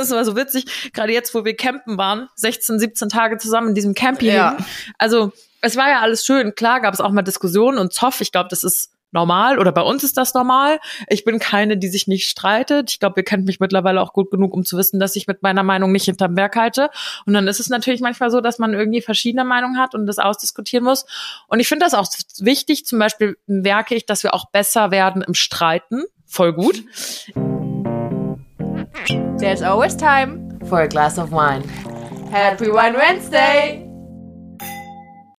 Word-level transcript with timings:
das 0.00 0.10
war 0.10 0.24
so 0.24 0.36
witzig, 0.36 0.92
gerade 0.92 1.12
jetzt, 1.12 1.34
wo 1.34 1.44
wir 1.44 1.54
campen 1.54 1.98
waren, 1.98 2.28
16, 2.36 2.78
17 2.78 3.08
Tage 3.08 3.38
zusammen 3.38 3.68
in 3.68 3.74
diesem 3.74 3.94
Camping. 3.94 4.32
Ja. 4.32 4.56
Also 4.98 5.32
es 5.60 5.76
war 5.76 5.88
ja 5.88 6.00
alles 6.00 6.24
schön. 6.24 6.54
Klar 6.54 6.80
gab 6.80 6.94
es 6.94 7.00
auch 7.00 7.10
mal 7.10 7.22
Diskussionen 7.22 7.78
und 7.78 7.92
Zoff. 7.92 8.20
Ich 8.20 8.32
glaube, 8.32 8.48
das 8.48 8.64
ist 8.64 8.92
normal 9.12 9.58
oder 9.58 9.72
bei 9.72 9.82
uns 9.82 10.04
ist 10.04 10.16
das 10.16 10.34
normal. 10.34 10.78
Ich 11.08 11.24
bin 11.24 11.38
keine, 11.38 11.76
die 11.76 11.88
sich 11.88 12.06
nicht 12.06 12.28
streitet. 12.28 12.90
Ich 12.90 13.00
glaube, 13.00 13.20
ihr 13.20 13.24
kennt 13.24 13.44
mich 13.46 13.60
mittlerweile 13.60 14.00
auch 14.00 14.12
gut 14.12 14.30
genug, 14.30 14.54
um 14.54 14.64
zu 14.64 14.76
wissen, 14.76 15.00
dass 15.00 15.16
ich 15.16 15.26
mit 15.26 15.42
meiner 15.42 15.62
Meinung 15.62 15.92
nicht 15.92 16.04
hinterm 16.04 16.34
Berg 16.34 16.56
halte. 16.56 16.90
Und 17.26 17.34
dann 17.34 17.48
ist 17.48 17.60
es 17.60 17.68
natürlich 17.68 18.00
manchmal 18.00 18.30
so, 18.30 18.40
dass 18.40 18.58
man 18.58 18.72
irgendwie 18.72 19.02
verschiedene 19.02 19.44
Meinungen 19.44 19.78
hat 19.78 19.94
und 19.94 20.06
das 20.06 20.18
ausdiskutieren 20.18 20.84
muss. 20.84 21.06
Und 21.48 21.60
ich 21.60 21.68
finde 21.68 21.84
das 21.84 21.94
auch 21.94 22.08
wichtig. 22.38 22.86
Zum 22.86 22.98
Beispiel 22.98 23.36
merke 23.46 23.94
ich, 23.94 24.06
dass 24.06 24.22
wir 24.22 24.34
auch 24.34 24.50
besser 24.50 24.90
werden 24.90 25.22
im 25.22 25.34
Streiten. 25.34 26.04
Voll 26.26 26.52
gut. 26.52 26.84
There's 29.38 29.62
always 29.62 29.96
time 29.96 30.48
For 30.66 30.80
a 30.82 30.88
glass 30.88 31.18
of 31.18 31.30
wine. 31.32 31.62
Happy 32.30 32.66
Wine 32.66 32.94
Wednesday. 32.96 33.86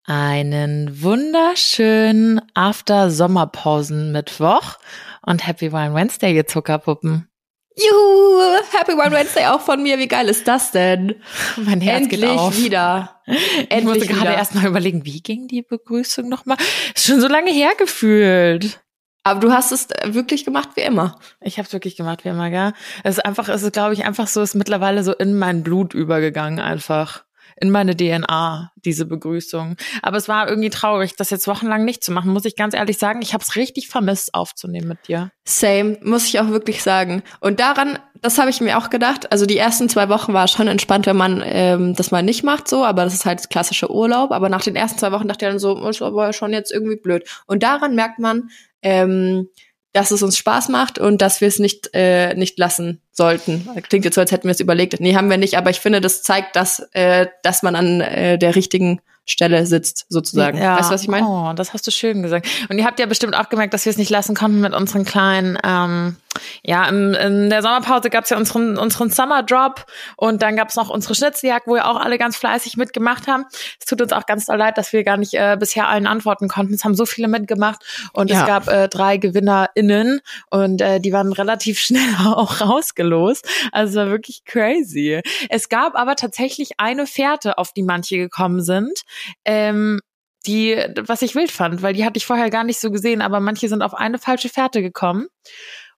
Einen 0.05 1.01
wunderschönen 1.01 2.41
After-Sommerpausen-Mittwoch 2.53 4.77
und 5.25 5.47
Happy 5.47 5.71
Wine 5.71 5.93
Wednesday, 5.93 6.35
ihr 6.35 6.45
Zuckerpuppen. 6.47 7.29
Juhu, 7.77 8.57
Happy 8.77 8.91
Wine 8.93 9.11
Wednesday 9.15 9.45
auch 9.45 9.61
von 9.61 9.81
mir. 9.81 9.97
Wie 9.99 10.09
geil 10.09 10.27
ist 10.27 10.45
das 10.47 10.71
denn? 10.71 11.15
Mein 11.55 11.79
Herz 11.79 12.01
Endlich 12.03 12.19
geht 12.21 12.29
auf. 12.29 12.57
wieder. 12.57 13.21
Ich 13.27 13.37
Endlich 13.69 13.83
musste 13.83 14.07
gerade 14.07 14.21
wieder. 14.21 14.35
erst 14.37 14.55
mal 14.55 14.65
überlegen, 14.65 15.05
wie 15.05 15.21
ging 15.21 15.47
die 15.47 15.61
Begrüßung 15.61 16.27
nochmal? 16.27 16.57
Ist 16.93 17.05
schon 17.05 17.21
so 17.21 17.29
lange 17.29 17.51
her 17.51 17.71
gefühlt. 17.77 18.81
Aber 19.23 19.39
du 19.39 19.51
hast 19.51 19.71
es 19.71 19.87
wirklich 20.05 20.45
gemacht 20.45 20.69
wie 20.75 20.81
immer. 20.81 21.19
Ich 21.41 21.57
habe 21.57 21.67
es 21.67 21.73
wirklich 21.73 21.95
gemacht, 21.95 22.25
wie 22.25 22.29
immer, 22.29 22.49
gell? 22.49 22.73
Es 23.03 23.17
ist 23.17 23.25
einfach, 23.25 23.49
es 23.49 23.61
ist, 23.61 23.73
glaube 23.73 23.93
ich, 23.93 24.05
einfach 24.05 24.27
so, 24.27 24.41
ist 24.41 24.55
mittlerweile 24.55 25.03
so 25.03 25.13
in 25.13 25.37
mein 25.37 25.63
Blut 25.63 25.93
übergegangen, 25.93 26.59
einfach. 26.59 27.23
In 27.57 27.69
meine 27.69 27.95
DNA, 27.95 28.71
diese 28.75 29.05
Begrüßung. 29.05 29.75
Aber 30.01 30.17
es 30.17 30.27
war 30.27 30.49
irgendwie 30.49 30.71
traurig, 30.71 31.15
das 31.15 31.29
jetzt 31.29 31.47
wochenlang 31.47 31.85
nicht 31.85 32.03
zu 32.03 32.11
machen, 32.11 32.33
muss 32.33 32.45
ich 32.45 32.55
ganz 32.55 32.73
ehrlich 32.73 32.97
sagen. 32.97 33.21
Ich 33.21 33.33
habe 33.33 33.43
es 33.43 33.55
richtig 33.55 33.87
vermisst, 33.87 34.33
aufzunehmen 34.33 34.87
mit 34.87 35.07
dir. 35.07 35.31
Same, 35.43 35.99
muss 36.01 36.25
ich 36.25 36.39
auch 36.39 36.47
wirklich 36.47 36.81
sagen. 36.81 37.21
Und 37.39 37.59
daran, 37.59 37.99
das 38.19 38.39
habe 38.39 38.49
ich 38.49 38.61
mir 38.61 38.79
auch 38.79 38.89
gedacht. 38.89 39.31
Also 39.31 39.45
die 39.45 39.57
ersten 39.57 39.89
zwei 39.89 40.09
Wochen 40.09 40.33
war 40.33 40.47
schon 40.47 40.67
entspannt, 40.67 41.05
wenn 41.05 41.17
man 41.17 41.43
ähm, 41.45 41.93
das 41.93 42.09
mal 42.09 42.23
nicht 42.23 42.43
macht, 42.43 42.67
so, 42.67 42.83
aber 42.83 43.03
das 43.03 43.13
ist 43.13 43.25
halt 43.25 43.47
klassischer 43.51 43.91
Urlaub. 43.91 44.31
Aber 44.31 44.49
nach 44.49 44.63
den 44.63 44.75
ersten 44.75 44.97
zwei 44.97 45.11
Wochen 45.11 45.27
dachte 45.27 45.45
ich 45.45 45.51
dann 45.51 45.59
so, 45.59 45.87
ist 45.87 46.01
aber 46.01 46.33
schon 46.33 46.53
jetzt 46.53 46.71
irgendwie 46.71 46.95
blöd. 46.97 47.29
Und 47.45 47.61
daran 47.61 47.93
merkt 47.93 48.17
man, 48.17 48.49
ähm, 48.81 49.47
dass 49.93 50.11
es 50.11 50.23
uns 50.23 50.37
Spaß 50.37 50.69
macht 50.69 50.99
und 50.99 51.21
dass 51.21 51.41
wir 51.41 51.47
es 51.47 51.59
nicht, 51.59 51.89
äh, 51.93 52.33
nicht 52.35 52.57
lassen 52.57 53.01
sollten. 53.11 53.67
Klingt 53.89 54.05
jetzt 54.05 54.15
so, 54.15 54.21
als 54.21 54.31
hätten 54.31 54.45
wir 54.45 54.51
es 54.51 54.59
überlegt. 54.59 54.99
Nee, 54.99 55.15
haben 55.15 55.29
wir 55.29 55.37
nicht, 55.37 55.57
aber 55.57 55.69
ich 55.69 55.79
finde, 55.79 55.99
das 55.99 56.23
zeigt, 56.23 56.55
dass, 56.55 56.79
äh, 56.93 57.27
dass 57.43 57.61
man 57.61 57.75
an 57.75 58.01
äh, 58.01 58.37
der 58.37 58.55
richtigen 58.55 59.01
Stelle 59.25 59.65
sitzt, 59.65 60.05
sozusagen. 60.09 60.59
Weißt 60.59 60.89
du, 60.89 60.93
was 60.93 61.01
ich 61.01 61.07
meine? 61.07 61.27
Oh, 61.27 61.53
das 61.53 61.73
hast 61.73 61.85
du 61.85 61.91
schön 61.91 62.23
gesagt. 62.23 62.47
Und 62.69 62.79
ihr 62.79 62.85
habt 62.85 62.99
ja 62.99 63.05
bestimmt 63.05 63.35
auch 63.35 63.49
gemerkt, 63.49 63.73
dass 63.73 63.85
wir 63.85 63.91
es 63.91 63.97
nicht 63.97 64.09
lassen 64.09 64.35
konnten 64.35 64.61
mit 64.61 64.73
unseren 64.73 65.05
kleinen, 65.05 65.57
ähm, 65.63 66.15
ja, 66.63 66.87
in, 66.87 67.13
in 67.13 67.49
der 67.49 67.61
Sommerpause 67.61 68.09
gab 68.09 68.23
es 68.23 68.29
ja 68.29 68.37
unseren, 68.37 68.77
unseren 68.77 69.09
Summer 69.09 69.43
Drop 69.43 69.85
und 70.15 70.41
dann 70.41 70.55
gab 70.55 70.69
es 70.69 70.75
noch 70.75 70.89
unsere 70.89 71.15
Schnitzeljagd, 71.15 71.67
wo 71.67 71.75
wir 71.75 71.89
auch 71.89 71.99
alle 71.99 72.17
ganz 72.17 72.37
fleißig 72.37 72.77
mitgemacht 72.77 73.27
haben. 73.27 73.45
Es 73.79 73.85
tut 73.85 74.01
uns 74.01 74.13
auch 74.13 74.25
ganz 74.25 74.45
doll 74.45 74.57
leid, 74.57 74.77
dass 74.77 74.93
wir 74.93 75.03
gar 75.03 75.17
nicht 75.17 75.33
äh, 75.33 75.57
bisher 75.59 75.87
allen 75.87 76.07
antworten 76.07 76.47
konnten. 76.47 76.73
Es 76.73 76.83
haben 76.83 76.95
so 76.95 77.05
viele 77.05 77.27
mitgemacht 77.27 77.83
und 78.13 78.29
Ja. 78.29 78.41
es 78.41 78.47
gab 78.47 78.67
äh, 78.67 78.87
drei 78.87 79.17
GewinnerInnen 79.17 80.21
und 80.49 80.81
äh, 80.81 80.99
die 80.99 81.11
waren 81.11 81.33
relativ 81.33 81.79
schnell 81.91 82.15
auch 82.25 82.61
rausgelost. 82.61 83.47
Also 83.71 83.99
war 83.99 84.09
wirklich 84.09 84.43
crazy. 84.45 85.21
Es 85.49 85.69
gab 85.69 85.95
aber 85.95 86.15
tatsächlich 86.15 86.71
eine 86.79 87.07
Fährte, 87.07 87.57
auf 87.57 87.73
die 87.73 87.83
manche 87.83 88.17
gekommen 88.17 88.61
sind. 88.61 89.01
Ähm, 89.45 89.99
die, 90.47 90.75
was 91.05 91.21
ich 91.21 91.35
wild 91.35 91.51
fand, 91.51 91.83
weil 91.83 91.93
die 91.93 92.03
hatte 92.03 92.17
ich 92.17 92.25
vorher 92.25 92.49
gar 92.49 92.63
nicht 92.63 92.79
so 92.79 92.89
gesehen, 92.89 93.21
aber 93.21 93.39
manche 93.39 93.69
sind 93.69 93.83
auf 93.83 93.93
eine 93.93 94.17
falsche 94.17 94.49
Fährte 94.49 94.81
gekommen. 94.81 95.27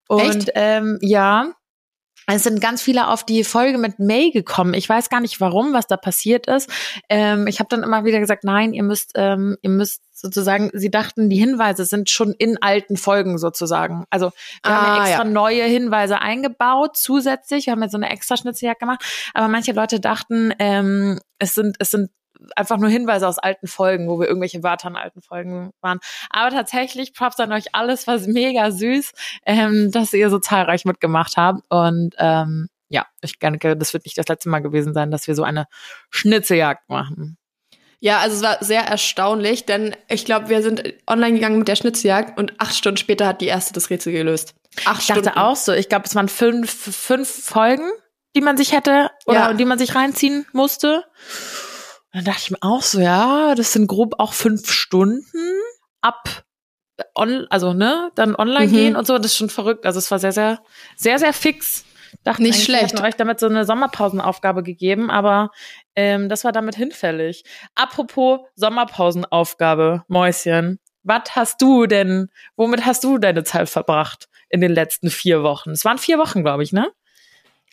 Und 0.08 0.20
Echt? 0.20 0.52
ähm, 0.54 0.98
ja, 1.00 1.52
es 2.26 2.42
sind 2.42 2.60
ganz 2.60 2.80
viele 2.80 3.08
auf 3.08 3.24
die 3.24 3.44
Folge 3.44 3.76
mit 3.76 3.98
May 3.98 4.30
gekommen. 4.30 4.72
Ich 4.72 4.88
weiß 4.88 5.10
gar 5.10 5.20
nicht 5.20 5.40
warum, 5.42 5.74
was 5.74 5.86
da 5.86 5.98
passiert 5.98 6.46
ist. 6.46 6.70
Ähm, 7.10 7.46
ich 7.46 7.58
habe 7.58 7.68
dann 7.68 7.82
immer 7.82 8.04
wieder 8.06 8.18
gesagt, 8.18 8.44
nein, 8.44 8.72
ihr 8.72 8.82
müsst, 8.82 9.12
ähm, 9.14 9.58
ihr 9.60 9.68
müsst 9.68 10.02
sozusagen, 10.12 10.70
sie 10.72 10.90
dachten, 10.90 11.28
die 11.28 11.36
Hinweise 11.36 11.84
sind 11.84 12.08
schon 12.08 12.32
in 12.32 12.56
alten 12.62 12.96
Folgen 12.96 13.36
sozusagen. 13.36 14.04
Also 14.08 14.30
wir 14.62 14.74
haben 14.74 14.86
ja 14.86 14.94
Ah, 14.94 15.06
extra 15.06 15.24
ja. 15.24 15.30
neue 15.30 15.64
Hinweise 15.64 16.20
eingebaut, 16.20 16.96
zusätzlich. 16.96 17.66
Wir 17.66 17.72
haben 17.72 17.82
ja 17.82 17.90
so 17.90 17.98
eine 17.98 18.08
extra 18.08 18.38
Schnitzeljagd 18.38 18.80
gemacht. 18.80 19.04
Aber 19.34 19.48
manche 19.48 19.72
Leute 19.72 20.00
dachten, 20.00 20.54
ähm, 20.58 21.20
es 21.38 21.54
sind, 21.54 21.76
es 21.78 21.90
sind 21.90 22.10
einfach 22.56 22.78
nur 22.78 22.88
Hinweise 22.90 23.26
aus 23.28 23.38
alten 23.38 23.66
Folgen, 23.66 24.08
wo 24.08 24.18
wir 24.20 24.26
irgendwelche 24.28 24.62
Wörter 24.62 24.88
in 24.88 24.96
alten 24.96 25.22
Folgen 25.22 25.70
waren. 25.80 25.98
Aber 26.30 26.50
tatsächlich, 26.54 27.14
Props 27.14 27.40
an 27.40 27.52
euch 27.52 27.74
alles, 27.74 28.06
was 28.06 28.26
mega 28.26 28.70
süß, 28.70 29.12
ähm, 29.46 29.90
dass 29.92 30.12
ihr 30.12 30.30
so 30.30 30.38
zahlreich 30.38 30.84
mitgemacht 30.84 31.36
habt. 31.36 31.60
Und 31.68 32.14
ähm, 32.18 32.68
ja, 32.88 33.06
ich 33.22 33.38
denke, 33.38 33.76
das 33.76 33.92
wird 33.92 34.04
nicht 34.04 34.18
das 34.18 34.28
letzte 34.28 34.48
Mal 34.48 34.60
gewesen 34.60 34.94
sein, 34.94 35.10
dass 35.10 35.26
wir 35.26 35.34
so 35.34 35.42
eine 35.42 35.66
Schnitzeljagd 36.10 36.88
machen. 36.88 37.36
Ja, 38.00 38.18
also 38.18 38.36
es 38.36 38.42
war 38.42 38.58
sehr 38.62 38.82
erstaunlich, 38.82 39.64
denn 39.64 39.96
ich 40.08 40.26
glaube, 40.26 40.50
wir 40.50 40.60
sind 40.62 40.82
online 41.06 41.34
gegangen 41.34 41.58
mit 41.58 41.68
der 41.68 41.76
Schnitzeljagd 41.76 42.38
und 42.38 42.60
acht 42.60 42.74
Stunden 42.76 42.98
später 42.98 43.26
hat 43.26 43.40
die 43.40 43.46
erste 43.46 43.72
das 43.72 43.88
Rätsel 43.88 44.12
gelöst. 44.12 44.54
Acht 44.84 45.00
Ich 45.00 45.06
dachte 45.06 45.20
Stunden. 45.22 45.38
auch 45.38 45.56
so, 45.56 45.72
ich 45.72 45.88
glaube, 45.88 46.04
es 46.04 46.14
waren 46.14 46.28
fünf, 46.28 46.70
fünf 46.70 47.28
Folgen, 47.46 47.88
die 48.36 48.42
man 48.42 48.58
sich 48.58 48.72
hätte 48.72 49.10
oder 49.24 49.38
Ja. 49.38 49.52
die 49.54 49.64
man 49.64 49.78
sich 49.78 49.94
reinziehen 49.94 50.44
musste. 50.52 51.04
Dann 52.14 52.24
dachte 52.24 52.40
ich 52.44 52.50
mir 52.52 52.58
auch 52.62 52.80
so, 52.82 53.00
ja, 53.00 53.54
das 53.56 53.72
sind 53.72 53.88
grob 53.88 54.14
auch 54.18 54.32
fünf 54.32 54.70
Stunden 54.70 55.26
ab 56.00 56.44
on, 57.16 57.46
also 57.50 57.72
ne, 57.72 58.12
dann 58.14 58.36
online 58.36 58.68
Mhm. 58.68 58.72
gehen 58.72 58.96
und 58.96 59.04
so, 59.06 59.16
das 59.18 59.26
ist 59.32 59.36
schon 59.36 59.50
verrückt. 59.50 59.84
Also 59.84 59.98
es 59.98 60.10
war 60.12 60.20
sehr, 60.20 60.30
sehr, 60.32 60.60
sehr, 60.96 61.18
sehr 61.18 61.32
fix. 61.32 61.84
Dachte 62.22 62.42
Nicht 62.42 62.62
schlecht. 62.62 62.92
hätten 62.92 63.00
euch 63.04 63.16
damit 63.16 63.40
so 63.40 63.46
eine 63.46 63.64
Sommerpausenaufgabe 63.64 64.62
gegeben, 64.62 65.10
aber 65.10 65.50
ähm, 65.96 66.28
das 66.28 66.44
war 66.44 66.52
damit 66.52 66.76
hinfällig. 66.76 67.42
Apropos 67.74 68.40
Sommerpausenaufgabe, 68.54 70.04
Mäuschen. 70.06 70.78
Was 71.02 71.34
hast 71.34 71.60
du 71.60 71.86
denn, 71.86 72.28
womit 72.56 72.86
hast 72.86 73.02
du 73.02 73.18
deine 73.18 73.42
Zeit 73.42 73.68
verbracht 73.68 74.28
in 74.48 74.60
den 74.60 74.72
letzten 74.72 75.10
vier 75.10 75.42
Wochen? 75.42 75.70
Es 75.70 75.84
waren 75.84 75.98
vier 75.98 76.18
Wochen, 76.18 76.42
glaube 76.44 76.62
ich, 76.62 76.72
ne? 76.72 76.90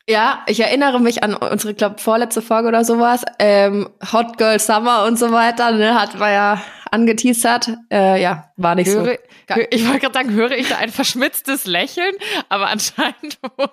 Ja, 0.07 0.43
ich 0.47 0.59
erinnere 0.59 0.99
mich 0.99 1.23
an 1.23 1.35
unsere, 1.35 1.73
glaube 1.73 1.99
vorletzte 1.99 2.41
Folge 2.41 2.67
oder 2.67 2.83
sowas. 2.83 3.23
Ähm, 3.39 3.89
Hot 4.11 4.37
Girl 4.37 4.59
Summer 4.59 5.05
und 5.05 5.17
so 5.17 5.31
weiter, 5.31 5.71
ne, 5.71 5.99
hat 5.99 6.17
man 6.17 6.31
ja 6.31 6.61
angeteasert. 6.91 7.69
Äh, 7.91 8.21
ja, 8.21 8.51
war 8.57 8.75
nicht 8.75 8.87
Höre, 8.89 9.05
so. 9.05 9.11
hö- 9.53 9.67
ich 9.69 9.85
wollte 9.87 9.99
gerade 9.99 10.13
sagen, 10.13 10.31
höre 10.33 10.51
ich 10.51 10.67
da 10.69 10.77
ein 10.77 10.89
verschmitztes 10.89 11.65
Lächeln, 11.65 12.13
aber 12.49 12.67
anscheinend 12.67 13.39
wohl 13.57 13.69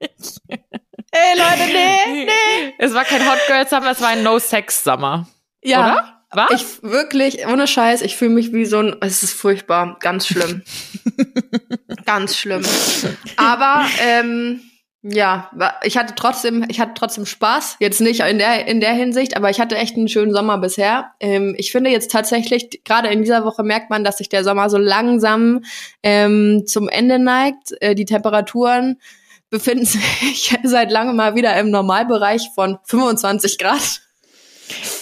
nicht. 0.00 0.40
Ey, 1.10 1.38
Leute, 1.38 1.72
nee, 1.72 2.24
nee. 2.26 2.74
Es 2.78 2.92
war 2.92 3.04
kein 3.04 3.26
Hot 3.28 3.38
Girl 3.46 3.66
Summer, 3.66 3.90
es 3.92 4.00
war 4.02 4.08
ein 4.08 4.22
No 4.22 4.38
Sex 4.38 4.84
Summer. 4.84 5.26
Ja. 5.62 5.92
Oder? 5.92 6.12
Was? 6.32 6.50
Ich 6.50 6.82
wirklich, 6.82 7.46
ohne 7.46 7.66
Scheiß, 7.66 8.02
ich 8.02 8.16
fühle 8.16 8.32
mich 8.32 8.52
wie 8.52 8.66
so 8.66 8.80
ein, 8.80 8.96
es 9.00 9.22
ist 9.22 9.32
furchtbar, 9.32 9.96
ganz 10.00 10.26
schlimm. 10.26 10.62
ganz 12.04 12.36
schlimm. 12.36 12.62
Aber 13.36 13.86
ähm, 14.02 14.60
ja, 15.08 15.50
ich 15.84 15.96
hatte 15.96 16.14
trotzdem, 16.16 16.64
ich 16.68 16.80
hatte 16.80 16.94
trotzdem 16.94 17.26
Spaß. 17.26 17.76
Jetzt 17.78 18.00
nicht 18.00 18.20
in 18.20 18.38
der 18.38 18.66
in 18.66 18.80
der 18.80 18.92
Hinsicht, 18.92 19.36
aber 19.36 19.50
ich 19.50 19.60
hatte 19.60 19.76
echt 19.76 19.96
einen 19.96 20.08
schönen 20.08 20.32
Sommer 20.32 20.58
bisher. 20.58 21.12
Ähm, 21.20 21.54
ich 21.58 21.70
finde 21.70 21.90
jetzt 21.90 22.10
tatsächlich, 22.10 22.82
gerade 22.84 23.08
in 23.08 23.22
dieser 23.22 23.44
Woche 23.44 23.62
merkt 23.62 23.88
man, 23.88 24.02
dass 24.02 24.18
sich 24.18 24.28
der 24.28 24.42
Sommer 24.42 24.68
so 24.68 24.78
langsam 24.78 25.62
ähm, 26.02 26.64
zum 26.66 26.88
Ende 26.88 27.20
neigt. 27.20 27.72
Äh, 27.80 27.94
die 27.94 28.04
Temperaturen 28.04 29.00
befinden 29.48 29.84
sich 29.86 30.58
seit 30.64 30.90
langem 30.90 31.16
mal 31.16 31.36
wieder 31.36 31.56
im 31.56 31.70
Normalbereich 31.70 32.50
von 32.54 32.78
25 32.84 33.58
Grad. 33.58 34.00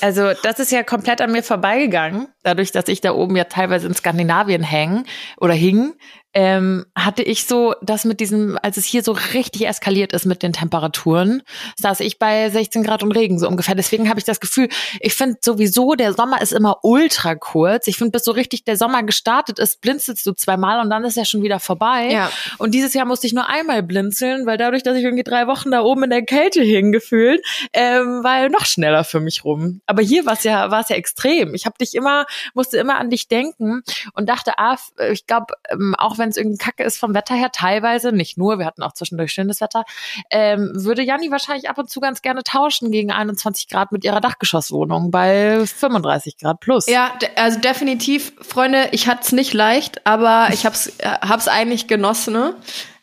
Also, 0.03 0.33
das 0.43 0.59
ist 0.59 0.73
ja 0.73 0.83
komplett 0.83 1.23
an 1.23 1.33
mir 1.33 1.43
vorbeigegangen, 1.43 2.29
dadurch, 2.43 2.73
dass 2.73 2.89
ich 2.89 3.01
da 3.01 3.13
oben 3.13 3.37
ja 3.37 3.45
teilweise 3.45 3.87
in 3.87 3.95
Skandinavien 3.95 4.63
hängen 4.63 5.07
oder 5.39 5.55
hing. 5.55 5.95
Ähm, 6.35 6.85
hatte 6.97 7.23
ich 7.23 7.47
so, 7.47 7.75
das 7.83 8.05
mit 8.05 8.21
diesem, 8.21 8.59
als 8.63 8.77
es 8.77 8.85
hier 8.85 9.03
so 9.03 9.13
richtig 9.33 9.67
eskaliert 9.67 10.13
ist 10.13 10.27
mit 10.27 10.43
den 10.43 10.53
Temperaturen, 10.53 11.43
saß 11.77 12.01
ich 12.01 12.19
bei 12.19 12.51
16 12.51 12.83
Grad 12.83 13.03
und 13.03 13.13
Regen 13.13 13.39
so 13.39 13.49
ungefähr. 13.49 13.75
Deswegen 13.75 14.09
habe 14.09 14.19
ich 14.19 14.25
das 14.25 14.41
Gefühl, 14.41 14.69
ich 15.01 15.15
finde 15.15 15.39
sowieso, 15.41 15.95
der 15.95 16.13
Sommer 16.13 16.41
ist 16.43 16.53
immer 16.53 16.79
ultra 16.83 17.35
kurz. 17.35 17.87
Ich 17.87 17.97
finde, 17.97 18.13
bis 18.13 18.25
so 18.25 18.33
richtig 18.33 18.65
der 18.65 18.77
Sommer 18.77 19.03
gestartet 19.03 19.59
ist, 19.59 19.81
blinzelst 19.81 20.27
du 20.27 20.33
zweimal 20.33 20.81
und 20.81 20.91
dann 20.91 21.05
ist 21.05 21.17
er 21.17 21.25
schon 21.25 21.43
wieder 21.43 21.61
vorbei. 21.61 22.11
Ja. 22.11 22.31
Und 22.59 22.75
dieses 22.75 22.95
Jahr 22.95 23.07
musste 23.07 23.27
ich 23.27 23.33
nur 23.33 23.49
einmal 23.49 23.83
blinzeln, 23.83 24.47
weil 24.47 24.59
dadurch, 24.59 24.83
dass 24.83 24.97
ich 24.97 25.05
irgendwie 25.05 25.25
drei 25.25 25.47
Wochen 25.47 25.71
da 25.71 25.83
oben 25.83 26.05
in 26.05 26.11
der 26.11 26.23
Kälte 26.23 26.63
hing 26.63 26.93
gefühlt, 26.93 27.45
ähm, 27.73 28.23
war 28.25 28.49
noch 28.49 28.67
schneller 28.67 29.05
für 29.05 29.21
mich 29.21 29.45
rum. 29.45 29.81
aber 29.87 30.03
hier 30.03 30.27
war 30.27 30.35
es 30.35 30.45
ja, 30.45 30.71
war 30.71 30.81
es 30.81 30.89
ja 30.89 30.97
extrem. 30.97 31.55
Ich 31.55 31.67
habe 31.67 31.77
dich 31.79 31.95
immer, 31.95 32.27
musste 32.55 32.79
immer 32.79 32.97
an 32.97 33.11
dich 33.11 33.29
denken 33.29 33.83
und 34.15 34.29
dachte, 34.29 34.59
ah, 34.59 34.77
ich 35.13 35.27
glaube, 35.27 35.55
ähm, 35.71 35.95
auch 35.99 36.19
wenn 36.19 36.24
es 36.29 36.37
irgendwie 36.37 36.59
Kacke 36.59 36.85
ist 36.85 36.99
vom 36.99 37.15
Wetter 37.15 37.35
her, 37.35 37.51
teilweise, 37.53 38.13
nicht 38.13 38.39
nur, 38.39 38.59
wir 38.59 38.67
hatten 38.67 38.83
auch 38.83 38.93
zwischendurch 38.93 39.33
schönes 39.33 39.61
Wetter, 39.61 39.85
ähm, 40.31 40.73
würde 40.75 41.03
Janni 41.03 41.31
wahrscheinlich 41.31 41.69
ab 41.69 41.79
und 41.79 41.91
zu 41.91 42.01
ganz 42.01 42.23
gerne 42.23 42.43
tauschen 42.43 42.91
gegen 42.91 43.11
21 43.11 43.69
Grad 43.69 43.93
mit 43.93 44.05
ihrer 44.05 44.21
Dachgeschosswohnung 44.21 45.11
bei 45.11 45.65
35 45.65 46.39
Grad 46.39 46.61
plus. 46.61 46.87
Ja, 46.87 47.13
also 47.37 47.59
definitiv, 47.61 48.33
Freunde, 48.41 48.89
ich 48.93 49.09
hatte 49.09 49.23
es 49.23 49.33
nicht 49.33 49.53
leicht, 49.53 50.07
aber 50.07 50.49
ich 50.53 50.67
hab's, 50.67 50.89
äh, 50.99 51.09
hab's 51.09 51.49
eigentlich 51.49 51.87
genossen. 51.87 52.35
Ne? 52.35 52.55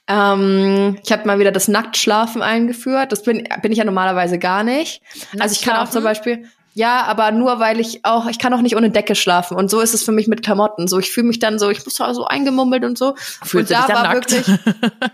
Ähm, 0.08 0.98
ich 1.04 1.12
habe 1.12 1.26
mal 1.26 1.40
wieder 1.40 1.52
das 1.52 1.68
Nacktschlafen 1.68 2.42
eingeführt. 2.42 3.12
Das 3.12 3.24
bin, 3.24 3.48
bin 3.62 3.72
ich 3.72 3.78
ja 3.78 3.86
normalerweise 3.86 4.40
gar 4.40 4.64
nicht. 4.64 5.02
Also 5.40 5.54
ich 5.54 5.62
kann 5.62 5.78
auch 5.78 5.90
zum 5.90 6.04
Beispiel, 6.04 6.46
ja, 6.74 7.04
aber 7.04 7.32
nur 7.32 7.60
weil 7.60 7.80
ich 7.80 8.06
auch, 8.06 8.28
ich 8.28 8.40
kann 8.40 8.54
auch 8.54 8.62
nicht 8.62 8.78
ohne 8.78 8.90
Decke 8.90 9.16
schlafen. 9.16 9.58
Und 9.58 9.70
so 9.70 9.82
ist 9.82 9.94
es 9.94 10.04
für 10.04 10.14
mich 10.14 10.28
mit 10.28 10.42
Klamotten. 10.42 10.88
So, 10.88 11.00
ich 11.00 11.12
fühle 11.12 11.28
mich 11.28 11.40
dann 11.40 11.60
so, 11.60 11.70
ich 11.70 11.84
muss 11.86 11.96
so 11.96 12.26
eingemummelt 12.26 12.86
und 12.86 12.98
so. 12.98 13.16
Fühlst 13.44 13.72
und 13.72 13.80
da 13.80 13.90
war 13.90 14.04
nackt? 14.04 14.32
wirklich, 14.32 14.60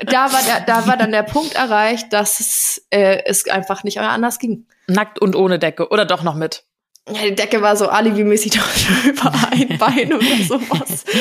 da 0.06 0.32
war 0.32 0.42
der, 0.44 0.62
da 0.66 0.88
war 0.88 0.98
dann 0.98 1.12
der 1.12 1.24
Punkt 1.24 1.56
erreicht, 1.56 2.14
dass 2.14 2.40
es, 2.40 2.86
äh, 2.92 3.24
es 3.26 3.48
einfach 3.48 3.84
nicht 3.84 4.00
anders 4.00 4.38
ging. 4.38 4.68
Nackt 4.88 5.20
und 5.20 5.36
ohne 5.36 5.58
Decke 5.58 5.90
oder 5.90 6.06
doch 6.06 6.22
noch 6.22 6.36
mit? 6.36 6.64
Ja, 7.10 7.24
die 7.24 7.36
Decke 7.36 7.62
war 7.62 7.76
so 7.76 7.88
alibi-mäßig 7.88 8.60
über 9.06 9.34
ein 9.52 9.78
Bein 9.78 10.14
oder 10.14 10.44
sowas. 10.48 11.06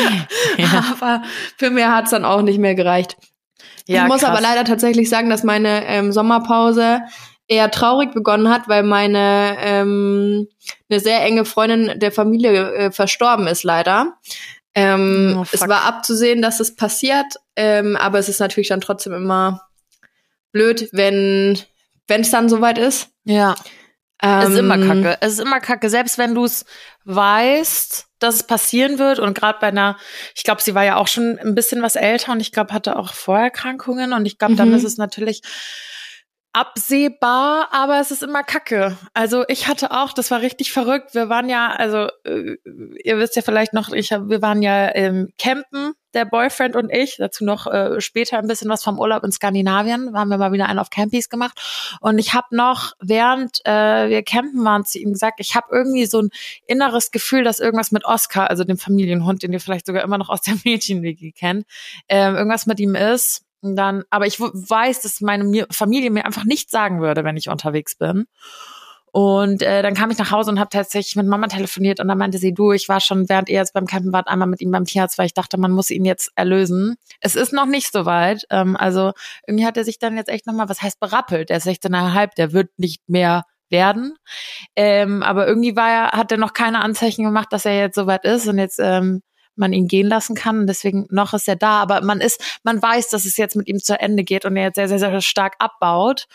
Ja. 0.59 0.85
Aber 0.91 1.23
für 1.59 1.69
mehr 1.71 1.95
hat's 1.95 2.11
dann 2.11 2.25
auch 2.25 2.41
nicht 2.41 2.59
mehr 2.59 2.75
gereicht. 2.75 3.17
Ja, 3.87 4.03
ich 4.03 4.09
muss 4.09 4.21
krass. 4.21 4.31
aber 4.31 4.41
leider 4.41 4.65
tatsächlich 4.65 5.09
sagen, 5.11 5.29
dass 5.29 5.45
meine 5.45 5.87
ähm, 5.87 6.13
Sommerpause 6.13 7.03
eher 7.49 7.71
traurig 7.71 8.13
begonnen 8.13 8.49
hat, 8.51 8.69
weil 8.69 8.83
meine 8.83 9.57
ähm, 9.61 10.49
eine 10.91 11.01
sehr 11.01 11.21
enge 11.23 11.45
Freundin 11.45 11.99
der 12.01 12.13
Familie 12.13 12.73
äh, 12.75 12.91
verstorben 12.93 13.47
ist 13.47 13.63
leider. 13.63 14.15
Ähm, 14.75 15.37
Oh, 15.39 15.45
es 15.53 15.61
war 15.67 15.85
abzusehen, 15.85 16.43
dass 16.43 16.61
es 16.61 16.75
passiert, 16.77 17.27
ähm, 17.57 17.97
aber 17.97 18.19
es 18.19 18.29
ist 18.29 18.41
natürlich 18.41 18.69
dann 18.69 18.81
trotzdem 18.81 19.15
immer 19.15 19.63
blöd, 20.53 20.89
wenn 20.93 21.59
wenn 22.09 22.21
es 22.21 22.31
dann 22.31 22.49
soweit 22.49 22.79
ist. 22.79 23.09
Ja. 23.25 23.55
Es 24.21 24.49
ist 24.49 24.59
immer 24.59 24.77
Ähm, 24.77 24.87
kacke. 25.03 25.19
Es 25.21 25.35
ist 25.35 25.41
immer 25.41 25.61
kacke. 25.61 25.91
Selbst 25.91 26.17
wenn 26.19 26.35
du 26.35 26.45
es 26.45 26.65
weißt, 27.05 28.07
dass 28.19 28.37
es 28.37 28.43
passieren 28.45 28.99
wird 28.99 29.19
und 29.19 29.37
gerade 29.39 29.59
bei 29.61 29.67
einer, 29.69 29.97
ich 30.35 30.43
glaube, 30.43 30.63
sie 30.63 30.75
war 30.75 30.85
ja 30.85 30.97
auch 30.97 31.09
schon 31.09 31.39
ein 31.39 31.55
bisschen 31.55 31.83
was 31.83 31.97
älter 31.97 32.33
und 32.33 32.41
ich 32.41 32.51
glaube, 32.51 32.73
hatte 32.73 32.97
auch 32.97 33.13
Vorerkrankungen 33.13 34.13
und 34.15 34.25
ich 34.25 34.39
glaube, 34.39 34.55
dann 34.57 34.71
Mhm. 34.71 34.75
ist 34.75 34.85
es 34.85 34.97
natürlich 34.97 35.43
absehbar, 36.57 37.69
aber 37.71 38.01
es 38.01 38.11
ist 38.11 38.23
immer 38.23 38.43
kacke. 38.43 38.97
Also 39.13 39.45
ich 39.47 39.69
hatte 39.69 39.91
auch, 39.91 40.15
das 40.15 40.31
war 40.31 40.41
richtig 40.41 40.73
verrückt. 40.73 41.15
Wir 41.15 41.29
waren 41.29 41.51
ja, 41.51 41.69
also 41.69 42.09
äh, 42.25 42.57
ihr 43.05 43.19
wisst 43.19 43.37
ja 43.37 43.43
vielleicht 43.43 43.75
noch, 43.75 43.91
ich 43.91 44.11
hab, 44.11 44.31
wir 44.31 44.41
waren 44.41 44.63
ja 44.63 44.89
im 44.89 45.29
Campen, 45.39 45.93
der 46.15 46.25
Boyfriend 46.25 46.75
und 46.75 46.91
ich. 46.91 47.17
Dazu 47.19 47.45
noch 47.45 47.67
äh, 47.67 48.01
später 48.01 48.39
ein 48.39 48.47
bisschen 48.47 48.71
was 48.71 48.83
vom 48.83 48.99
Urlaub 48.99 49.23
in 49.23 49.33
Skandinavien. 49.33 50.17
Haben 50.17 50.31
wir 50.31 50.39
mal 50.39 50.51
wieder 50.51 50.67
einen 50.67 50.79
auf 50.79 50.89
Campis 50.89 51.29
gemacht. 51.29 51.61
Und 52.01 52.19
ich 52.19 52.33
habe 52.33 52.47
noch, 52.53 52.95
während 53.01 53.61
äh, 53.67 54.09
wir 54.09 54.23
campen 54.23 54.65
waren, 54.65 54.87
zu 54.87 54.99
ihm 54.99 55.13
gesagt, 55.13 55.41
ich 55.41 55.55
habe 55.55 55.67
irgendwie 55.71 56.07
so 56.07 56.23
ein 56.23 56.31
inneres 56.67 57.11
Gefühl, 57.11 57.45
dass 57.45 57.61
irgendwas 57.61 57.93
mit 57.93 58.07
Oscar, 58.07 58.49
also 58.49 58.65
dem 58.65 58.79
Familienhund, 58.79 59.43
den 59.43 59.53
ihr 59.53 59.61
vielleicht 59.61 59.85
sogar 59.85 60.03
immer 60.03 60.17
noch 60.17 60.31
aus 60.31 60.41
der 60.41 60.55
Mädchenwege 60.65 61.33
kennt, 61.33 61.67
ähm, 62.09 62.35
irgendwas 62.35 62.65
mit 62.65 62.81
ihm 62.81 62.95
ist. 62.95 63.46
Und 63.67 63.77
dann, 63.77 64.05
aber 64.11 64.27
ich 64.27 64.41
weiß, 64.41 65.01
dass 65.03 65.21
meine 65.21 65.67
Familie 65.71 66.11
mir 66.11 66.25
einfach 66.25 66.45
nichts 66.45 66.71
sagen 66.71 67.01
würde, 67.01 67.25
wenn 67.25 67.37
ich 67.37 67.49
unterwegs 67.49 67.97
bin. 67.97 68.27
Und 69.17 69.63
äh, 69.63 69.83
dann 69.83 69.95
kam 69.95 70.11
ich 70.11 70.19
nach 70.19 70.31
Hause 70.31 70.51
und 70.51 70.61
habe 70.61 70.69
tatsächlich 70.69 71.17
mit 71.17 71.27
Mama 71.27 71.47
telefoniert 71.47 72.01
und 72.01 72.09
dann 72.09 72.19
meinte 72.19 72.37
sie, 72.37 72.53
du, 72.53 72.73
ich 72.73 72.87
war 72.91 73.01
schon, 73.01 73.31
während 73.31 73.49
ihr 73.49 73.57
jetzt 73.57 73.73
beim 73.73 73.87
Campen 73.87 74.13
wart, 74.13 74.29
einmal 74.29 74.47
mit 74.47 74.61
ihm 74.61 74.71
beim 74.71 74.85
Tierarzt, 74.85 75.17
weil 75.17 75.25
ich 75.25 75.33
dachte, 75.33 75.59
man 75.59 75.71
muss 75.71 75.91
ihn 75.91 76.05
jetzt 76.05 76.33
erlösen. 76.35 76.97
Es 77.21 77.35
ist 77.35 77.55
noch 77.55 77.65
nicht 77.65 77.91
so 77.91 78.05
weit. 78.05 78.45
Ähm, 78.51 78.77
also 78.77 79.13
irgendwie 79.47 79.65
hat 79.65 79.79
er 79.79 79.85
sich 79.85 79.99
dann 79.99 80.19
jetzt 80.19 80.29
echt 80.29 80.47
nochmal, 80.47 80.69
was 80.69 80.83
heißt 80.83 81.01
berappelt? 81.01 81.49
Der 81.49 81.57
ist 81.57 81.67
16,5, 81.67 82.35
der 82.37 82.53
wird 82.53 82.79
nicht 82.79 83.09
mehr 83.09 83.45
werden. 83.71 84.17
Ähm, 84.77 85.23
aber 85.23 85.47
irgendwie 85.47 85.77
war 85.77 85.89
er, 85.89 86.07
hat 86.13 86.31
er 86.31 86.37
noch 86.39 86.53
keine 86.53 86.81
Anzeichen 86.81 87.25
gemacht, 87.25 87.49
dass 87.53 87.65
er 87.65 87.79
jetzt 87.79 87.95
so 87.95 88.07
weit 88.07 88.27
ist 88.27 88.47
und 88.47 88.59
jetzt 88.59 88.79
ähm, 88.83 89.23
man 89.57 89.73
ihn 89.73 89.89
gehen 89.89 90.07
lassen 90.07 90.35
kann. 90.35 90.67
Deswegen 90.67 91.07
noch 91.11 91.35
ist 91.35 91.49
er 91.49 91.57
da. 91.57 91.81
Aber 91.81 92.01
man 92.03 92.21
ist, 92.21 92.61
man 92.63 92.81
weiß, 92.81 93.09
dass 93.11 93.25
es 93.25 93.37
jetzt 93.37 93.57
mit 93.57 93.69
ihm 93.69 93.79
zu 93.79 93.99
Ende 93.99 94.25
geht 94.25 94.45
und 94.45 94.57
er 94.57 94.65
jetzt 94.65 94.77
sehr, 94.77 94.89
sehr, 94.89 94.99
sehr 94.99 95.21
stark 95.21 95.55
abbaut. 95.59 96.27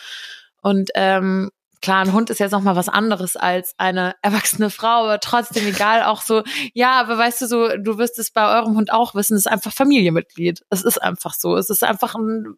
Und 0.61 0.91
ähm, 0.95 1.51
klar, 1.81 2.01
ein 2.01 2.13
Hund 2.13 2.29
ist 2.29 2.39
jetzt 2.39 2.51
noch 2.51 2.61
mal 2.61 2.75
was 2.75 2.89
anderes 2.89 3.35
als 3.35 3.73
eine 3.77 4.15
erwachsene 4.21 4.69
Frau, 4.69 5.03
aber 5.03 5.19
trotzdem 5.19 5.65
egal, 5.65 6.03
auch 6.03 6.21
so, 6.21 6.43
ja, 6.73 6.99
aber 6.99 7.17
weißt 7.17 7.41
du 7.41 7.47
so, 7.47 7.69
du 7.77 7.97
wirst 7.97 8.19
es 8.19 8.31
bei 8.31 8.59
eurem 8.59 8.75
Hund 8.75 8.93
auch 8.93 9.15
wissen, 9.15 9.35
es 9.35 9.45
ist 9.45 9.51
einfach 9.51 9.73
Familienmitglied. 9.73 10.63
Es 10.69 10.83
ist 10.83 11.01
einfach 11.01 11.33
so. 11.33 11.55
Es 11.55 11.69
ist 11.69 11.83
einfach 11.83 12.15
ein 12.15 12.57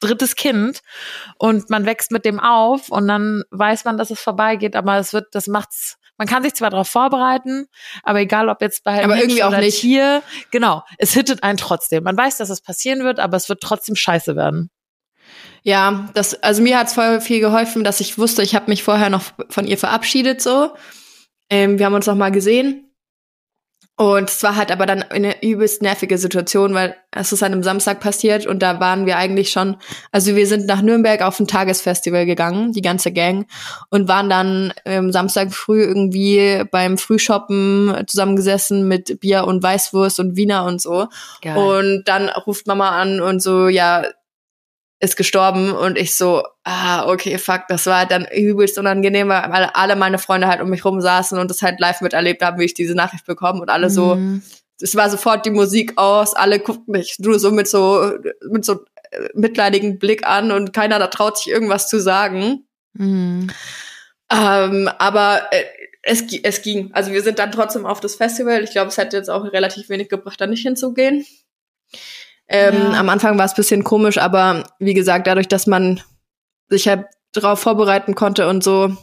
drittes 0.00 0.36
Kind 0.36 0.80
und 1.38 1.70
man 1.70 1.84
wächst 1.84 2.12
mit 2.12 2.24
dem 2.24 2.38
auf 2.38 2.88
und 2.90 3.08
dann 3.08 3.42
weiß 3.50 3.84
man, 3.84 3.98
dass 3.98 4.10
es 4.10 4.20
vorbeigeht, 4.20 4.76
aber 4.76 4.96
es 4.98 5.12
wird, 5.12 5.34
das 5.34 5.48
macht's, 5.48 5.98
man 6.18 6.26
kann 6.26 6.42
sich 6.42 6.54
zwar 6.54 6.70
darauf 6.70 6.88
vorbereiten, 6.88 7.66
aber 8.02 8.20
egal 8.20 8.48
ob 8.48 8.60
jetzt 8.60 8.84
bei 8.84 8.98
Aber 9.02 9.14
Mensch 9.14 9.22
irgendwie 9.22 9.42
auch 9.44 9.48
oder 9.48 9.60
nicht. 9.60 9.80
Tier, 9.80 10.22
genau, 10.50 10.82
es 10.98 11.14
hittet 11.14 11.42
einen 11.42 11.56
trotzdem. 11.56 12.04
Man 12.04 12.16
weiß, 12.16 12.36
dass 12.36 12.50
es 12.50 12.60
passieren 12.60 13.04
wird, 13.04 13.20
aber 13.20 13.36
es 13.36 13.48
wird 13.48 13.60
trotzdem 13.62 13.96
scheiße 13.96 14.36
werden. 14.36 14.70
Ja, 15.62 16.08
das, 16.14 16.34
also 16.42 16.62
mir 16.62 16.78
hat's 16.78 16.94
voll 16.94 17.20
viel 17.20 17.40
geholfen, 17.40 17.84
dass 17.84 18.00
ich 18.00 18.18
wusste, 18.18 18.42
ich 18.42 18.54
habe 18.54 18.70
mich 18.70 18.82
vorher 18.82 19.10
noch 19.10 19.22
von 19.48 19.66
ihr 19.66 19.78
verabschiedet 19.78 20.42
so. 20.42 20.74
Ähm, 21.50 21.78
wir 21.78 21.86
haben 21.86 21.94
uns 21.94 22.06
noch 22.06 22.14
mal 22.14 22.30
gesehen. 22.30 22.87
Und 23.98 24.30
es 24.30 24.44
war 24.44 24.54
halt 24.54 24.70
aber 24.70 24.86
dann 24.86 25.02
eine 25.02 25.42
übelst 25.42 25.82
nervige 25.82 26.18
Situation, 26.18 26.72
weil 26.72 26.94
es 27.10 27.32
ist 27.32 27.42
an 27.42 27.50
einem 27.50 27.64
Samstag 27.64 27.98
passiert 27.98 28.46
und 28.46 28.62
da 28.62 28.78
waren 28.78 29.06
wir 29.06 29.16
eigentlich 29.16 29.50
schon, 29.50 29.76
also 30.12 30.36
wir 30.36 30.46
sind 30.46 30.66
nach 30.66 30.82
Nürnberg 30.82 31.20
auf 31.20 31.40
ein 31.40 31.48
Tagesfestival 31.48 32.24
gegangen, 32.24 32.70
die 32.70 32.80
ganze 32.80 33.10
Gang, 33.10 33.48
und 33.90 34.06
waren 34.06 34.30
dann 34.30 34.72
ähm, 34.84 35.10
Samstag 35.10 35.52
früh 35.52 35.82
irgendwie 35.82 36.62
beim 36.70 36.96
Frühshoppen 36.96 38.04
zusammengesessen 38.06 38.86
mit 38.86 39.18
Bier 39.18 39.48
und 39.48 39.64
Weißwurst 39.64 40.20
und 40.20 40.36
Wiener 40.36 40.64
und 40.64 40.80
so. 40.80 41.08
Geil. 41.42 41.56
Und 41.56 42.04
dann 42.04 42.28
ruft 42.28 42.68
Mama 42.68 42.90
an 42.90 43.20
und 43.20 43.42
so, 43.42 43.66
ja, 43.66 44.04
ist 45.00 45.16
gestorben 45.16 45.70
und 45.72 45.96
ich 45.96 46.16
so, 46.16 46.42
ah, 46.64 47.06
okay, 47.08 47.38
fuck, 47.38 47.62
das 47.68 47.86
war 47.86 47.98
halt 47.98 48.10
dann 48.10 48.26
übelst 48.26 48.78
unangenehm, 48.78 49.28
weil 49.28 49.36
alle- 49.42 49.74
alle 49.76 49.96
meine 49.96 50.18
Freunde 50.18 50.48
halt 50.48 50.60
um 50.60 50.70
mich 50.70 50.84
rum 50.84 51.00
saßen 51.00 51.38
und 51.38 51.48
das 51.50 51.62
halt 51.62 51.78
live 51.78 52.00
miterlebt 52.00 52.42
haben, 52.42 52.58
wie 52.58 52.64
ich 52.64 52.74
diese 52.74 52.94
Nachricht 52.94 53.24
bekommen 53.24 53.60
und 53.60 53.70
alle 53.70 53.90
so, 53.90 54.16
Mhm. 54.16 54.42
es 54.80 54.96
war 54.96 55.08
sofort 55.08 55.46
die 55.46 55.50
Musik 55.50 55.92
aus, 55.96 56.34
alle 56.34 56.58
guckten 56.58 56.92
mich 56.92 57.16
nur 57.20 57.38
so 57.38 57.52
mit 57.52 57.68
so, 57.68 58.12
mit 58.50 58.64
so 58.64 58.84
äh, 59.12 59.28
mitleidigen 59.34 59.98
Blick 60.00 60.26
an 60.26 60.50
und 60.50 60.72
keiner 60.72 60.98
da 60.98 61.06
traut 61.06 61.38
sich 61.38 61.48
irgendwas 61.48 61.88
zu 61.88 62.00
sagen. 62.00 62.66
Mhm. 62.94 63.50
Ähm, 64.32 64.90
aber 64.98 65.42
äh, 65.52 65.64
es, 66.02 66.22
es 66.42 66.62
ging. 66.62 66.90
Also 66.92 67.12
wir 67.12 67.22
sind 67.22 67.38
dann 67.38 67.52
trotzdem 67.52 67.86
auf 67.86 68.00
das 68.00 68.16
Festival. 68.16 68.62
Ich 68.64 68.70
glaube, 68.72 68.88
es 68.88 68.98
hätte 68.98 69.16
jetzt 69.16 69.30
auch 69.30 69.44
relativ 69.44 69.88
wenig 69.88 70.08
gebracht, 70.08 70.40
da 70.40 70.46
nicht 70.46 70.62
hinzugehen. 70.62 71.24
Ähm, 72.48 72.74
Ja. 72.92 73.00
Am 73.00 73.08
Anfang 73.08 73.38
war 73.38 73.44
es 73.44 73.54
bisschen 73.54 73.84
komisch, 73.84 74.18
aber 74.18 74.64
wie 74.78 74.94
gesagt, 74.94 75.26
dadurch, 75.26 75.48
dass 75.48 75.66
man 75.66 76.00
sich 76.68 76.88
halt 76.88 77.06
darauf 77.32 77.60
vorbereiten 77.60 78.14
konnte 78.14 78.48
und 78.48 78.64
so, 78.64 78.96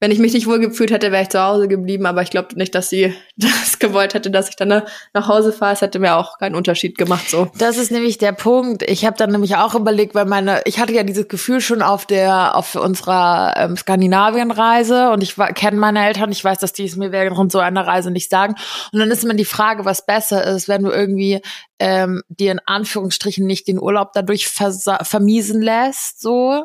wenn 0.00 0.10
ich 0.10 0.18
mich 0.18 0.32
nicht 0.32 0.46
wohl 0.46 0.58
gefühlt 0.58 0.90
hätte, 0.90 1.12
wäre 1.12 1.22
ich 1.22 1.28
zu 1.28 1.42
Hause 1.42 1.68
geblieben. 1.68 2.06
Aber 2.06 2.22
ich 2.22 2.30
glaube 2.30 2.56
nicht, 2.56 2.74
dass 2.74 2.90
sie 2.90 3.14
das 3.36 3.78
gewollt 3.78 4.14
hätte, 4.14 4.30
dass 4.30 4.48
ich 4.48 4.56
dann 4.56 4.68
ne- 4.68 4.84
nach 5.12 5.28
Hause 5.28 5.52
fahre. 5.52 5.72
Es 5.72 5.80
hätte 5.80 5.98
mir 5.98 6.16
auch 6.16 6.38
keinen 6.38 6.54
Unterschied 6.54 6.98
gemacht. 6.98 7.28
So. 7.28 7.50
Das 7.58 7.76
ist 7.76 7.90
nämlich 7.90 8.18
der 8.18 8.32
Punkt. 8.32 8.82
Ich 8.82 9.04
habe 9.04 9.16
dann 9.16 9.30
nämlich 9.30 9.56
auch 9.56 9.74
überlegt, 9.74 10.14
weil 10.14 10.26
meine, 10.26 10.62
ich 10.64 10.78
hatte 10.78 10.92
ja 10.92 11.02
dieses 11.02 11.28
Gefühl 11.28 11.60
schon 11.60 11.82
auf 11.82 12.06
der, 12.06 12.56
auf 12.56 12.74
unserer 12.74 13.54
ähm, 13.56 13.76
Skandinavienreise 13.76 15.10
und 15.10 15.22
ich 15.22 15.36
kenne 15.54 15.78
meine 15.78 16.06
Eltern, 16.06 16.32
ich 16.32 16.44
weiß, 16.44 16.58
dass 16.58 16.72
die 16.72 16.84
es 16.84 16.96
mir 16.96 17.12
während 17.12 17.52
so 17.52 17.58
einer 17.58 17.86
Reise 17.86 18.10
nicht 18.10 18.30
sagen. 18.30 18.54
Und 18.92 18.98
dann 18.98 19.10
ist 19.10 19.24
immer 19.24 19.34
die 19.34 19.44
Frage, 19.44 19.84
was 19.84 20.06
besser 20.06 20.44
ist, 20.44 20.68
wenn 20.68 20.82
du 20.82 20.90
irgendwie 20.90 21.40
ähm, 21.78 22.22
dir 22.28 22.52
in 22.52 22.60
Anführungsstrichen 22.64 23.46
nicht 23.46 23.66
den 23.68 23.80
Urlaub 23.80 24.12
dadurch 24.14 24.48
vermiesen 24.48 25.62
lässt, 25.62 26.20
so. 26.20 26.64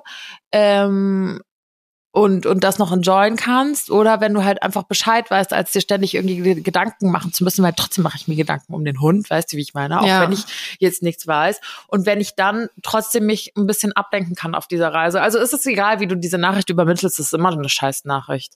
Ähm, 0.52 1.42
und, 2.20 2.46
und 2.46 2.64
das 2.64 2.80
noch 2.80 2.92
enjoyen 2.92 3.38
kannst 3.38 3.90
oder 3.90 4.20
wenn 4.20 4.34
du 4.34 4.44
halt 4.44 4.62
einfach 4.62 4.84
Bescheid 4.84 5.30
weißt, 5.32 5.54
als 5.54 5.72
dir 5.72 5.80
ständig 5.80 6.16
irgendwie 6.16 6.62
Gedanken 6.62 7.12
machen 7.12 7.32
zu 7.32 7.44
müssen, 7.44 7.64
weil 7.64 7.74
trotzdem 7.76 8.04
mache 8.04 8.18
ich 8.18 8.28
mir 8.28 8.36
Gedanken 8.36 8.74
um 8.74 8.84
den 8.84 9.00
Hund, 9.00 9.30
weißt 9.30 9.54
du, 9.54 9.58
wie 9.58 9.62
ich 9.62 9.74
meine? 9.74 10.02
Auch 10.02 10.06
Ja. 10.06 10.22
wenn 10.22 10.34
ich 10.34 10.44
jetzt 10.80 11.02
nichts 11.02 11.26
weiß. 11.28 11.62
Und 11.88 12.06
wenn 12.06 12.20
ich 12.20 12.36
dann 12.36 12.68
trotzdem 12.84 13.26
mich 13.26 13.54
ein 13.56 13.68
bisschen 13.68 13.94
ablenken 13.94 14.36
kann 14.36 14.54
auf 14.54 14.68
dieser 14.68 14.94
Reise. 14.94 15.22
Also 15.22 15.40
ist 15.40 15.54
es 15.54 15.66
egal, 15.66 16.02
wie 16.02 16.08
du 16.08 16.16
diese 16.16 16.38
Nachricht 16.38 16.70
übermittelst, 16.70 17.20
es 17.20 17.28
ist 17.28 17.34
immer 17.34 17.52
eine 17.52 17.70
scheiß 17.70 18.04
Nachricht. 18.06 18.54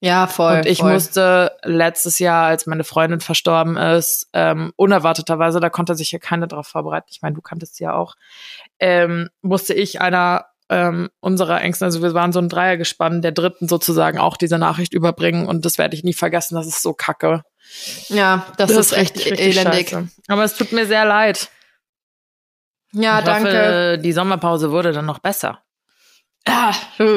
Ja, 0.00 0.26
voll. 0.26 0.58
Und 0.58 0.66
ich 0.66 0.80
voll. 0.80 0.92
musste 0.92 1.52
letztes 1.62 2.18
Jahr, 2.18 2.46
als 2.48 2.66
meine 2.66 2.84
Freundin 2.84 3.20
verstorben 3.20 3.78
ist, 3.78 4.28
ähm, 4.34 4.72
unerwarteterweise, 4.76 5.58
da 5.58 5.70
konnte 5.70 5.94
sich 5.94 6.12
ja 6.12 6.18
keiner 6.18 6.46
darauf 6.46 6.66
vorbereiten. 6.66 7.06
Ich 7.10 7.22
meine, 7.22 7.34
du 7.34 7.40
kanntest 7.40 7.76
sie 7.76 7.84
ja 7.84 7.94
auch, 7.94 8.14
ähm, 8.78 9.30
musste 9.40 9.72
ich 9.72 10.02
einer 10.02 10.44
ähm, 10.68 11.10
unserer 11.20 11.60
Ängste, 11.60 11.84
also 11.84 12.02
wir 12.02 12.14
waren 12.14 12.32
so 12.32 12.40
ein 12.40 12.48
Dreiergespann, 12.48 13.22
der 13.22 13.32
dritten 13.32 13.68
sozusagen 13.68 14.18
auch 14.18 14.36
diese 14.36 14.58
Nachricht 14.58 14.92
überbringen 14.92 15.46
und 15.46 15.64
das 15.64 15.78
werde 15.78 15.94
ich 15.94 16.04
nie 16.04 16.14
vergessen, 16.14 16.56
das 16.56 16.66
ist 16.66 16.82
so 16.82 16.92
kacke. 16.92 17.42
Ja, 18.08 18.46
das, 18.56 18.70
das 18.70 18.78
ist, 18.78 18.92
ist 18.92 18.98
echt 18.98 19.26
elendig. 19.26 19.90
Scheiße. 19.90 20.08
Aber 20.28 20.44
es 20.44 20.56
tut 20.56 20.72
mir 20.72 20.86
sehr 20.86 21.04
leid. 21.04 21.50
Ja, 22.92 23.18
ich 23.18 23.24
danke. 23.24 23.48
Hoffe, 23.48 23.98
die 24.02 24.12
Sommerpause 24.12 24.70
wurde 24.70 24.92
dann 24.92 25.06
noch 25.06 25.18
besser. 25.18 25.62
Ah, 26.48 26.72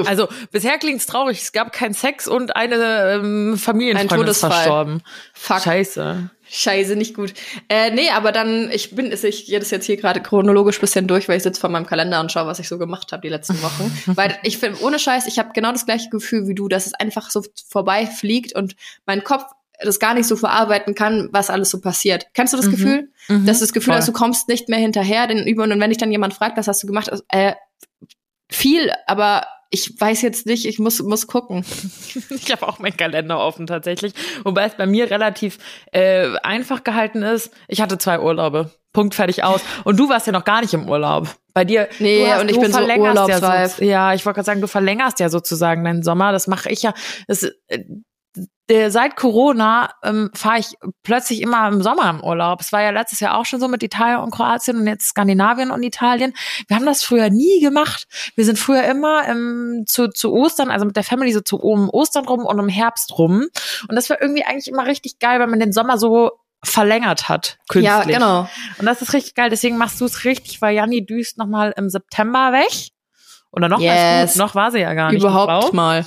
also 0.08 0.28
bisher 0.52 0.80
klingt's 0.80 1.06
traurig. 1.06 1.40
Es 1.40 1.52
gab 1.52 1.72
keinen 1.72 1.94
Sex 1.94 2.28
und 2.28 2.56
eine 2.56 3.14
ähm, 3.14 3.58
Familienfreundin 3.58 4.28
ist 4.28 4.40
verstorben. 4.40 5.04
Fuck. 5.34 5.62
Scheiße. 5.62 6.32
Scheiße, 6.52 6.96
nicht 6.96 7.14
gut. 7.14 7.34
Äh, 7.70 7.92
nee, 7.92 8.10
aber 8.10 8.32
dann, 8.32 8.72
ich 8.72 8.96
bin, 8.96 9.12
ich 9.12 9.46
gehe 9.46 9.60
das 9.60 9.70
jetzt 9.70 9.86
hier 9.86 9.98
gerade 9.98 10.20
chronologisch 10.20 10.80
bisschen 10.80 11.08
durch, 11.08 11.30
weil 11.30 11.38
ich 11.38 11.44
sitze 11.44 11.62
vor 11.62 11.70
meinem 11.70 11.86
Kalender 11.86 12.20
und 12.20 12.32
schaue, 12.32 12.48
was 12.48 12.60
ich 12.60 12.68
so 12.68 12.80
gemacht 12.80 13.12
habe 13.12 13.22
die 13.22 13.30
letzten 13.30 13.62
Wochen. 13.62 13.92
weil 14.16 14.38
ich 14.44 14.58
finde, 14.58 14.82
ohne 14.82 14.98
Scheiß, 14.98 15.28
ich 15.28 15.38
habe 15.38 15.52
genau 15.54 15.72
das 15.72 15.86
gleiche 15.86 16.10
Gefühl 16.10 16.48
wie 16.48 16.56
du, 16.56 16.68
dass 16.68 16.88
es 16.88 16.96
einfach 16.96 17.30
so 17.30 17.44
vorbeifliegt 17.68 18.56
und 18.56 18.76
mein 19.06 19.24
Kopf 19.24 19.44
das 19.82 20.00
gar 20.00 20.14
nicht 20.14 20.28
so 20.28 20.36
verarbeiten 20.36 20.96
kann, 20.96 21.30
was 21.32 21.50
alles 21.50 21.70
so 21.70 21.80
passiert. 21.80 22.28
Kennst 22.34 22.54
du 22.54 22.58
das 22.58 22.66
mhm. 22.66 22.72
Gefühl? 22.72 23.10
Mhm. 23.28 23.46
Dass 23.46 23.60
du 23.60 23.64
das 23.66 23.74
Gefühl 23.74 23.94
hast, 23.94 24.08
du 24.08 24.12
kommst 24.12 24.50
nicht 24.50 24.70
mehr 24.70 24.80
hinterher, 24.80 25.28
denn 25.28 25.46
über 25.48 25.64
und 25.64 25.80
wenn 25.80 25.90
dich 25.90 25.98
dann 25.98 26.12
jemand 26.12 26.34
fragt, 26.34 26.58
was 26.58 26.68
hast 26.68 26.82
du 26.84 26.88
gemacht, 26.88 27.12
äh, 27.30 27.54
viel, 28.50 28.92
aber 29.06 29.46
ich 29.72 30.00
weiß 30.00 30.22
jetzt 30.24 30.46
nicht, 30.46 30.66
ich 30.66 30.80
muss, 30.80 31.02
muss 31.02 31.28
gucken. 31.28 31.64
Ich 32.30 32.52
habe 32.52 32.68
auch 32.68 32.80
meinen 32.80 32.98
Kalender 32.98 33.40
offen 33.40 33.68
tatsächlich. 33.68 34.14
Wobei 34.44 34.66
es 34.66 34.76
bei 34.76 34.88
mir 34.88 35.12
relativ 35.12 35.60
äh, 35.92 36.36
einfach 36.42 36.84
gehalten 36.84 37.22
ist. 37.22 37.52
Ich 37.68 37.82
hatte 37.82 37.98
zwei 37.98 38.20
Urlaube. 38.20 38.72
Punkt 38.94 39.14
fertig 39.14 39.44
aus. 39.44 39.62
Und 39.84 40.00
du 40.00 40.10
warst 40.10 40.26
ja 40.26 40.34
noch 40.34 40.46
gar 40.46 40.62
nicht 40.62 40.74
im 40.74 40.90
Urlaub. 40.90 41.28
Bei 41.54 41.66
dir. 41.66 41.90
Nee, 42.00 42.28
hast, 42.28 42.42
und 42.42 42.50
ich 42.50 42.60
bin 42.60 42.72
so 42.72 42.80
urlaubsreif. 42.80 43.42
Ja, 43.42 43.68
so, 43.68 43.84
ja, 43.84 44.14
ich 44.14 44.26
wollte 44.26 44.38
gerade 44.38 44.46
sagen, 44.46 44.62
du 44.62 44.68
verlängerst 44.68 45.20
ja 45.20 45.30
sozusagen 45.30 45.84
deinen 45.84 46.02
Sommer. 46.02 46.32
Das 46.32 46.48
mache 46.48 46.70
ich 46.70 46.82
ja. 46.82 46.94
Das, 47.28 47.52
der, 48.70 48.92
seit 48.92 49.16
Corona 49.16 49.92
ähm, 50.04 50.30
fahre 50.36 50.60
ich 50.60 50.76
plötzlich 51.02 51.42
immer 51.42 51.68
im 51.68 51.82
Sommer 51.82 52.10
im 52.10 52.24
Urlaub. 52.24 52.62
Es 52.62 52.72
war 52.72 52.82
ja 52.82 52.92
letztes 52.92 53.20
Jahr 53.20 53.36
auch 53.36 53.46
schon 53.46 53.60
so 53.60 53.68
mit 53.68 53.82
Italien 53.82 54.20
und 54.20 54.32
Kroatien 54.32 54.78
und 54.78 54.88
jetzt 54.88 55.08
Skandinavien 55.08 55.72
und 55.72 55.82
Italien. 55.82 56.34
Wir 56.68 56.78
haben 56.78 56.86
das 56.86 57.04
früher 57.04 57.32
nie 57.32 57.60
gemacht. 57.62 58.08
Wir 58.36 58.46
sind 58.46 58.60
früher 58.60 58.84
immer 58.84 59.28
ähm, 59.28 59.86
zu, 59.88 60.10
zu 60.10 60.32
Ostern, 60.34 60.70
also 60.70 60.86
mit 60.86 60.96
der 60.96 61.04
Family 61.04 61.34
so 61.34 61.42
zu 61.42 61.58
um 61.58 61.90
Ostern 61.90 62.26
rum 62.26 62.46
und 62.46 62.60
um 62.60 62.70
Herbst 62.70 63.18
rum. 63.18 63.48
Und 63.88 63.96
das 63.96 64.10
war 64.10 64.22
irgendwie 64.22 64.44
eigentlich 64.44 64.68
immer 64.68 64.86
richtig 64.86 65.18
geil, 65.18 65.40
weil 65.40 65.48
man 65.48 65.60
den 65.60 65.74
Sommer 65.74 65.98
so 65.98 66.32
verlängert 66.64 67.28
hat, 67.28 67.58
künstlich. 67.70 67.84
Ja, 67.86 68.04
genau. 68.04 68.50
Und 68.78 68.86
das 68.86 69.02
ist 69.02 69.14
richtig 69.14 69.34
geil. 69.34 69.50
Deswegen 69.50 69.78
machst 69.78 70.00
du 70.00 70.06
es 70.06 70.26
richtig, 70.26 70.62
weil 70.62 70.76
Janni 70.76 71.06
düst 71.06 71.38
noch 71.38 71.48
mal 71.48 71.74
im 71.76 71.90
September 71.90 72.52
weg. 72.52 72.90
Oder 73.52 73.68
noch 73.68 73.80
yes. 73.80 74.36
Noch 74.36 74.54
war 74.54 74.70
sie 74.70 74.80
ja 74.80 74.94
gar 74.94 75.12
nicht. 75.12 75.22
Überhaupt 75.22 75.74
mal. 75.74 76.06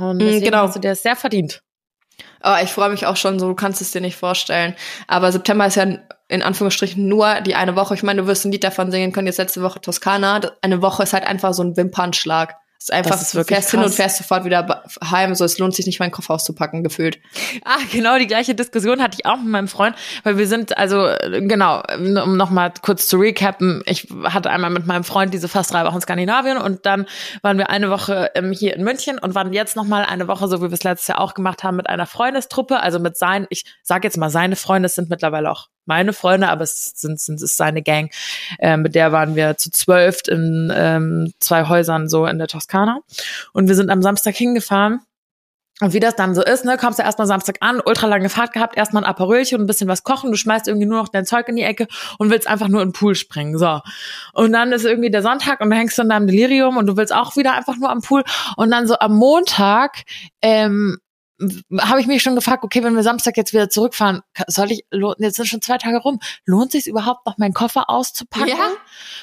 Und 0.00 0.16
mm, 0.16 0.20
deswegen 0.20 0.44
genau. 0.46 0.62
hast 0.62 0.76
du 0.76 0.80
dir 0.80 0.90
das 0.90 1.02
sehr 1.02 1.16
verdient. 1.16 1.62
Oh, 2.42 2.56
ich 2.62 2.70
freue 2.70 2.90
mich 2.90 3.06
auch 3.06 3.16
schon 3.16 3.38
so, 3.38 3.48
du 3.48 3.54
kannst 3.54 3.80
es 3.80 3.92
dir 3.92 4.00
nicht 4.00 4.16
vorstellen. 4.16 4.74
Aber 5.06 5.30
September 5.32 5.66
ist 5.66 5.76
ja 5.76 5.86
in 6.28 6.42
Anführungsstrichen 6.42 7.06
nur 7.06 7.40
die 7.40 7.54
eine 7.54 7.76
Woche. 7.76 7.94
Ich 7.94 8.02
meine, 8.02 8.22
du 8.22 8.26
wirst 8.26 8.44
ein 8.44 8.52
Lied 8.52 8.64
davon 8.64 8.90
singen 8.90 9.12
können, 9.12 9.26
jetzt 9.26 9.38
letzte 9.38 9.62
Woche 9.62 9.80
Toskana. 9.80 10.40
Eine 10.62 10.80
Woche 10.80 11.02
ist 11.02 11.12
halt 11.12 11.26
einfach 11.26 11.52
so 11.52 11.62
ein 11.62 11.76
Wimpernschlag 11.76 12.56
ist 12.80 12.92
einfach, 12.92 13.10
das 13.10 13.22
ist 13.22 13.34
wirklich 13.34 13.56
fährst 13.56 13.70
krass. 13.70 13.80
hin 13.80 13.86
und 13.86 13.94
fährst 13.94 14.16
sofort 14.16 14.44
wieder 14.44 14.84
heim, 15.04 15.34
so 15.34 15.44
es 15.44 15.58
lohnt 15.58 15.74
sich 15.74 15.84
nicht, 15.84 16.00
meinen 16.00 16.12
Koffer 16.12 16.32
auszupacken, 16.34 16.82
gefühlt. 16.82 17.18
Ah, 17.64 17.76
genau, 17.92 18.18
die 18.18 18.26
gleiche 18.26 18.54
Diskussion 18.54 19.02
hatte 19.02 19.18
ich 19.18 19.26
auch 19.26 19.36
mit 19.36 19.48
meinem 19.48 19.68
Freund, 19.68 19.94
weil 20.22 20.38
wir 20.38 20.46
sind, 20.46 20.78
also 20.78 21.10
genau, 21.22 21.82
um 21.98 22.38
nochmal 22.38 22.72
kurz 22.80 23.06
zu 23.06 23.18
recappen, 23.18 23.82
ich 23.84 24.08
hatte 24.24 24.48
einmal 24.50 24.70
mit 24.70 24.86
meinem 24.86 25.04
Freund 25.04 25.34
diese 25.34 25.46
fast 25.48 25.74
drei 25.74 25.84
Wochen 25.84 25.96
in 25.96 26.00
Skandinavien 26.00 26.56
und 26.56 26.86
dann 26.86 27.06
waren 27.42 27.58
wir 27.58 27.68
eine 27.68 27.90
Woche 27.90 28.30
ähm, 28.34 28.50
hier 28.52 28.74
in 28.74 28.82
München 28.82 29.18
und 29.18 29.34
waren 29.34 29.52
jetzt 29.52 29.76
nochmal 29.76 30.04
eine 30.04 30.26
Woche, 30.26 30.48
so 30.48 30.58
wie 30.62 30.70
wir 30.70 30.72
es 30.72 30.84
letztes 30.84 31.08
Jahr 31.08 31.20
auch 31.20 31.34
gemacht 31.34 31.62
haben, 31.62 31.76
mit 31.76 31.86
einer 31.86 32.06
Freundestruppe, 32.06 32.80
also 32.80 32.98
mit 32.98 33.18
seinen, 33.18 33.46
ich 33.50 33.64
sage 33.82 34.06
jetzt 34.06 34.16
mal, 34.16 34.30
seine 34.30 34.56
Freunde 34.56 34.88
sind 34.88 35.10
mittlerweile 35.10 35.50
auch 35.50 35.68
meine 35.90 36.12
Freunde, 36.12 36.48
aber 36.48 36.62
es 36.62 36.92
sind, 36.94 37.20
sind 37.20 37.34
es 37.34 37.42
ist 37.42 37.56
seine 37.56 37.82
Gang. 37.82 38.10
Ähm, 38.60 38.82
mit 38.82 38.94
der 38.94 39.10
waren 39.10 39.34
wir 39.34 39.56
zu 39.56 39.72
zwölf 39.72 40.22
in 40.28 40.72
ähm, 40.72 41.32
zwei 41.40 41.68
Häusern 41.68 42.08
so 42.08 42.26
in 42.26 42.38
der 42.38 42.46
Toskana. 42.46 43.00
Und 43.52 43.66
wir 43.66 43.74
sind 43.74 43.90
am 43.90 44.00
Samstag 44.00 44.36
hingefahren. 44.36 45.00
Und 45.80 45.94
wie 45.94 46.00
das 46.00 46.14
dann 46.14 46.34
so 46.34 46.44
ist, 46.44 46.64
ne, 46.64 46.76
kommst 46.76 46.98
du 46.98 47.02
erstmal 47.02 47.26
Samstag 47.26 47.56
an, 47.60 47.80
ultra 47.84 48.06
lange 48.06 48.28
Fahrt 48.28 48.52
gehabt, 48.52 48.76
erstmal 48.76 49.02
ein 49.02 49.08
Aperölchen 49.08 49.56
und 49.56 49.64
ein 49.64 49.66
bisschen 49.66 49.88
was 49.88 50.04
kochen, 50.04 50.30
du 50.30 50.36
schmeißt 50.36 50.68
irgendwie 50.68 50.86
nur 50.86 50.98
noch 50.98 51.08
dein 51.08 51.24
Zeug 51.24 51.48
in 51.48 51.56
die 51.56 51.62
Ecke 51.62 51.88
und 52.18 52.30
willst 52.30 52.46
einfach 52.46 52.68
nur 52.68 52.82
in 52.82 52.88
den 52.88 52.92
Pool 52.92 53.14
springen, 53.14 53.56
so. 53.56 53.80
Und 54.34 54.52
dann 54.52 54.72
ist 54.72 54.84
irgendwie 54.84 55.10
der 55.10 55.22
Sonntag 55.22 55.60
und 55.60 55.70
du 55.70 55.76
hängst 55.76 55.98
in 55.98 56.10
deinem 56.10 56.26
Delirium 56.26 56.76
und 56.76 56.86
du 56.86 56.98
willst 56.98 57.14
auch 57.14 57.34
wieder 57.36 57.54
einfach 57.54 57.76
nur 57.78 57.88
am 57.90 58.02
Pool 58.02 58.24
und 58.56 58.70
dann 58.70 58.86
so 58.86 58.98
am 58.98 59.16
Montag, 59.16 60.02
ähm, 60.42 60.98
habe 61.80 62.00
ich 62.00 62.06
mich 62.06 62.22
schon 62.22 62.34
gefragt, 62.34 62.64
okay, 62.64 62.82
wenn 62.82 62.94
wir 62.94 63.02
Samstag 63.02 63.36
jetzt 63.36 63.52
wieder 63.52 63.70
zurückfahren, 63.70 64.22
soll 64.46 64.72
ich, 64.72 64.84
jetzt 65.18 65.36
sind 65.36 65.46
schon 65.46 65.62
zwei 65.62 65.78
Tage 65.78 65.98
rum, 65.98 66.20
lohnt 66.44 66.72
sich 66.72 66.86
überhaupt 66.86 67.26
noch 67.26 67.38
meinen 67.38 67.54
Koffer 67.54 67.88
auszupacken? 67.88 68.48
Ja. 68.48 68.70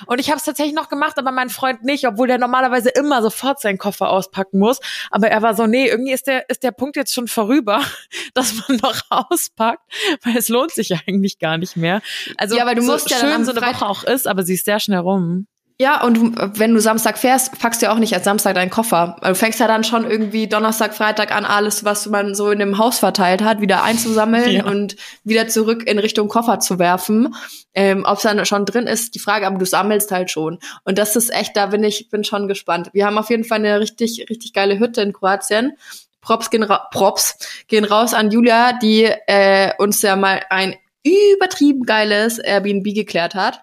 Und 0.08 0.20
ich 0.20 0.30
habe 0.30 0.38
es 0.38 0.46
tatsächlich 0.46 0.76
noch 0.76 0.90
gemacht, 0.90 1.18
aber 1.18 1.32
mein 1.32 1.50
Freund 1.50 1.84
nicht, 1.84 2.08
obwohl 2.08 2.28
der 2.28 2.38
normalerweise 2.38 2.90
immer 2.90 3.22
sofort 3.22 3.62
seinen 3.62 3.78
Koffer 3.78 4.10
auspacken 4.10 4.60
muss. 4.60 4.80
Aber 5.12 5.30
er 5.30 5.42
war 5.42 5.56
so, 5.56 5.68
nee, 5.68 5.88
irgendwie 5.88 6.12
ist 6.12 6.28
der, 6.28 6.50
ist 6.50 6.64
der 6.64 6.72
Punkt 6.72 6.96
jetzt 6.96 7.14
schon 7.14 7.28
vorüber, 7.28 7.84
dass 8.34 8.54
man 8.68 8.78
noch 8.78 9.02
auspackt, 9.10 9.84
weil 10.24 10.38
es 10.38 10.50
lohnt 10.50 10.72
sich 10.72 10.94
eigentlich 11.08 11.40
gar 11.40 11.58
nicht 11.58 11.78
mehr. 11.78 12.02
Also, 12.38 12.58
ja, 12.58 12.66
weil 12.66 12.76
du 12.76 12.82
so 12.82 12.94
musst 12.94 13.10
ja 13.10 13.18
schön 13.18 13.46
so 13.46 13.52
eine 13.52 13.62
Woche 13.62 13.86
auch 13.86 14.04
ist, 14.04 14.28
aber 14.28 14.44
sie 14.44 14.56
ist 14.56 14.66
sehr 14.66 14.80
schnell 14.80 15.00
rum. 15.00 15.48
Ja, 15.80 16.04
und 16.04 16.58
wenn 16.58 16.74
du 16.74 16.82
Samstag 16.82 17.20
fährst, 17.20 17.60
packst 17.60 17.82
du 17.82 17.86
ja 17.86 17.94
auch 17.94 18.00
nicht 18.00 18.12
als 18.16 18.24
Samstag 18.24 18.56
deinen 18.56 18.72
Koffer. 18.72 19.16
Du 19.22 19.36
fängst 19.36 19.60
ja 19.60 19.68
dann 19.68 19.84
schon 19.84 20.10
irgendwie 20.10 20.48
Donnerstag, 20.48 20.96
Freitag 20.96 21.32
an, 21.32 21.46
alles, 21.46 21.84
was 21.84 22.08
man 22.08 22.34
so 22.34 22.50
in 22.50 22.58
dem 22.58 22.80
Haus 22.80 22.98
verteilt 22.98 23.44
hat, 23.44 23.62
wieder 23.62 23.84
einzusammeln 23.84 24.52
ja. 24.52 24.66
und 24.66 24.96
wieder 25.24 25.48
zurück 25.48 25.88
in 25.88 26.00
Richtung 26.00 26.30
Koffer 26.30 26.60
zu 26.60 26.80
werfen. 26.80 27.36
Ähm, 27.76 28.06
Ob 28.08 28.18
es 28.18 28.24
dann 28.24 28.44
schon 28.48 28.66
drin 28.66 28.88
ist, 28.88 29.14
die 29.14 29.20
Frage, 29.20 29.46
aber 29.46 29.60
du 29.60 29.68
sammelst 29.68 30.12
halt 30.12 30.32
schon. 30.32 30.58
Und 30.84 30.98
das 30.98 31.16
ist 31.16 31.32
echt, 31.32 31.56
da 31.56 31.68
bin 31.68 31.84
ich 31.84 32.10
bin 32.10 32.24
schon 32.24 32.48
gespannt. 32.48 32.90
Wir 32.94 33.06
haben 33.06 33.20
auf 33.20 33.30
jeden 33.30 33.44
Fall 33.44 33.60
eine 33.60 33.80
richtig, 33.80 34.26
richtig 34.32 34.54
geile 34.54 34.80
Hütte 34.80 35.02
in 35.02 35.14
Kroatien. 35.14 35.74
Props 36.22 36.50
gehen, 36.50 36.64
ra 36.64 36.88
Props 36.90 37.38
gehen 37.68 37.86
raus 37.86 38.16
an 38.16 38.32
Julia, 38.32 38.74
die 38.74 39.04
äh, 39.04 39.74
uns 39.78 40.02
ja 40.02 40.16
mal 40.16 40.42
ein 40.50 40.76
übertrieben 41.04 41.84
geiles 41.84 42.40
Airbnb 42.40 42.96
geklärt 42.96 43.36
hat. 43.36 43.62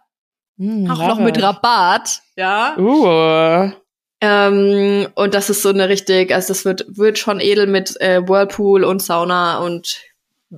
Mm, 0.56 0.90
auch 0.90 0.98
noch 0.98 1.18
mit 1.18 1.42
Rabatt, 1.42 2.20
ja. 2.36 2.76
Uh. 2.78 3.72
Ähm, 4.20 5.08
und 5.14 5.34
das 5.34 5.50
ist 5.50 5.62
so 5.62 5.68
eine 5.68 5.88
richtig, 5.88 6.32
also 6.32 6.48
das 6.48 6.64
wird, 6.64 6.86
wird 6.88 7.18
schon 7.18 7.40
edel 7.40 7.66
mit 7.66 8.00
äh, 8.00 8.26
Whirlpool 8.26 8.84
und 8.84 9.02
Sauna 9.02 9.58
und 9.58 10.00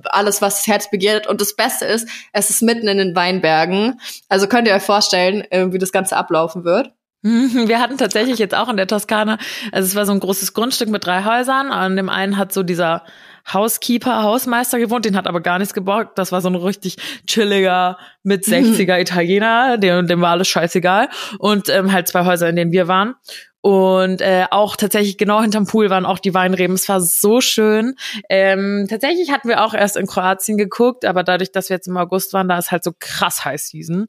alles, 0.05 0.41
was 0.41 0.57
das 0.57 0.67
Herz 0.67 0.89
begehrt. 0.89 1.27
Und 1.27 1.41
das 1.41 1.55
Beste 1.55 1.85
ist, 1.85 2.07
es 2.33 2.49
ist 2.49 2.61
mitten 2.61 2.87
in 2.87 2.97
den 2.97 3.15
Weinbergen. 3.15 3.99
Also 4.29 4.47
könnt 4.47 4.67
ihr 4.67 4.75
euch 4.75 4.83
vorstellen, 4.83 5.43
äh, 5.51 5.71
wie 5.71 5.79
das 5.79 5.91
Ganze 5.91 6.15
ablaufen 6.15 6.63
wird. 6.63 6.91
Wir 7.23 7.79
hatten 7.79 7.97
tatsächlich 7.97 8.39
jetzt 8.39 8.55
auch 8.55 8.69
in 8.69 8.77
der 8.77 8.87
Toskana, 8.87 9.37
also 9.71 9.87
es 9.87 9.95
war 9.95 10.05
so 10.05 10.13
ein 10.13 10.19
großes 10.19 10.53
Grundstück 10.53 10.89
mit 10.89 11.05
drei 11.05 11.25
Häusern. 11.25 11.71
An 11.71 11.95
dem 11.95 12.09
einen 12.09 12.37
hat 12.37 12.53
so 12.53 12.63
dieser 12.63 13.03
Housekeeper, 13.51 14.23
Hausmeister 14.23 14.79
gewohnt, 14.79 15.05
den 15.05 15.15
hat 15.15 15.27
aber 15.27 15.41
gar 15.41 15.59
nichts 15.59 15.73
geborgt. 15.73 16.17
Das 16.17 16.31
war 16.31 16.41
so 16.41 16.49
ein 16.49 16.55
richtig 16.55 16.97
chilliger, 17.25 17.97
mit 18.23 18.43
60er 18.43 18.99
Italiener, 18.99 19.77
dem, 19.77 20.07
dem 20.07 20.21
war 20.21 20.31
alles 20.31 20.47
scheißegal. 20.47 21.09
Und 21.39 21.69
ähm, 21.69 21.91
halt 21.91 22.07
zwei 22.07 22.25
Häuser, 22.25 22.49
in 22.49 22.55
denen 22.55 22.71
wir 22.71 22.87
waren. 22.87 23.15
Und 23.61 24.21
äh, 24.21 24.45
auch 24.51 24.75
tatsächlich 24.75 25.17
genau 25.17 25.41
hinterm 25.41 25.65
Pool 25.65 25.89
waren 25.89 26.05
auch 26.05 26.19
die 26.19 26.33
Weinreben. 26.33 26.75
Es 26.75 26.87
war 26.87 27.01
so 27.01 27.41
schön. 27.41 27.95
Ähm, 28.29 28.87
tatsächlich 28.89 29.31
hatten 29.31 29.49
wir 29.49 29.63
auch 29.63 29.73
erst 29.73 29.97
in 29.97 30.07
Kroatien 30.07 30.57
geguckt, 30.57 31.05
aber 31.05 31.23
dadurch, 31.23 31.51
dass 31.51 31.69
wir 31.69 31.75
jetzt 31.75 31.87
im 31.87 31.97
August 31.97 32.33
waren, 32.33 32.47
da 32.47 32.57
ist 32.57 32.71
halt 32.71 32.83
so 32.83 32.91
krass 32.97 33.43
High 33.45 33.59
Season. 33.59 34.07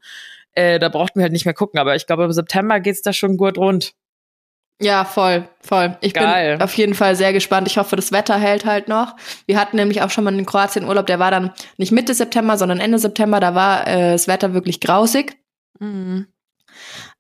Äh, 0.52 0.78
da 0.78 0.88
brauchten 0.88 1.18
wir 1.18 1.24
halt 1.24 1.32
nicht 1.32 1.44
mehr 1.44 1.54
gucken. 1.54 1.80
Aber 1.80 1.96
ich 1.96 2.06
glaube, 2.06 2.24
im 2.24 2.32
September 2.32 2.80
geht's 2.80 3.02
da 3.02 3.12
schon 3.12 3.36
gut 3.36 3.58
rund. 3.58 3.94
Ja, 4.80 5.04
voll, 5.04 5.48
voll. 5.60 5.96
Ich 6.00 6.14
Geil. 6.14 6.56
bin 6.56 6.62
auf 6.62 6.74
jeden 6.74 6.94
Fall 6.94 7.16
sehr 7.16 7.32
gespannt. 7.32 7.66
Ich 7.66 7.78
hoffe, 7.78 7.96
das 7.96 8.12
Wetter 8.12 8.38
hält 8.38 8.64
halt 8.64 8.86
noch. 8.86 9.16
Wir 9.46 9.58
hatten 9.60 9.76
nämlich 9.76 10.02
auch 10.02 10.10
schon 10.10 10.22
mal 10.22 10.32
in 10.32 10.46
Kroatien 10.46 10.86
Urlaub, 10.86 11.06
der 11.06 11.18
war 11.18 11.32
dann 11.32 11.52
nicht 11.78 11.90
Mitte 11.90 12.14
September, 12.14 12.56
sondern 12.56 12.78
Ende 12.78 12.98
September. 12.98 13.40
Da 13.40 13.54
war 13.56 13.86
äh, 13.88 14.12
das 14.12 14.28
Wetter 14.28 14.54
wirklich 14.54 14.80
grausig. 14.80 15.36
Mhm. 15.80 16.28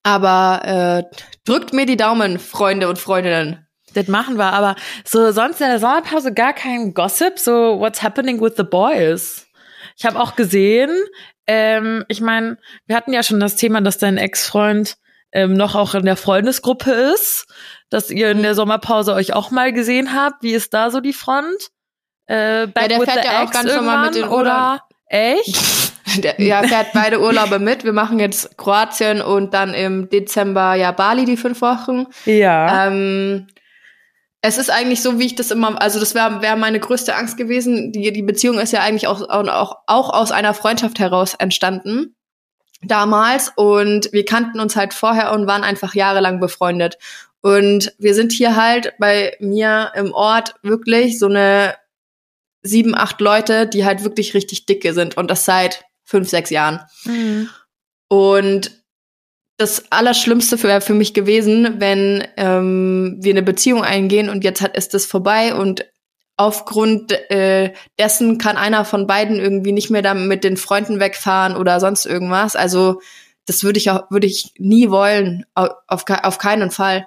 Aber 0.04 1.04
äh, 1.10 1.16
drückt 1.44 1.72
mir 1.72 1.84
die 1.84 1.96
Daumen, 1.96 2.38
Freunde 2.38 2.88
und 2.88 2.98
Freundinnen. 2.98 3.66
Das 3.94 4.06
machen 4.06 4.36
wir, 4.36 4.52
aber 4.52 4.76
so 5.04 5.32
sonst 5.32 5.60
in 5.60 5.66
der 5.66 5.80
Sommerpause 5.80 6.32
gar 6.32 6.52
kein 6.52 6.94
Gossip, 6.94 7.38
so 7.38 7.80
what's 7.80 8.02
happening 8.02 8.40
with 8.40 8.52
the 8.56 8.62
boys. 8.62 9.46
Ich 9.96 10.04
habe 10.04 10.20
auch 10.20 10.36
gesehen, 10.36 10.90
ähm, 11.46 12.04
ich 12.08 12.20
meine, 12.20 12.58
wir 12.86 12.94
hatten 12.94 13.12
ja 13.12 13.22
schon 13.22 13.40
das 13.40 13.56
Thema, 13.56 13.80
dass 13.80 13.98
dein 13.98 14.18
Ex-Freund 14.18 14.96
ähm, 15.32 15.54
noch 15.54 15.74
auch 15.74 15.94
in 15.94 16.04
der 16.04 16.16
Freundesgruppe 16.16 16.90
ist, 16.90 17.46
dass 17.90 18.10
ihr 18.10 18.30
in 18.30 18.42
der 18.42 18.54
Sommerpause 18.54 19.14
euch 19.14 19.34
auch 19.34 19.50
mal 19.50 19.72
gesehen 19.72 20.14
habt. 20.14 20.42
Wie 20.42 20.52
ist 20.52 20.74
da 20.74 20.90
so 20.90 21.00
die 21.00 21.12
Front? 21.12 21.70
Äh, 22.26 22.66
back 22.66 22.90
ja, 22.90 22.98
der 22.98 23.00
fährt 23.00 23.24
ja 23.24 23.44
auch 23.44 23.50
ganz 23.50 23.74
normal 23.74 24.06
mit 24.06 24.14
den 24.16 24.28
oder? 24.28 24.82
Echt? 25.06 25.58
Der, 26.22 26.40
ja, 26.40 26.62
fährt 26.62 26.94
beide 26.94 27.20
Urlaube 27.20 27.58
mit. 27.58 27.84
Wir 27.84 27.92
machen 27.92 28.18
jetzt 28.18 28.56
Kroatien 28.56 29.20
und 29.20 29.52
dann 29.52 29.74
im 29.74 30.08
Dezember 30.08 30.74
ja 30.74 30.90
Bali 30.90 31.26
die 31.26 31.36
fünf 31.36 31.60
Wochen. 31.60 32.06
Ja. 32.24 32.86
Ähm, 32.86 33.46
es 34.40 34.56
ist 34.56 34.70
eigentlich 34.70 35.02
so, 35.02 35.18
wie 35.18 35.26
ich 35.26 35.34
das 35.34 35.50
immer, 35.50 35.80
also 35.82 36.00
das 36.00 36.14
wäre 36.14 36.40
wär 36.40 36.56
meine 36.56 36.80
größte 36.80 37.14
Angst 37.14 37.36
gewesen. 37.36 37.92
Die, 37.92 38.10
die 38.10 38.22
Beziehung 38.22 38.58
ist 38.58 38.72
ja 38.72 38.80
eigentlich 38.80 39.06
auch, 39.06 39.20
auch, 39.28 39.76
auch 39.86 40.10
aus 40.10 40.32
einer 40.32 40.54
Freundschaft 40.54 40.98
heraus 40.98 41.34
entstanden 41.34 42.16
damals 42.82 43.52
und 43.56 44.12
wir 44.12 44.24
kannten 44.24 44.60
uns 44.60 44.76
halt 44.76 44.94
vorher 44.94 45.32
und 45.32 45.46
waren 45.46 45.64
einfach 45.64 45.94
jahrelang 45.94 46.40
befreundet. 46.40 46.98
Und 47.40 47.94
wir 47.98 48.14
sind 48.14 48.32
hier 48.32 48.56
halt 48.56 48.94
bei 48.98 49.36
mir 49.40 49.92
im 49.94 50.12
Ort 50.12 50.54
wirklich 50.62 51.18
so 51.18 51.26
eine 51.26 51.76
sieben, 52.62 52.94
acht 52.96 53.20
Leute, 53.20 53.66
die 53.66 53.84
halt 53.84 54.04
wirklich 54.04 54.34
richtig 54.34 54.66
dicke 54.66 54.92
sind 54.92 55.16
und 55.16 55.30
das 55.30 55.44
seit 55.44 55.84
fünf, 56.04 56.28
sechs 56.28 56.50
Jahren. 56.50 56.80
Mhm. 57.04 57.48
Und 58.08 58.70
das 59.58 59.90
Allerschlimmste 59.90 60.62
wäre 60.62 60.80
für 60.80 60.94
mich 60.94 61.14
gewesen, 61.14 61.80
wenn 61.80 62.26
ähm, 62.36 63.16
wir 63.20 63.32
eine 63.32 63.42
Beziehung 63.42 63.82
eingehen 63.82 64.30
und 64.30 64.44
jetzt 64.44 64.60
hat, 64.60 64.76
ist 64.76 64.94
das 64.94 65.04
vorbei 65.04 65.54
und 65.54 65.84
aufgrund 66.38 67.12
äh, 67.30 67.74
dessen 67.98 68.38
kann 68.38 68.56
einer 68.56 68.84
von 68.84 69.06
beiden 69.06 69.36
irgendwie 69.38 69.72
nicht 69.72 69.90
mehr 69.90 70.02
dann 70.02 70.28
mit 70.28 70.44
den 70.44 70.56
Freunden 70.56 71.00
wegfahren 71.00 71.56
oder 71.56 71.80
sonst 71.80 72.06
irgendwas. 72.06 72.56
Also 72.56 73.00
das 73.44 73.64
würde 73.64 73.78
ich 73.78 73.90
auch 73.90 74.10
würde 74.10 74.28
ich 74.28 74.52
nie 74.56 74.88
wollen, 74.88 75.44
auf, 75.54 75.74
auf 75.88 76.38
keinen 76.38 76.70
Fall. 76.70 77.06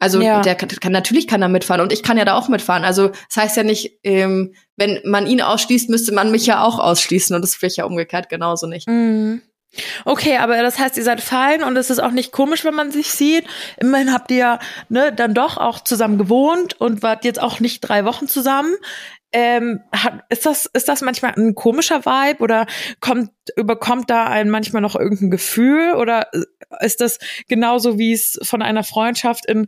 Also 0.00 0.20
ja. 0.20 0.42
der 0.42 0.56
kann, 0.56 0.68
kann 0.68 0.92
natürlich 0.92 1.28
kann 1.28 1.40
er 1.40 1.48
mitfahren 1.48 1.80
und 1.80 1.92
ich 1.92 2.02
kann 2.02 2.18
ja 2.18 2.24
da 2.24 2.34
auch 2.34 2.48
mitfahren. 2.48 2.84
Also 2.84 3.08
das 3.08 3.36
heißt 3.36 3.56
ja 3.56 3.62
nicht, 3.62 4.00
ähm, 4.02 4.54
wenn 4.76 5.00
man 5.04 5.28
ihn 5.28 5.40
ausschließt, 5.40 5.88
müsste 5.88 6.12
man 6.12 6.32
mich 6.32 6.44
ja 6.46 6.64
auch 6.64 6.80
ausschließen 6.80 7.34
und 7.34 7.42
das 7.42 7.54
vielleicht 7.54 7.76
ja 7.76 7.84
umgekehrt 7.84 8.28
genauso 8.28 8.66
nicht. 8.66 8.88
Mhm. 8.88 9.40
Okay, 10.04 10.36
aber 10.36 10.60
das 10.62 10.78
heißt, 10.78 10.96
ihr 10.96 11.04
seid 11.04 11.20
fein 11.20 11.62
und 11.62 11.76
es 11.76 11.90
ist 11.90 11.98
auch 11.98 12.10
nicht 12.10 12.32
komisch, 12.32 12.64
wenn 12.64 12.74
man 12.74 12.90
sich 12.90 13.10
sieht. 13.10 13.44
Immerhin 13.78 14.12
habt 14.12 14.30
ihr 14.30 14.36
ja 14.36 14.58
ne, 14.88 15.12
dann 15.12 15.34
doch 15.34 15.56
auch 15.56 15.80
zusammen 15.80 16.18
gewohnt 16.18 16.80
und 16.80 17.02
wart 17.02 17.24
jetzt 17.24 17.40
auch 17.40 17.60
nicht 17.60 17.80
drei 17.80 18.04
Wochen 18.04 18.28
zusammen. 18.28 18.74
Ähm, 19.32 19.80
hat, 19.92 20.22
ist 20.28 20.46
das 20.46 20.66
ist 20.66 20.88
das 20.88 21.00
manchmal 21.00 21.34
ein 21.36 21.56
komischer 21.56 22.06
Vibe 22.06 22.40
oder 22.40 22.66
kommt 23.00 23.30
überkommt 23.56 24.08
da 24.08 24.26
ein 24.26 24.48
manchmal 24.48 24.80
noch 24.80 24.94
irgendein 24.94 25.32
Gefühl 25.32 25.94
oder 25.94 26.28
ist 26.80 27.00
das 27.00 27.18
genauso 27.48 27.98
wie 27.98 28.12
es 28.12 28.38
von 28.42 28.62
einer 28.62 28.84
Freundschaft 28.84 29.44
in 29.46 29.66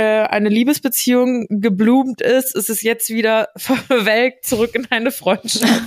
eine 0.00 0.48
Liebesbeziehung 0.48 1.46
geblumt 1.48 2.20
ist, 2.20 2.54
ist 2.54 2.70
es 2.70 2.82
jetzt 2.82 3.10
wieder 3.10 3.48
verwelkt 3.56 4.46
zurück 4.46 4.74
in 4.74 4.86
eine 4.90 5.10
Freundschaft? 5.10 5.82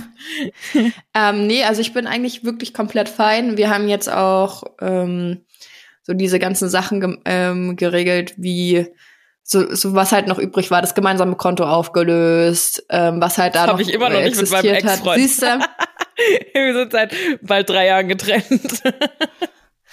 ähm, 1.14 1.46
nee, 1.46 1.64
also 1.64 1.80
ich 1.80 1.92
bin 1.92 2.06
eigentlich 2.06 2.44
wirklich 2.44 2.74
komplett 2.74 3.08
fein. 3.08 3.56
Wir 3.56 3.70
haben 3.70 3.88
jetzt 3.88 4.10
auch 4.10 4.64
ähm, 4.80 5.44
so 6.02 6.14
diese 6.14 6.38
ganzen 6.38 6.68
Sachen 6.68 7.00
ge 7.00 7.16
ähm, 7.26 7.76
geregelt, 7.76 8.34
wie 8.36 8.86
so, 9.42 9.74
so 9.74 9.94
was 9.94 10.12
halt 10.12 10.26
noch 10.26 10.38
übrig 10.38 10.70
war, 10.70 10.82
das 10.82 10.94
gemeinsame 10.94 11.36
Konto 11.36 11.64
aufgelöst, 11.64 12.84
ähm, 12.90 13.20
was 13.20 13.38
halt 13.38 13.54
da 13.54 13.66
das 13.66 13.72
noch 13.72 13.80
ich 13.80 13.92
immer 13.92 14.10
noch 14.10 14.20
nicht 14.20 14.36
mit 14.36 14.50
meinem 14.50 14.74
Ex-Freund. 14.74 15.20
Siehst 15.20 15.42
du? 15.42 15.46
Wir 16.52 16.74
sind 16.74 16.92
seit 16.92 17.14
bald 17.42 17.70
drei 17.70 17.86
Jahren 17.86 18.08
getrennt. 18.08 18.82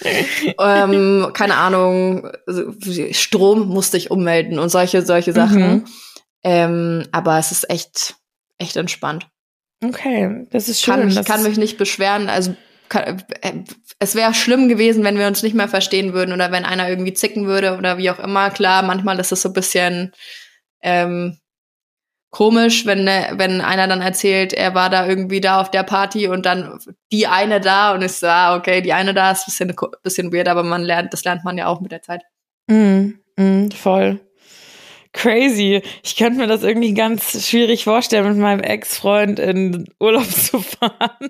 Ähm, 0.02 1.30
keine 1.34 1.56
Ahnung, 1.56 2.30
Strom 3.12 3.68
musste 3.68 3.98
ich 3.98 4.12
ummelden 4.12 4.60
und 4.60 4.70
solche, 4.70 5.02
solche 5.04 5.34
Sachen. 5.34 5.62
Mhm. 5.62 5.86
Ähm, 6.44 7.08
aber 7.12 7.40
es 7.40 7.52
ist 7.52 7.70
echt, 7.70 8.16
echt 8.58 8.76
entspannt. 8.76 9.28
Okay, 9.84 10.46
das 10.52 10.70
ist 10.70 10.82
schön. 10.82 10.96
Kann, 10.96 11.08
ich 11.08 11.16
das 11.16 11.26
kann 11.26 11.44
mich 11.44 11.58
nicht 11.58 11.78
beschweren. 11.78 12.30
Also 12.30 12.56
kann, 12.90 13.24
äh, 13.42 13.54
es 14.00 14.16
wäre 14.16 14.34
schlimm 14.34 14.68
gewesen, 14.70 15.04
wenn 15.04 15.18
wir 15.18 15.28
uns 15.28 15.44
nicht 15.44 15.56
mehr 15.56 15.68
verstehen 15.68 16.14
würden 16.14 16.34
oder 16.34 16.52
wenn 16.52 16.66
einer 16.66 16.90
irgendwie 16.90 17.14
zicken 17.14 17.48
würde 17.48 17.78
oder 17.78 17.98
wie 17.98 18.10
auch 18.10 18.20
immer. 18.20 18.52
Klar, 18.52 18.84
manchmal 18.84 19.20
ist 19.20 19.32
es 19.32 19.42
so 19.42 19.50
ein 19.50 19.54
bisschen 19.54 20.14
ähm, 20.82 21.38
komisch, 22.36 22.86
wenn, 22.86 23.06
ne, 23.06 23.30
wenn 23.38 23.62
einer 23.62 23.88
dann 23.88 24.02
erzählt, 24.02 24.52
er 24.52 24.76
war 24.76 24.90
da 24.90 25.08
irgendwie 25.08 25.40
da 25.40 25.62
auf 25.62 25.72
der 25.72 25.84
Party 25.84 26.28
und 26.28 26.46
dann 26.46 26.78
die 27.10 27.28
eine 27.28 27.62
da 27.62 27.94
und 27.94 28.02
ist 28.02 28.20
so, 28.20 28.28
ah, 28.28 28.58
okay, 28.58 28.82
die 28.82 28.92
eine 28.92 29.14
da 29.14 29.32
ist 29.32 29.44
ein 29.44 29.46
bisschen, 29.46 29.76
bisschen 30.04 30.34
weird, 30.34 30.50
aber 30.50 30.62
man 30.64 30.84
lernt, 30.84 31.14
das 31.14 31.24
lernt 31.24 31.46
man 31.46 31.58
ja 31.58 31.68
auch 31.68 31.80
mit 31.80 31.94
der 31.94 32.02
Zeit. 32.02 32.24
Mm, 32.68 33.12
mm, 33.38 33.72
voll. 33.72 34.20
Crazy. 35.14 35.82
Ich 36.04 36.18
könnte 36.18 36.40
mir 36.40 36.48
das 36.48 36.64
irgendwie 36.64 36.94
ganz 36.94 37.48
schwierig 37.48 37.86
vorstellen, 37.86 38.28
mit 38.28 38.38
meinem 38.38 38.60
Ex-Freund 38.60 39.40
in 39.40 39.86
Urlaub 40.02 40.26
zu 40.30 40.60
fahren. 40.60 41.30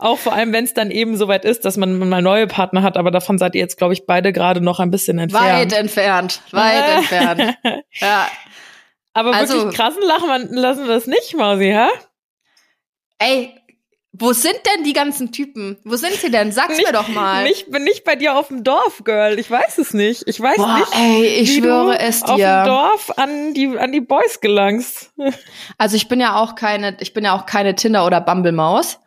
auch 0.00 0.18
vor 0.18 0.32
allem, 0.32 0.52
wenn 0.52 0.64
es 0.64 0.74
dann 0.74 0.90
eben 0.90 1.16
soweit 1.16 1.44
ist, 1.44 1.64
dass 1.64 1.76
man 1.76 1.96
mal 2.00 2.20
neue 2.20 2.48
Partner 2.48 2.82
hat, 2.82 2.96
aber 2.96 3.12
davon 3.12 3.38
seid 3.38 3.54
ihr 3.54 3.60
jetzt, 3.60 3.78
glaube 3.78 3.94
ich, 3.94 4.06
beide 4.06 4.32
gerade 4.32 4.60
noch 4.60 4.80
ein 4.80 4.90
bisschen 4.90 5.20
entfernt. 5.20 5.46
Weit 5.46 5.72
entfernt, 5.72 6.42
weit 6.50 6.88
entfernt. 6.96 7.58
Ja, 8.00 8.26
aber 9.16 9.34
also, 9.34 9.54
wirklich 9.54 9.76
krassen 9.76 10.02
Lachen 10.02 10.52
lassen 10.54 10.86
wir 10.86 10.94
es 10.94 11.06
nicht, 11.06 11.34
Mausi, 11.34 11.64
hä? 11.64 11.88
Ey, 13.18 13.54
wo 14.12 14.34
sind 14.34 14.58
denn 14.66 14.84
die 14.84 14.92
ganzen 14.92 15.32
Typen? 15.32 15.78
Wo 15.84 15.96
sind 15.96 16.12
sie 16.14 16.30
denn? 16.30 16.52
Sag's 16.52 16.76
nicht, 16.76 16.86
mir 16.86 16.92
doch 16.92 17.08
mal. 17.08 17.46
Ich 17.46 17.70
bin 17.70 17.84
nicht 17.84 18.04
bei 18.04 18.14
dir 18.14 18.36
auf 18.36 18.48
dem 18.48 18.62
Dorf, 18.62 19.04
Girl. 19.04 19.38
Ich 19.38 19.50
weiß 19.50 19.78
es 19.78 19.94
nicht. 19.94 20.24
Ich 20.26 20.38
weiß 20.38 20.56
Boah, 20.56 20.78
nicht. 20.78 20.94
Ey, 20.94 21.26
ich 21.40 21.56
schwöre 21.56 21.98
es 21.98 22.22
dir. 22.22 22.32
Auf 22.32 22.36
dem 22.36 22.64
Dorf 22.66 23.12
an 23.16 23.54
die 23.54 23.78
an 23.78 23.92
die 23.92 24.02
Boys 24.02 24.40
gelangst. 24.40 25.12
Also 25.78 25.96
ich 25.96 26.08
bin 26.08 26.20
ja 26.20 26.36
auch 26.36 26.54
keine, 26.54 26.96
ich 27.00 27.14
bin 27.14 27.24
ja 27.24 27.34
auch 27.34 27.46
keine 27.46 27.74
Tinder 27.74 28.04
oder 28.04 28.20
Bumble 28.20 28.52
Maus. 28.52 29.00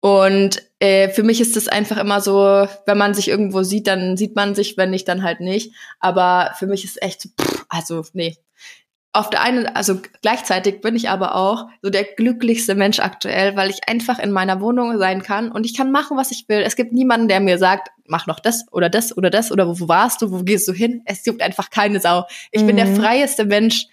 Und 0.00 0.62
äh, 0.80 1.08
für 1.08 1.22
mich 1.22 1.40
ist 1.40 1.56
das 1.56 1.68
einfach 1.68 1.96
immer 1.96 2.20
so, 2.20 2.68
wenn 2.84 2.98
man 2.98 3.14
sich 3.14 3.28
irgendwo 3.28 3.62
sieht, 3.62 3.86
dann 3.86 4.18
sieht 4.18 4.36
man 4.36 4.54
sich, 4.54 4.76
wenn 4.76 4.90
nicht, 4.90 5.08
dann 5.08 5.22
halt 5.22 5.40
nicht. 5.40 5.72
Aber 6.00 6.52
für 6.58 6.66
mich 6.66 6.84
ist 6.84 7.02
echt 7.02 7.22
so, 7.22 7.30
pff, 7.40 7.64
also 7.70 8.04
nee, 8.12 8.36
auf 9.14 9.30
der 9.30 9.42
einen, 9.42 9.66
also 9.68 10.00
gleichzeitig 10.22 10.80
bin 10.80 10.96
ich 10.96 11.08
aber 11.08 11.36
auch 11.36 11.68
so 11.82 11.88
der 11.88 12.02
glücklichste 12.02 12.74
Mensch 12.74 12.98
aktuell, 12.98 13.54
weil 13.54 13.70
ich 13.70 13.88
einfach 13.88 14.18
in 14.18 14.32
meiner 14.32 14.60
Wohnung 14.60 14.98
sein 14.98 15.22
kann 15.22 15.52
und 15.52 15.64
ich 15.64 15.76
kann 15.76 15.92
machen, 15.92 16.16
was 16.16 16.32
ich 16.32 16.46
will. 16.48 16.62
Es 16.62 16.74
gibt 16.74 16.92
niemanden, 16.92 17.28
der 17.28 17.38
mir 17.38 17.56
sagt, 17.56 17.90
mach 18.08 18.26
noch 18.26 18.40
das 18.40 18.64
oder 18.72 18.90
das 18.90 19.16
oder 19.16 19.30
das 19.30 19.52
oder 19.52 19.68
wo, 19.68 19.78
wo 19.78 19.88
warst 19.88 20.20
du, 20.20 20.32
wo 20.32 20.42
gehst 20.42 20.66
du 20.66 20.72
hin? 20.72 21.02
Es 21.04 21.24
juckt 21.24 21.42
einfach 21.42 21.70
keine 21.70 22.00
Sau. 22.00 22.24
Ich 22.50 22.62
mhm. 22.62 22.66
bin 22.66 22.76
der 22.76 22.86
mhm. 22.86 22.96
freieste 22.96 23.44
Mensch 23.44 23.86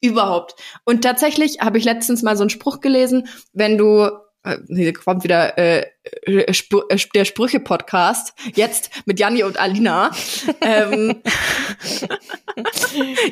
überhaupt. 0.00 0.60
Und 0.84 1.02
tatsächlich 1.02 1.60
habe 1.60 1.78
ich 1.78 1.84
letztens 1.84 2.22
mal 2.22 2.36
so 2.36 2.42
einen 2.42 2.50
Spruch 2.50 2.80
gelesen, 2.80 3.28
wenn 3.52 3.78
du 3.78 4.10
hier 4.68 4.92
kommt 4.92 5.24
wieder 5.24 5.58
äh, 5.58 5.86
Sp 6.54 6.86
äh, 6.88 6.98
der 7.14 7.24
Sprüche-Podcast, 7.24 8.34
jetzt 8.54 8.90
mit 9.06 9.18
Janni 9.18 9.42
und 9.42 9.58
Alina. 9.58 10.10
ähm, 10.60 11.16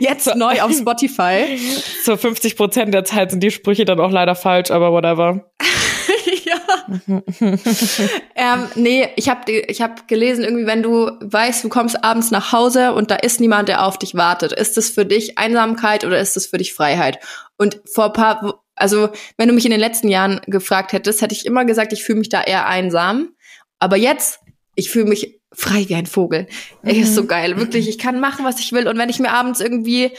jetzt 0.00 0.35
neu 0.35 0.61
auf 0.61 0.72
Spotify. 0.72 1.59
Zu 2.05 2.16
50 2.16 2.57
Prozent 2.57 2.94
der 2.94 3.05
Zeit 3.05 3.31
sind 3.31 3.40
die 3.40 3.50
Sprüche 3.50 3.85
dann 3.85 4.00
auch 4.00 4.11
leider 4.11 4.35
falsch, 4.35 4.70
aber 4.70 4.92
whatever. 4.92 5.50
ja. 6.44 7.22
ähm, 8.35 8.68
nee, 8.74 9.09
ich 9.16 9.29
habe 9.29 9.50
ich 9.50 9.81
hab 9.81 10.09
gelesen, 10.09 10.44
irgendwie, 10.44 10.66
wenn 10.66 10.83
du 10.83 11.11
weißt, 11.20 11.64
du 11.64 11.68
kommst 11.68 12.03
abends 12.05 12.31
nach 12.31 12.53
Hause 12.53 12.92
und 12.92 13.11
da 13.11 13.16
ist 13.16 13.40
niemand, 13.40 13.68
der 13.68 13.87
auf 13.87 13.98
dich 13.98 14.14
wartet, 14.14 14.53
ist 14.53 14.77
das 14.77 14.90
für 14.90 15.07
dich 15.07 15.38
Einsamkeit 15.38 16.05
oder 16.05 16.18
ist 16.18 16.37
das 16.37 16.46
für 16.46 16.59
dich 16.59 16.74
Freiheit? 16.74 17.18
Und 17.57 17.81
vor 17.87 18.07
ein 18.07 18.12
paar 18.12 18.63
also, 18.77 19.11
wenn 19.37 19.49
du 19.49 19.55
mich 19.55 19.65
in 19.65 19.71
den 19.71 19.81
letzten 19.81 20.09
Jahren 20.09 20.41
gefragt 20.47 20.93
hättest, 20.93 21.23
hätte 21.23 21.35
ich 21.35 21.47
immer 21.47 21.65
gesagt, 21.65 21.93
ich 21.93 22.03
fühle 22.03 22.19
mich 22.19 22.29
da 22.29 22.43
eher 22.43 22.67
einsam. 22.67 23.31
Aber 23.79 23.97
jetzt, 23.97 24.41
ich 24.75 24.91
fühle 24.91 25.07
mich 25.07 25.41
frei 25.53 25.85
wie 25.89 25.95
ein 25.95 26.07
Vogel. 26.07 26.49
Mhm. 26.83 26.91
Ist 26.91 27.15
so 27.15 27.27
geil, 27.27 27.57
wirklich. 27.57 27.89
Ich 27.89 27.99
kann 27.99 28.21
machen, 28.21 28.45
was 28.45 28.59
ich 28.59 28.73
will. 28.73 28.89
Und 28.89 28.99
wenn 28.99 29.09
ich 29.09 29.21
mir 29.21 29.31
abends 29.31 29.61
irgendwie 29.61 30.11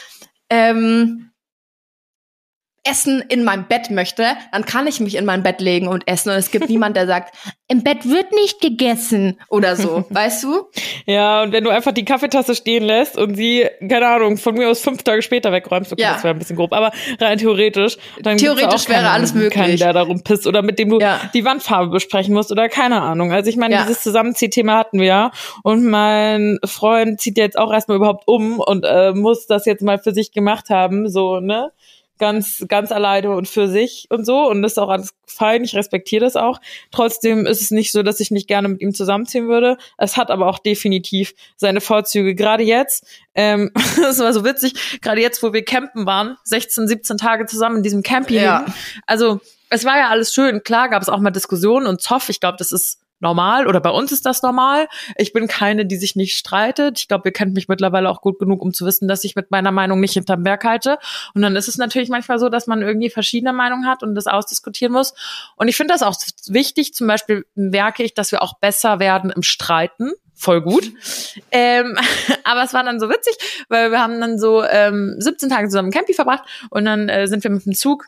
ähm, 0.50 1.25
Essen 2.86 3.24
in 3.30 3.44
meinem 3.44 3.66
Bett 3.68 3.90
möchte, 3.90 4.26
dann 4.52 4.64
kann 4.66 4.86
ich 4.86 5.00
mich 5.00 5.16
in 5.16 5.26
mein 5.26 5.42
Bett 5.44 5.60
legen 5.60 5.88
und 5.88 6.08
essen. 6.08 6.30
Und 6.30 6.36
es 6.36 6.52
gibt 6.52 6.70
niemand, 6.70 6.96
der 6.96 7.08
sagt, 7.08 7.36
im 7.68 7.84
Bett 7.84 8.08
wird 8.08 8.32
nicht 8.32 8.62
gegessen 8.62 9.40
oder 9.50 9.76
so, 9.76 10.06
weißt 10.10 10.44
du? 10.44 10.68
Ja, 11.06 11.42
und 11.42 11.52
wenn 11.52 11.64
du 11.64 11.72
einfach 11.72 11.94
die 11.94 12.06
Kaffeetasse 12.06 12.54
stehen 12.56 12.84
lässt 12.84 13.18
und 13.18 13.36
sie, 13.36 13.68
keine 13.90 14.08
Ahnung, 14.08 14.38
von 14.38 14.54
mir 14.54 14.70
aus 14.70 14.82
fünf 14.82 15.02
Tage 15.02 15.24
später 15.24 15.52
wegräumst, 15.52 15.92
okay, 15.92 16.04
ja. 16.04 16.14
das 16.14 16.24
wäre 16.24 16.36
ein 16.36 16.40
bisschen 16.40 16.56
grob, 16.56 16.74
aber 16.74 16.92
rein 17.20 17.40
theoretisch, 17.40 17.98
dann 18.22 18.38
theoretisch 18.38 18.88
wäre 18.88 19.10
alles 19.10 19.34
möglich. 19.34 19.54
Keinen, 19.54 19.78
der 19.78 19.94
darum 19.94 20.24
pisst 20.24 20.46
oder 20.46 20.62
mit 20.62 20.78
dem 20.78 20.90
du 20.90 21.00
ja. 21.00 21.20
die 21.34 21.44
Wandfarbe 21.44 21.90
besprechen 21.90 22.36
musst 22.36 22.52
oder 22.52 22.70
keine 22.70 23.02
Ahnung. 23.02 23.32
Also 23.32 23.50
ich 23.50 23.58
meine, 23.58 23.76
ja. 23.76 23.82
dieses 23.82 24.04
Zusammenziehthema 24.04 24.78
hatten 24.78 25.00
wir 25.00 25.08
ja 25.08 25.32
und 25.64 25.86
mein 25.86 26.60
Freund 26.64 27.20
zieht 27.20 27.38
jetzt 27.38 27.58
auch 27.58 27.74
erstmal 27.74 27.98
überhaupt 27.98 28.28
um 28.28 28.60
und 28.60 28.86
äh, 28.86 29.14
muss 29.14 29.48
das 29.48 29.66
jetzt 29.66 29.82
mal 29.82 29.98
für 29.98 30.14
sich 30.14 30.32
gemacht 30.32 30.70
haben, 30.70 31.10
so, 31.10 31.40
ne? 31.40 31.72
Ganz, 32.18 32.66
ganz 32.68 32.92
alleine 32.92 33.32
und 33.32 33.48
für 33.48 33.68
sich 33.68 34.08
und 34.10 34.26
so. 34.26 34.50
Und 34.50 34.62
das 34.62 34.74
ist 34.74 34.78
auch 34.78 34.90
alles 34.90 35.14
fein. 35.26 35.64
Ich 35.64 35.76
respektiere 35.76 36.24
das 36.24 36.36
auch. 36.36 36.60
Trotzdem 36.92 37.46
ist 37.46 37.62
es 37.62 37.72
nicht 37.72 37.92
so, 37.92 38.04
dass 38.04 38.20
ich 38.20 38.32
nicht 38.32 38.48
gerne 38.48 38.68
mit 38.68 38.82
ihm 38.82 38.94
zusammenziehen 38.94 39.48
würde. 39.48 39.78
Es 39.98 40.18
hat 40.18 40.32
aber 40.32 40.48
auch 40.48 40.60
definitiv 40.60 41.34
seine 41.58 41.82
Vorzüge. 41.82 42.36
Gerade 42.36 42.64
jetzt, 42.64 43.06
ähm, 43.34 43.72
das 43.98 44.20
war 44.20 44.34
so 44.34 44.44
witzig, 44.46 45.00
gerade 45.02 45.22
jetzt, 45.22 45.42
wo 45.44 45.54
wir 45.54 45.64
campen 45.64 46.06
waren, 46.06 46.38
16, 46.44 46.88
17 46.88 47.18
Tage 47.18 47.46
zusammen 47.46 47.78
in 47.78 47.84
diesem 47.84 48.04
Camping. 48.04 48.38
Ja. 48.38 48.66
Also, 49.06 49.40
es 49.70 49.84
war 49.84 49.98
ja 49.98 50.10
alles 50.10 50.34
schön. 50.34 50.64
Klar 50.64 50.90
gab 50.90 51.02
es 51.02 51.10
auch 51.10 51.20
mal 51.20 51.32
Diskussionen 51.32 51.88
und 51.88 52.02
Zoff. 52.02 52.30
Ich 52.30 52.40
glaube, 52.40 52.58
das 52.58 52.72
ist 52.72 53.00
normal 53.20 53.68
oder 53.68 53.80
bei 53.80 53.90
uns 53.90 54.12
ist 54.12 54.26
das 54.26 54.42
normal. 54.42 54.88
Ich 55.18 55.34
bin 55.34 55.48
keine, 55.48 55.86
die 55.86 55.98
sich 55.98 56.16
nicht 56.16 56.38
streitet. 56.38 57.00
Ich 57.00 57.08
glaube, 57.08 57.30
ihr 57.30 57.34
kennt 57.34 57.54
mich 57.54 57.68
mittlerweile 57.68 58.10
auch 58.10 58.22
gut 58.22 58.40
genug, 58.40 58.62
um 58.62 58.74
zu 58.74 58.86
wissen, 58.86 59.08
dass 59.08 59.24
ich 59.24 59.36
mit 59.36 59.52
meiner 59.52 59.72
Meinung 59.72 60.00
nicht 60.00 60.14
hinterm 60.14 60.44
Berg 60.44 60.64
halte. 60.64 60.98
Und 61.34 61.42
dann 61.42 61.56
ist 61.56 61.68
es 61.68 61.78
natürlich 61.78 62.10
manchmal 62.10 62.40
so, 62.40 62.50
dass 62.50 62.68
man 62.68 62.82
irgendwie 62.82 63.10
verschiedene 63.10 63.54
Meinungen 63.54 63.88
hat 63.88 64.04
und 64.04 64.16
das 64.16 64.28
ausdiskutieren 64.28 64.94
muss. 64.94 65.14
Und 65.56 65.68
ich 65.68 65.78
finde 65.78 65.94
das 65.94 66.04
auch 66.04 66.16
wichtig. 66.48 66.94
Zum 66.94 67.08
Beispiel 67.08 67.46
merke 67.56 68.04
ich, 68.04 68.14
dass 68.14 68.32
wir 68.32 68.42
auch 68.42 68.60
besser 68.60 69.00
werden 69.00 69.32
im 69.32 69.44
Streiten 69.44 70.12
voll 70.36 70.62
gut. 70.62 70.92
Ähm, 71.52 71.98
aber 72.44 72.64
es 72.64 72.74
war 72.74 72.84
dann 72.84 73.00
so 73.00 73.10
witzig, 73.10 73.36
weil 73.70 73.92
wir 73.92 74.02
haben 74.02 74.20
dann 74.20 74.38
so 74.38 74.64
ähm, 74.64 75.16
17 75.20 75.50
Tage 75.50 75.70
zusammen 75.70 75.88
im 75.88 75.94
Campi 75.94 76.14
verbracht 76.14 76.44
und 76.70 76.84
dann 76.84 77.08
äh, 77.08 77.28
sind 77.28 77.44
wir 77.44 77.52
mit 77.52 77.66
dem 77.66 77.74
Zug 77.74 78.08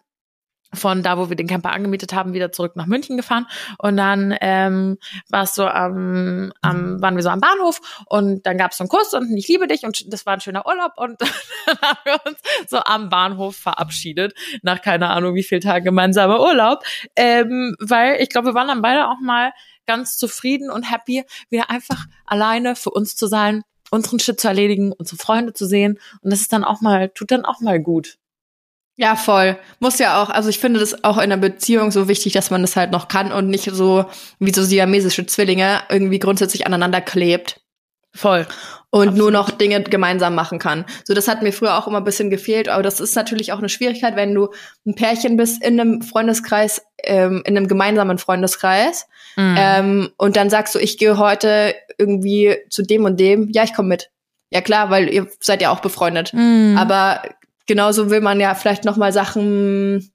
von 0.73 1.03
da, 1.03 1.17
wo 1.17 1.29
wir 1.29 1.35
den 1.35 1.47
Camper 1.47 1.71
angemietet 1.71 2.13
haben, 2.13 2.33
wieder 2.33 2.51
zurück 2.51 2.75
nach 2.75 2.85
München 2.85 3.17
gefahren. 3.17 3.47
Und 3.77 3.97
dann 3.97 4.35
ähm, 4.41 4.97
war 5.29 5.43
es 5.43 5.55
so 5.55 5.65
am, 5.65 6.51
am, 6.61 7.01
waren 7.01 7.15
wir 7.15 7.23
so 7.23 7.29
am 7.29 7.39
Bahnhof 7.39 7.79
und 8.07 8.45
dann 8.45 8.57
gab 8.57 8.71
es 8.71 8.77
so 8.77 8.83
einen 8.83 8.89
Kuss 8.89 9.13
und 9.13 9.35
ich 9.35 9.47
liebe 9.47 9.67
dich 9.67 9.83
und 9.83 10.11
das 10.11 10.25
war 10.25 10.33
ein 10.33 10.41
schöner 10.41 10.65
Urlaub 10.65 10.93
und 10.97 11.21
dann 11.65 11.77
haben 11.81 11.99
wir 12.03 12.19
uns 12.25 12.39
so 12.67 12.77
am 12.77 13.09
Bahnhof 13.09 13.55
verabschiedet, 13.55 14.33
nach 14.61 14.81
keine 14.81 15.09
Ahnung 15.09 15.35
wie 15.35 15.43
viel 15.43 15.59
Tagen 15.59 15.85
gemeinsamer 15.85 16.39
Urlaub. 16.41 16.83
Ähm, 17.15 17.75
weil 17.79 18.21
ich 18.21 18.29
glaube, 18.29 18.47
wir 18.47 18.53
waren 18.53 18.67
dann 18.67 18.81
beide 18.81 19.07
auch 19.07 19.19
mal 19.21 19.51
ganz 19.85 20.17
zufrieden 20.17 20.69
und 20.69 20.91
happy, 20.91 21.23
wieder 21.49 21.69
einfach 21.69 22.05
alleine 22.25 22.75
für 22.75 22.91
uns 22.91 23.15
zu 23.15 23.27
sein, 23.27 23.63
unseren 23.89 24.19
Shit 24.19 24.39
zu 24.39 24.47
erledigen, 24.47 24.91
unsere 24.91 25.17
Freunde 25.17 25.53
zu 25.53 25.65
sehen. 25.65 25.99
Und 26.21 26.31
das 26.31 26.41
ist 26.41 26.53
dann 26.53 26.63
auch 26.63 26.81
mal, 26.81 27.09
tut 27.09 27.31
dann 27.31 27.45
auch 27.45 27.61
mal 27.61 27.79
gut. 27.79 28.17
Ja, 28.99 29.15
voll. 29.15 29.57
Muss 29.79 29.99
ja 29.99 30.21
auch, 30.21 30.29
also 30.29 30.49
ich 30.49 30.57
finde 30.57 30.79
das 30.79 31.03
auch 31.03 31.17
in 31.17 31.23
einer 31.23 31.37
Beziehung 31.37 31.91
so 31.91 32.07
wichtig, 32.07 32.33
dass 32.33 32.49
man 32.49 32.61
das 32.61 32.75
halt 32.75 32.91
noch 32.91 33.07
kann 33.07 33.31
und 33.31 33.47
nicht 33.47 33.69
so 33.71 34.05
wie 34.39 34.51
so 34.51 34.63
siamesische 34.63 35.27
Zwillinge 35.27 35.81
irgendwie 35.89 36.17
grundsätzlich 36.17 36.65
aneinander 36.65 36.99
klebt. 36.99 37.61
Voll. 38.15 38.47
Und 38.89 39.09
Absolut. 39.09 39.17
nur 39.17 39.31
noch 39.31 39.51
Dinge 39.51 39.83
gemeinsam 39.83 40.33
machen 40.33 40.57
kann. 40.57 40.85
So, 41.03 41.13
das 41.13 41.27
hat 41.27 41.43
mir 41.43 41.53
früher 41.53 41.77
auch 41.77 41.85
immer 41.85 41.99
ein 41.99 42.05
bisschen 42.05 42.31
gefehlt, 42.31 42.69
aber 42.69 42.81
das 42.81 42.99
ist 42.99 43.15
natürlich 43.15 43.51
auch 43.53 43.59
eine 43.59 43.69
Schwierigkeit, 43.69 44.15
wenn 44.15 44.33
du 44.33 44.49
ein 44.87 44.95
Pärchen 44.95 45.37
bist 45.37 45.63
in 45.63 45.79
einem 45.79 46.01
Freundeskreis, 46.01 46.81
ähm, 47.03 47.43
in 47.45 47.55
einem 47.55 47.67
gemeinsamen 47.67 48.17
Freundeskreis, 48.17 49.05
mhm. 49.35 49.55
ähm, 49.57 50.09
und 50.17 50.35
dann 50.35 50.49
sagst 50.49 50.73
du, 50.73 50.79
ich 50.79 50.97
gehe 50.97 51.19
heute 51.19 51.75
irgendwie 51.99 52.55
zu 52.71 52.81
dem 52.81 53.05
und 53.05 53.19
dem, 53.19 53.49
ja, 53.51 53.63
ich 53.63 53.73
komme 53.73 53.89
mit. 53.89 54.09
Ja 54.49 54.61
klar, 54.61 54.89
weil 54.89 55.13
ihr 55.13 55.27
seid 55.41 55.61
ja 55.61 55.71
auch 55.71 55.81
befreundet. 55.81 56.33
Mhm. 56.33 56.77
Aber 56.79 57.21
genauso 57.67 58.09
will 58.09 58.21
man 58.21 58.39
ja 58.39 58.55
vielleicht 58.55 58.85
noch 58.85 58.97
mal 58.97 59.13
Sachen 59.13 60.11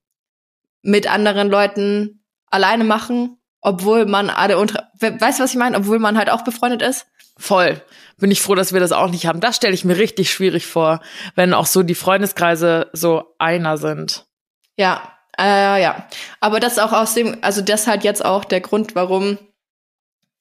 mit 0.82 1.10
anderen 1.10 1.48
Leuten 1.48 2.24
alleine 2.50 2.84
machen, 2.84 3.38
obwohl 3.60 4.06
man 4.06 4.30
alle 4.30 4.58
unter 4.58 4.90
weißt 4.98 5.38
du 5.38 5.44
was 5.44 5.52
ich 5.52 5.58
meine, 5.58 5.76
obwohl 5.76 5.98
man 5.98 6.18
halt 6.18 6.30
auch 6.30 6.42
befreundet 6.42 6.82
ist. 6.82 7.06
Voll. 7.38 7.80
Bin 8.18 8.30
ich 8.30 8.42
froh, 8.42 8.54
dass 8.54 8.72
wir 8.72 8.80
das 8.80 8.92
auch 8.92 9.10
nicht 9.10 9.26
haben. 9.26 9.40
Das 9.40 9.56
stelle 9.56 9.74
ich 9.74 9.84
mir 9.84 9.96
richtig 9.96 10.30
schwierig 10.30 10.66
vor, 10.66 11.00
wenn 11.34 11.54
auch 11.54 11.66
so 11.66 11.82
die 11.82 11.94
Freundeskreise 11.94 12.90
so 12.92 13.34
einer 13.38 13.78
sind. 13.78 14.26
Ja, 14.76 15.02
äh, 15.38 15.82
ja. 15.82 16.06
Aber 16.40 16.60
das 16.60 16.74
ist 16.74 16.78
auch 16.78 16.92
aus 16.92 17.14
dem, 17.14 17.38
also 17.42 17.62
das 17.62 17.86
halt 17.86 18.04
jetzt 18.04 18.24
auch 18.24 18.44
der 18.44 18.60
Grund, 18.60 18.94
warum 18.94 19.38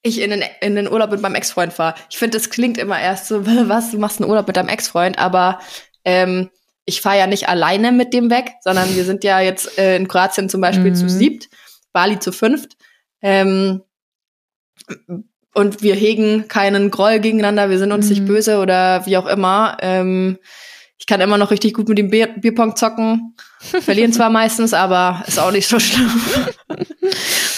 ich 0.02 0.20
in 0.20 0.30
den, 0.30 0.44
in 0.60 0.74
den 0.74 0.90
Urlaub 0.90 1.10
mit 1.10 1.22
meinem 1.22 1.36
Ex-Freund 1.36 1.72
fahre. 1.72 1.94
Ich 2.10 2.18
finde, 2.18 2.36
das 2.36 2.50
klingt 2.50 2.76
immer 2.76 3.00
erst 3.00 3.26
so, 3.28 3.46
was, 3.68 3.90
du 3.90 3.98
machst 3.98 4.20
einen 4.20 4.30
Urlaub 4.30 4.46
mit 4.46 4.56
deinem 4.56 4.68
Ex-Freund, 4.68 5.18
aber 5.18 5.60
ähm, 6.04 6.50
ich 6.84 7.00
fahre 7.00 7.18
ja 7.18 7.26
nicht 7.26 7.48
alleine 7.48 7.92
mit 7.92 8.12
dem 8.12 8.30
weg, 8.30 8.52
sondern 8.62 8.94
wir 8.94 9.04
sind 9.04 9.24
ja 9.24 9.40
jetzt 9.40 9.78
äh, 9.78 9.96
in 9.96 10.08
Kroatien 10.08 10.48
zum 10.48 10.60
Beispiel 10.60 10.90
mhm. 10.90 10.96
zu 10.96 11.08
siebt, 11.08 11.48
Bali 11.92 12.18
zu 12.18 12.32
fünft. 12.32 12.76
Ähm, 13.20 13.82
und 15.54 15.82
wir 15.82 15.94
hegen 15.94 16.48
keinen 16.48 16.90
Groll 16.90 17.20
gegeneinander, 17.20 17.70
wir 17.70 17.78
sind 17.78 17.92
uns 17.92 18.06
mhm. 18.06 18.10
nicht 18.10 18.26
böse 18.26 18.58
oder 18.58 19.06
wie 19.06 19.16
auch 19.16 19.26
immer. 19.26 19.76
Ähm, 19.80 20.38
ich 20.98 21.06
kann 21.06 21.20
immer 21.20 21.36
noch 21.36 21.50
richtig 21.50 21.74
gut 21.74 21.88
mit 21.88 21.98
dem 21.98 22.10
Bier 22.10 22.28
Bierpong 22.28 22.76
zocken. 22.76 23.34
Verlieren 23.58 24.12
zwar 24.12 24.30
meistens, 24.30 24.72
aber 24.72 25.22
ist 25.26 25.38
auch 25.38 25.50
nicht 25.50 25.68
so 25.68 25.78
schlimm. 25.78 26.10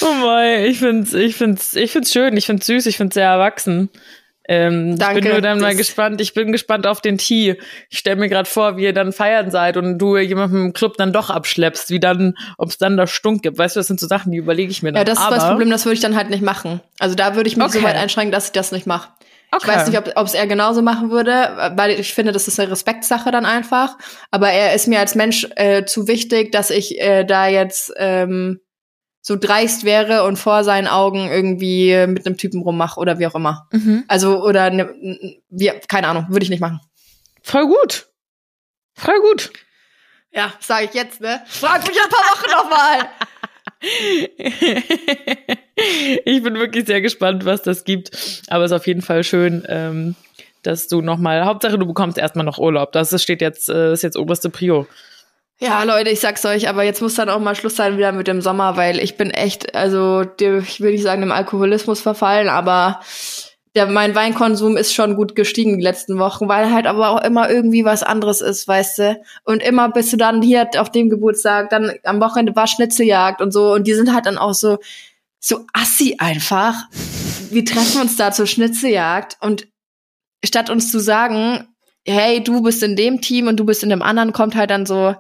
oh 0.00 0.14
mein, 0.22 0.64
ich 0.64 0.78
find's, 0.78 1.12
ich 1.14 1.37
find's, 1.37 1.74
ich 1.76 1.92
find's 1.92 2.12
schön, 2.12 2.37
ich 2.37 2.46
find's 2.46 2.66
süß, 2.66 2.87
ich 2.87 2.96
find's 2.96 3.14
sehr 3.14 3.28
erwachsen. 3.28 3.90
Ähm, 4.46 4.98
Danke. 4.98 5.18
Ich 5.18 5.24
bin 5.24 5.33
nur 5.33 5.40
dann 5.40 5.61
mal 5.61 5.74
gespannt. 5.74 6.20
Ich 6.20 6.35
bin 6.35 6.52
gespannt 6.52 6.87
auf 6.87 7.00
den 7.00 7.18
Tee. 7.18 7.57
Ich 7.88 7.98
stelle 7.98 8.16
mir 8.16 8.28
gerade 8.28 8.48
vor, 8.48 8.76
wie 8.76 8.85
ihr 8.85 8.92
dann 8.92 9.12
feiern 9.12 9.50
seid 9.50 9.76
und 9.76 9.98
du 9.98 10.16
jemanden 10.18 10.66
im 10.66 10.72
Club 10.72 10.96
dann 10.98 11.12
doch 11.12 11.30
abschleppst, 11.30 11.90
wie 11.90 12.00
dann, 12.00 12.35
ob 12.59 12.68
es 12.68 12.78
dann 12.78 12.96
da 12.96 13.07
Stunk 13.07 13.42
gibt. 13.42 13.57
Weißt 13.57 13.76
du, 13.76 13.80
das 13.80 13.87
sind 13.87 14.00
so 14.00 14.07
Sachen, 14.07 14.33
die 14.33 14.38
überlege 14.38 14.70
ich 14.70 14.83
mir 14.83 14.92
dann. 14.92 15.00
Ja, 15.00 15.04
das 15.04 15.18
Aber, 15.18 15.37
ist 15.37 15.42
das 15.42 15.50
Problem, 15.50 15.70
das 15.70 15.85
würde 15.87 15.94
ich 15.94 16.00
dann 16.00 16.16
halt 16.16 16.30
nicht 16.30 16.42
machen. 16.42 16.80
Also 16.98 17.14
da 17.14 17.37
würde 17.37 17.48
ich 17.48 17.57
mich 17.57 17.64
okay. 17.64 17.78
so 17.78 17.85
weit 17.85 17.96
einschränken, 17.96 18.33
dass 18.33 18.46
ich 18.46 18.52
das 18.52 18.70
nicht 18.70 18.87
mache. 18.87 19.09
Okay. 19.50 19.70
Ich 19.70 19.76
weiß 19.76 19.88
nicht, 19.88 20.16
ob 20.16 20.26
es 20.26 20.35
er 20.35 20.46
genauso 20.46 20.83
machen 20.83 21.11
würde, 21.11 21.72
weil 21.76 21.92
ich 21.92 22.12
finde, 22.12 22.33
das 22.33 22.48
ist 22.48 22.59
eine 22.59 22.70
Respektsache 22.70 23.30
dann 23.30 23.46
einfach. 23.46 23.96
Aber 24.30 24.50
er 24.50 24.74
ist 24.74 24.88
mir 24.88 24.98
als 24.98 25.14
Mensch 25.14 25.46
äh, 25.57 25.85
zu 25.85 26.09
wichtig, 26.09 26.50
dass 26.50 26.70
ich 26.70 27.00
äh, 27.00 27.24
da 27.24 27.46
jetzt 27.46 27.92
ähm, 27.96 28.61
so 29.26 29.37
dreist 29.37 29.84
wäre 29.84 30.24
und 30.24 30.37
vor 30.37 30.64
seinen 30.64 30.87
Augen 30.87 31.30
irgendwie 31.30 32.06
mit 32.06 32.26
einem 32.26 32.37
Typen 32.37 32.60
rummache 32.60 33.00
oder 33.00 33.18
wie 33.18 33.26
auch 33.26 33.34
immer. 33.34 33.66
Mhm. 33.72 34.04
Also, 34.06 34.44
oder 34.44 34.68
ne, 34.68 34.94
wie, 35.48 35.72
keine 35.88 36.08
Ahnung, 36.08 36.26
würde 36.28 36.44
ich 36.44 36.50
nicht 36.50 36.60
machen. 36.60 36.78
Voll 37.42 37.66
gut. 37.66 38.08
Voll 38.92 39.18
gut. 39.20 39.50
Ja, 40.30 40.52
sage 40.60 40.84
ich 40.84 40.94
jetzt, 40.94 41.22
ne? 41.22 41.40
Frag 41.46 41.88
mich 41.88 41.96
ein 41.98 42.10
paar 42.10 42.20
Wochen 42.34 42.50
nochmal. 42.50 43.08
ich 46.24 46.42
bin 46.42 46.56
wirklich 46.56 46.84
sehr 46.84 47.00
gespannt, 47.00 47.46
was 47.46 47.62
das 47.62 47.84
gibt. 47.84 48.10
Aber 48.48 48.64
es 48.64 48.72
ist 48.72 48.76
auf 48.76 48.87
jeden 48.87 49.00
Fall 49.00 49.24
schön, 49.24 49.64
ähm, 49.68 50.16
dass 50.62 50.87
du 50.87 51.00
nochmal, 51.00 51.46
Hauptsache 51.46 51.78
du 51.78 51.87
bekommst 51.87 52.18
erstmal 52.18 52.44
noch 52.44 52.58
Urlaub. 52.58 52.92
Das 52.92 53.22
steht 53.22 53.40
jetzt, 53.40 53.70
äh, 53.70 53.94
ist 53.94 54.02
jetzt 54.02 54.18
oberste 54.18 54.50
Prio. 54.50 54.87
Ja, 55.64 55.83
Leute, 55.83 56.11
ich 56.11 56.20
sag's 56.20 56.44
euch, 56.44 56.68
aber 56.68 56.83
jetzt 56.83 57.00
muss 57.00 57.14
dann 57.14 57.31
auch 57.31 57.40
mal 57.40 57.55
Schluss 57.55 57.77
sein 57.77 57.96
wieder 57.96 58.12
mit 58.12 58.27
dem 58.27 58.42
Sommer, 58.42 58.77
weil 58.77 58.98
ich 58.98 59.16
bin 59.16 59.31
echt, 59.31 59.74
also 59.74 60.20
ich 60.20 60.81
will 60.81 60.92
nicht 60.92 61.03
sagen 61.03 61.22
dem 61.22 61.33
Alkoholismus 61.33 62.03
verfallen, 62.03 62.50
aber 62.50 63.00
der, 63.74 63.87
mein 63.87 64.14
Weinkonsum 64.14 64.77
ist 64.77 64.92
schon 64.92 65.16
gut 65.16 65.35
gestiegen 65.35 65.79
die 65.79 65.83
letzten 65.83 66.18
Wochen, 66.18 66.48
weil 66.48 66.70
halt 66.70 66.87
aber 66.87 67.09
auch 67.09 67.24
immer 67.24 67.48
irgendwie 67.48 67.87
was 67.87 68.03
anderes 68.03 68.42
ist, 68.42 68.68
weißt 68.68 68.98
du. 68.98 69.20
Und 69.44 69.62
immer 69.62 69.88
bist 69.88 70.12
du 70.12 70.18
dann 70.18 70.42
hier 70.42 70.68
auf 70.77 70.92
dem 70.92 71.09
Geburtstag, 71.09 71.70
dann 71.70 71.92
am 72.03 72.20
Wochenende 72.20 72.55
war 72.55 72.66
Schnitzeljagd 72.66 73.40
und 73.40 73.50
so 73.50 73.72
und 73.72 73.87
die 73.87 73.94
sind 73.94 74.12
halt 74.12 74.27
dann 74.27 74.37
auch 74.37 74.53
so, 74.53 74.77
so 75.40 75.64
assi 75.72 76.16
einfach. 76.18 76.74
Wir 77.48 77.64
treffen 77.64 78.03
uns 78.03 78.16
da 78.16 78.33
zur 78.33 78.46
Schnitzeljagd 78.46 79.38
und 79.40 79.66
statt 80.44 80.68
uns 80.68 80.90
zu 80.90 81.00
sagen, 81.00 81.66
hey, 82.07 82.44
du 82.44 82.62
bist 82.62 82.83
in 82.83 82.96
dem 82.96 83.22
Team 83.22 83.46
und 83.46 83.57
du 83.57 83.64
bist 83.64 83.83
in 83.83 83.88
dem 83.88 84.03
anderen, 84.03 84.35
kommt 84.35 84.57
halt 84.57 84.68
dann 84.68 84.85
so, 84.85 85.14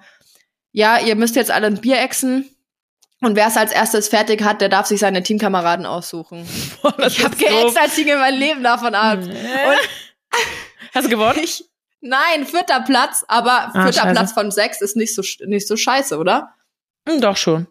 ja, 0.74 0.98
ihr 0.98 1.14
müsst 1.14 1.36
jetzt 1.36 1.52
alle 1.52 1.68
ein 1.68 1.80
Bier 1.80 2.00
exen. 2.00 2.50
Und 3.20 3.36
wer 3.36 3.46
es 3.46 3.56
als 3.56 3.70
erstes 3.70 4.08
fertig 4.08 4.42
hat, 4.42 4.60
der 4.60 4.68
darf 4.68 4.86
sich 4.86 4.98
seine 4.98 5.22
Teamkameraden 5.22 5.86
aussuchen. 5.86 6.46
Boah, 6.82 6.98
ich 7.06 7.24
habe 7.24 7.36
geäxt, 7.36 7.80
als 7.80 7.96
ich 7.96 8.06
in 8.06 8.18
mein 8.18 8.34
Leben 8.34 8.62
davon 8.64 8.94
ab. 8.94 9.20
Äh. 9.22 9.76
Hast 10.92 11.06
du 11.06 11.10
gewonnen? 11.10 11.38
Ich, 11.42 11.64
nein, 12.00 12.44
vierter 12.44 12.80
Platz, 12.80 13.24
aber 13.28 13.68
ah, 13.72 13.84
vierter 13.84 13.92
scheiße. 14.00 14.12
Platz 14.12 14.32
von 14.32 14.50
sechs 14.50 14.80
ist 14.80 14.96
nicht 14.96 15.14
so, 15.14 15.22
nicht 15.46 15.68
so 15.68 15.76
scheiße, 15.76 16.18
oder? 16.18 16.54
Hm, 17.08 17.20
doch 17.20 17.36
schon. 17.36 17.68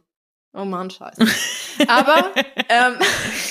Oh 0.53 0.63
man, 0.63 0.89
scheiße. 0.89 1.27
Aber, 1.87 2.31
ähm, 2.69 2.95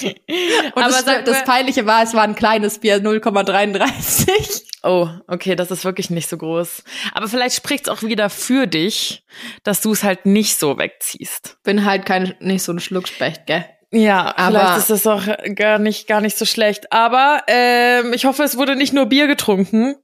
und 0.75 0.83
Aber 0.83 1.03
das, 1.03 1.05
das 1.05 1.45
Peinliche 1.45 1.85
war, 1.85 2.03
es 2.03 2.15
war 2.15 2.23
ein 2.23 2.35
kleines 2.35 2.79
Bier, 2.79 3.03
0,33. 3.03 4.72
Oh, 4.83 5.09
okay, 5.29 5.55
das 5.55 5.71
ist 5.71 5.85
wirklich 5.85 6.11
nicht 6.11 6.29
so 6.29 6.37
groß. 6.37 6.83
Aber 7.12 7.29
vielleicht 7.29 7.55
spricht 7.55 7.87
es 7.87 7.88
auch 7.88 8.03
wieder 8.03 8.31
für 8.31 8.66
dich, 8.66 9.25
dass 9.62 9.81
du 9.81 9.92
es 9.92 10.03
halt 10.03 10.27
nicht 10.27 10.59
so 10.59 10.77
wegziehst. 10.77 11.59
Bin 11.62 11.85
halt 11.85 12.05
kein, 12.05 12.35
nicht 12.40 12.64
so 12.64 12.73
ein 12.73 12.81
Schluckspecht, 12.81 13.47
gell? 13.47 13.64
Ja, 13.92 14.35
aber 14.37 14.59
vielleicht 14.59 14.79
ist 14.79 14.90
das 14.90 15.07
auch 15.07 15.23
gar 15.55 15.79
nicht, 15.79 16.09
gar 16.09 16.21
nicht 16.21 16.37
so 16.37 16.47
schlecht. 16.47 16.92
Aber 16.92 17.42
ähm, 17.47 18.12
ich 18.12 18.25
hoffe, 18.25 18.42
es 18.42 18.57
wurde 18.57 18.75
nicht 18.75 18.92
nur 18.92 19.07
Bier 19.07 19.27
getrunken, 19.27 19.97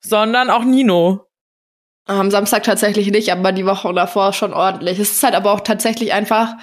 sondern 0.00 0.50
auch 0.50 0.64
Nino. 0.64 1.26
Am 2.04 2.30
Samstag 2.30 2.62
tatsächlich 2.62 3.10
nicht, 3.10 3.32
aber 3.32 3.52
die 3.52 3.64
Woche 3.64 3.92
davor 3.94 4.32
schon 4.32 4.52
ordentlich. 4.52 4.98
Es 4.98 5.12
ist 5.12 5.22
halt 5.22 5.34
aber 5.34 5.52
auch 5.52 5.60
tatsächlich 5.60 6.12
einfach 6.12 6.54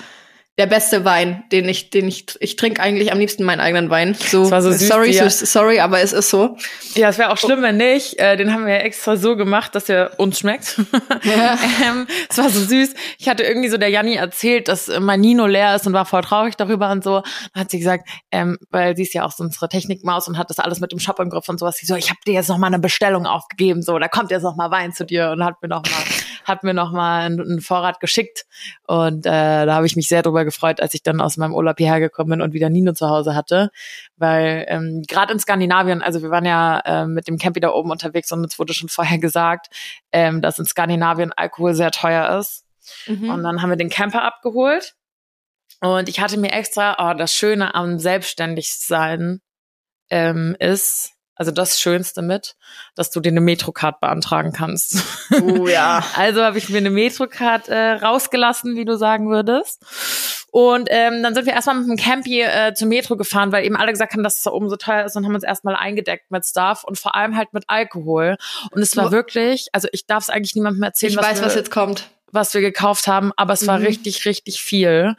der 0.60 0.66
beste 0.66 1.06
Wein, 1.06 1.46
den 1.54 1.70
ich, 1.70 1.90
den 1.90 2.06
ich, 2.10 2.26
ich 2.42 2.58
trinke 2.58 2.82
eigentlich 2.82 3.14
am 3.14 3.18
liebsten 3.18 3.46
meinen 3.46 3.62
eigenen 3.62 3.90
Wein. 3.90 4.14
So, 4.14 4.44
so 4.44 4.60
süß, 4.60 4.90
sorry, 4.90 5.14
so, 5.14 5.30
sorry, 5.30 5.80
aber 5.80 6.02
es 6.02 6.12
ist 6.12 6.30
so. 6.30 6.58
Ja, 6.96 7.08
es 7.08 7.18
wäre 7.18 7.32
auch 7.32 7.38
schlimm, 7.38 7.62
wenn 7.62 7.78
nicht. 7.78 8.20
Äh, 8.20 8.36
den 8.36 8.52
haben 8.54 8.66
wir 8.66 8.74
ja 8.74 8.80
extra 8.82 9.16
so 9.16 9.38
gemacht, 9.38 9.74
dass 9.74 9.88
er 9.88 10.20
uns 10.20 10.40
schmeckt. 10.40 10.82
Ja. 11.24 11.58
ähm, 11.88 12.08
es 12.30 12.38
war 12.38 12.50
so 12.50 12.60
süß. 12.60 12.94
Ich 13.18 13.30
hatte 13.30 13.44
irgendwie 13.44 13.70
so 13.70 13.78
der 13.78 13.88
Janni 13.88 14.16
erzählt, 14.16 14.68
dass 14.68 14.92
mein 15.00 15.22
Nino 15.22 15.46
leer 15.46 15.76
ist 15.76 15.88
und 15.88 15.94
war 15.94 16.04
voll 16.04 16.24
traurig 16.24 16.58
darüber 16.58 16.92
und 16.92 17.06
so. 17.06 17.22
Dann 17.54 17.64
hat 17.64 17.72
sie 17.72 17.80
gesagt, 17.80 18.10
ähm, 18.32 18.58
weil 18.70 18.98
sie 18.98 19.04
ist 19.04 19.14
ja 19.14 19.26
auch 19.26 19.32
so 19.32 19.46
unsere 19.46 19.70
Technikmaus 19.70 20.28
und 20.28 20.38
hat 20.38 20.50
das 20.50 20.60
alles 20.60 20.82
mit 20.82 20.92
dem 20.92 21.00
Shop 21.00 21.20
im 21.22 21.30
Griff 21.30 21.48
und 21.48 21.58
sowas. 21.58 21.78
Sie 21.78 21.86
so, 21.86 21.96
ich 21.96 22.10
habe 22.10 22.20
dir 22.28 22.34
jetzt 22.34 22.50
noch 22.50 22.58
mal 22.58 22.68
eine 22.68 22.80
Bestellung 22.80 23.26
aufgegeben, 23.26 23.82
so, 23.82 23.98
da 23.98 24.10
kommt 24.10 24.30
jetzt 24.30 24.44
noch 24.44 24.58
mal 24.58 24.72
Wein 24.72 24.92
zu 24.92 25.06
dir 25.06 25.32
und 25.32 25.42
hat 25.42 25.62
mir 25.62 25.70
noch 25.70 25.84
mal 25.84 26.04
hat 26.46 26.64
mir 26.64 26.74
nochmal 26.74 27.26
einen, 27.26 27.42
einen 27.42 27.62
Vorrat 27.62 28.00
geschickt. 28.00 28.46
Und 28.88 29.26
äh, 29.26 29.66
da 29.66 29.76
habe 29.76 29.86
ich 29.86 29.96
mich 29.96 30.08
sehr 30.08 30.22
drüber 30.22 30.46
gefreut, 30.46 30.82
als 30.82 30.94
ich 30.94 31.04
dann 31.04 31.22
aus 31.22 31.38
meinem 31.38 31.54
Urlaub 31.54 31.78
hierher 31.78 32.00
gekommen 32.00 32.32
bin 32.32 32.42
und 32.42 32.54
wieder 32.54 32.70
Nino 32.70 32.94
zu 32.94 33.10
Hause 33.10 33.36
hatte. 33.36 33.70
Weil 34.18 34.66
ähm, 34.68 35.04
gerade 35.08 35.34
in 35.34 35.40
Skandinavien, 35.40 36.02
also 36.02 36.22
wir 36.22 36.32
waren 36.32 36.46
ja 36.46 36.80
äh, 36.80 37.06
mit 37.06 37.28
dem 37.28 37.38
Campi 37.38 37.60
da 37.60 37.70
oben 37.70 37.92
unterwegs 37.92 38.32
und 38.32 38.46
es 38.46 38.60
wurde 38.60 38.74
schon 38.74 38.90
vorher 38.90 39.20
gesagt, 39.20 39.68
ähm, 40.12 40.42
dass 40.42 40.60
in 40.60 40.66
Skandinavien 40.66 41.34
Alkohol 41.34 41.74
sehr 41.74 41.92
teuer 41.92 42.38
ist. 42.40 42.66
Mhm. 43.08 43.30
Und 43.30 43.44
dann 43.44 43.62
haben 43.62 43.70
wir 43.70 43.78
den 43.78 43.90
Camper 43.90 44.24
abgeholt. 44.24 44.96
Und 45.82 46.10
ich 46.10 46.20
hatte 46.20 46.38
mir 46.38 46.52
extra, 46.52 46.98
oh, 47.00 47.18
das 47.18 47.34
Schöne 47.34 47.74
am 47.74 48.00
Selbstständigsein 48.00 49.42
ähm, 50.10 50.56
ist, 50.60 51.14
also 51.40 51.52
das 51.52 51.80
Schönste 51.80 52.22
mit, 52.22 52.56
dass 52.96 53.12
du 53.12 53.22
dir 53.22 53.30
eine 53.30 53.40
Metrocard 53.40 54.02
beantragen 54.02 54.52
kannst. 54.52 55.02
Oh 55.42 55.68
ja. 55.68 56.04
also 56.16 56.44
habe 56.44 56.58
ich 56.58 56.68
mir 56.68 56.80
eine 56.80 56.90
Metrocard 56.90 57.70
äh, 57.70 57.92
rausgelassen, 57.92 58.76
wie 58.76 58.84
du 58.84 58.98
sagen 58.98 59.30
würdest. 59.30 59.82
Und 60.52 60.90
ähm, 60.92 61.24
dann 61.24 61.34
sind 61.34 61.46
wir 61.46 61.54
erstmal 61.54 61.80
mit 61.80 61.88
dem 61.88 61.96
Campy 61.96 62.42
äh, 62.42 62.74
zur 62.74 62.90
Metro 62.90 63.16
gefahren, 63.16 63.54
weil 63.54 63.64
eben 63.64 63.78
alle 63.78 63.92
gesagt 63.92 64.14
haben, 64.14 64.24
dass 64.24 64.40
es 64.40 64.44
da 64.44 64.52
oben 64.52 64.70
so 64.70 64.76
teuer 64.76 65.06
ist 65.06 65.16
und 65.16 65.26
haben 65.26 65.34
uns 65.34 65.46
erstmal 65.46 65.78
eingedeckt 65.78 66.30
mit 66.30 66.46
Stuff 66.46 66.84
und 66.84 67.00
vor 67.00 67.16
allem 67.16 67.38
halt 67.38 67.54
mit 67.54 67.64
Alkohol. 67.68 68.36
Und 68.72 68.82
es 68.82 68.98
war 68.98 69.12
wirklich, 69.14 69.68
also 69.72 69.88
ich 69.94 70.08
darf 70.08 70.24
es 70.24 70.30
eigentlich 70.30 70.56
niemandem 70.56 70.84
erzählen. 70.84 71.12
Ich 71.12 71.18
was 71.18 71.26
weiß, 71.26 71.40
wir, 71.40 71.46
was 71.46 71.56
jetzt 71.56 71.72
kommt. 71.72 72.10
Was 72.32 72.54
wir 72.54 72.62
gekauft 72.62 73.08
haben, 73.08 73.32
aber 73.38 73.54
es 73.54 73.62
mhm. 73.62 73.68
war 73.68 73.80
richtig, 73.80 74.26
richtig 74.26 74.62
viel. 74.62 75.16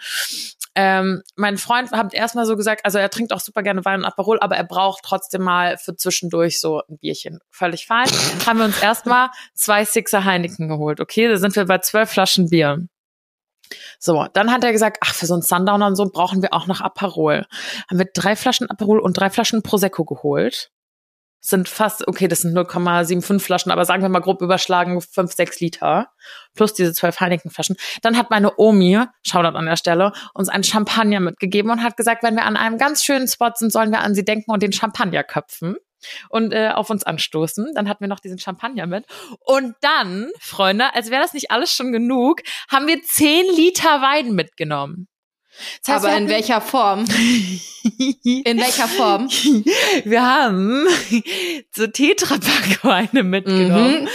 Ähm, 0.77 1.23
mein 1.35 1.59
Freund 1.59 1.91
hat 1.91 2.15
erstmal 2.15 2.47
so 2.47 2.57
gesagt, 2.57 2.85
also 2.85 2.99
er 2.99 3.11
trinkt 3.11 3.33
auch 3.33 3.41
super 3.41 3.63
gerne 3.63 3.85
Wein 3.85 4.01
und 4.01 4.05
Aperol, 4.05 4.39
aber 4.41 4.57
er 4.57 4.65
braucht 4.65 5.03
trotzdem 5.05 5.43
mal 5.43 5.77
für 5.79 5.97
zwischendurch 5.97 6.61
so 6.61 6.83
ein 6.89 6.99
Bierchen. 6.99 7.41
Völlig 7.51 7.87
fein. 7.87 8.09
haben 8.47 8.59
wir 8.59 8.67
uns 8.67 8.81
erstmal 8.81 9.31
zwei 9.55 9.85
Sixer 9.85 10.25
Heineken 10.25 10.69
geholt. 10.69 11.01
Okay, 11.01 11.29
da 11.29 11.37
sind 11.37 11.57
wir 11.57 11.65
bei 11.65 11.79
zwölf 11.79 12.11
Flaschen 12.11 12.51
Bier. 12.51 12.87
So, 13.99 14.27
dann 14.33 14.51
hat 14.51 14.65
er 14.65 14.73
gesagt, 14.73 14.99
ach, 15.01 15.15
für 15.15 15.27
so 15.27 15.35
einen 15.35 15.43
Sundowner 15.43 15.87
und 15.87 15.97
so 15.97 16.07
brauchen 16.07 16.43
wir 16.43 16.53
auch 16.53 16.67
noch 16.67 16.81
Aperol. 16.81 17.47
Haben 17.89 17.99
wir 17.99 18.09
drei 18.13 18.37
Flaschen 18.37 18.69
Aperol 18.71 19.01
und 19.01 19.17
drei 19.17 19.31
Flaschen 19.31 19.63
Prosecco 19.63 20.05
geholt 20.05 20.71
sind 21.41 21.69
fast, 21.69 22.07
okay, 22.07 22.29
das 22.29 22.43
sind 22.43 22.57
0,75 22.57 23.41
Flaschen, 23.41 23.73
aber 23.73 23.85
sagen 23.85 24.03
wir 24.03 24.09
mal 24.09 24.21
grob 24.21 24.43
überschlagen 24.43 25.01
5, 25.01 25.33
6 25.33 25.61
Liter 25.61 26.11
plus 26.55 26.75
diese 26.75 26.93
12 26.93 27.21
Heineken-Flaschen. 27.21 27.77
Dann 28.03 28.17
hat 28.17 28.31
meine 28.31 28.59
Omi, 28.59 29.03
Shoutout 29.27 29.57
an 29.57 29.67
der 29.67 29.77
Stelle, 29.77 30.13
uns 30.35 30.49
einen 30.49 30.65
Champagner 30.65 31.21
mitgegeben 31.21 31.71
und 31.71 31.83
hat 31.83 31.97
gesagt, 31.97 32.23
wenn 32.23 32.35
wir 32.35 32.45
an 32.45 32.57
einem 32.57 32.79
ganz 32.79 33.05
schönen 33.05 33.27
Spot 33.27 33.53
sind, 33.55 33.73
sollen 33.73 33.91
wir 33.91 34.01
an 34.01 34.15
sie 34.15 34.25
denken 34.25 34.51
und 34.51 34.63
den 34.63 34.73
Champagner 34.73 35.25
köpfen 35.25 35.77
und 36.29 36.53
äh, 36.53 36.71
auf 36.71 36.91
uns 36.91 37.05
anstoßen. 37.05 37.73
Dann 37.75 37.89
hatten 37.89 38.03
wir 38.03 38.09
noch 38.09 38.21
diesen 38.21 38.39
Champagner 38.39 38.87
mit. 38.87 39.07
Und 39.41 39.75
dann, 39.81 40.31
Freunde, 40.39 40.95
als 40.95 41.11
wäre 41.11 41.23
das 41.23 41.35
nicht 41.35 41.51
alles 41.51 41.73
schon 41.73 41.93
genug, 41.93 42.41
haben 42.71 42.87
wir 42.87 43.03
10 43.03 43.47
Liter 43.57 44.03
Wein 44.03 44.33
mitgenommen. 44.33 45.09
Das 45.85 45.95
heißt, 45.95 46.05
Aber 46.05 46.17
in 46.17 46.29
welcher 46.29 46.61
Form? 46.61 47.05
in 48.25 48.59
welcher 48.59 48.89
Form? 48.89 49.29
Wir 50.05 50.23
haben 50.23 50.87
so 51.75 51.87
Tetrapack-Weine 51.87 53.23
mitgenommen. 53.23 54.03
Mhm. 54.03 54.09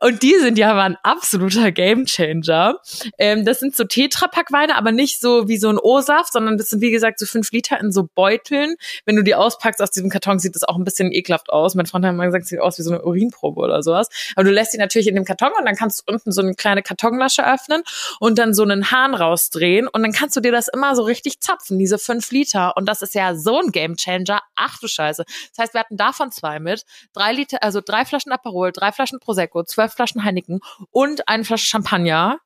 Und 0.00 0.22
die 0.22 0.36
sind 0.38 0.58
ja 0.58 0.70
aber 0.70 0.82
ein 0.82 0.96
absoluter 1.02 1.72
Gamechanger. 1.72 2.78
Ähm, 3.18 3.44
das 3.44 3.60
sind 3.60 3.76
so 3.76 3.84
Tetrapack-Weine, 3.84 4.76
aber 4.76 4.92
nicht 4.92 5.20
so 5.20 5.48
wie 5.48 5.56
so 5.56 5.68
ein 5.68 5.78
O-Saft, 5.78 6.32
sondern 6.32 6.58
das 6.58 6.70
sind 6.70 6.80
wie 6.80 6.90
gesagt 6.90 7.18
so 7.18 7.26
fünf 7.26 7.50
Liter 7.52 7.80
in 7.80 7.92
so 7.92 8.08
Beuteln. 8.14 8.76
Wenn 9.04 9.16
du 9.16 9.22
die 9.22 9.34
auspackst 9.34 9.80
aus 9.80 9.90
diesem 9.90 10.10
Karton, 10.10 10.38
sieht 10.38 10.54
das 10.54 10.64
auch 10.64 10.76
ein 10.76 10.84
bisschen 10.84 11.12
ekelhaft 11.12 11.50
aus. 11.50 11.74
Mein 11.74 11.86
Freund 11.86 12.04
hat 12.04 12.14
mal 12.14 12.26
gesagt, 12.26 12.44
es 12.44 12.50
sieht 12.50 12.60
aus 12.60 12.78
wie 12.78 12.82
so 12.82 12.90
eine 12.90 13.02
Urinprobe 13.02 13.60
oder 13.60 13.82
sowas. 13.82 14.08
Aber 14.36 14.44
du 14.44 14.50
lässt 14.50 14.72
die 14.72 14.78
natürlich 14.78 15.08
in 15.08 15.14
dem 15.14 15.24
Karton 15.24 15.50
und 15.58 15.64
dann 15.64 15.76
kannst 15.76 16.00
du 16.00 16.12
unten 16.12 16.32
so 16.32 16.42
eine 16.42 16.54
kleine 16.54 16.82
Kartonlasche 16.82 17.46
öffnen 17.46 17.82
und 18.20 18.38
dann 18.38 18.54
so 18.54 18.62
einen 18.62 18.90
Hahn 18.90 19.14
rausdrehen 19.14 19.88
und 19.88 20.02
dann 20.02 20.12
kannst 20.12 20.36
du 20.36 20.40
dir 20.40 20.52
das 20.52 20.68
immer 20.74 20.94
so 20.94 21.02
richtig 21.02 21.40
zapfen, 21.40 21.78
diese 21.78 21.98
fünf 21.98 22.30
Liter. 22.30 22.76
Und 22.76 22.86
das 22.86 23.00
ist 23.02 23.14
ja 23.14 23.34
so 23.34 23.60
ein 23.60 23.72
Gamechanger. 23.72 24.40
Ach 24.54 24.78
du 24.78 24.88
Scheiße. 24.88 25.24
Das 25.24 25.58
heißt, 25.58 25.74
wir 25.74 25.80
hatten 25.80 25.96
davon 25.96 26.30
zwei 26.30 26.60
mit. 26.60 26.84
Drei 27.12 27.32
Liter, 27.32 27.62
also 27.62 27.80
drei 27.84 28.04
Flaschen 28.04 28.32
Aperol, 28.32 28.72
drei 28.72 28.92
Flaschen 28.92 29.20
Prosecco, 29.20 29.64
zwölf 29.64 29.92
Flaschen 29.94 30.24
Heineken 30.24 30.60
und 30.90 31.28
eine 31.28 31.44
Flasche 31.44 31.66
Champagner 31.66 32.38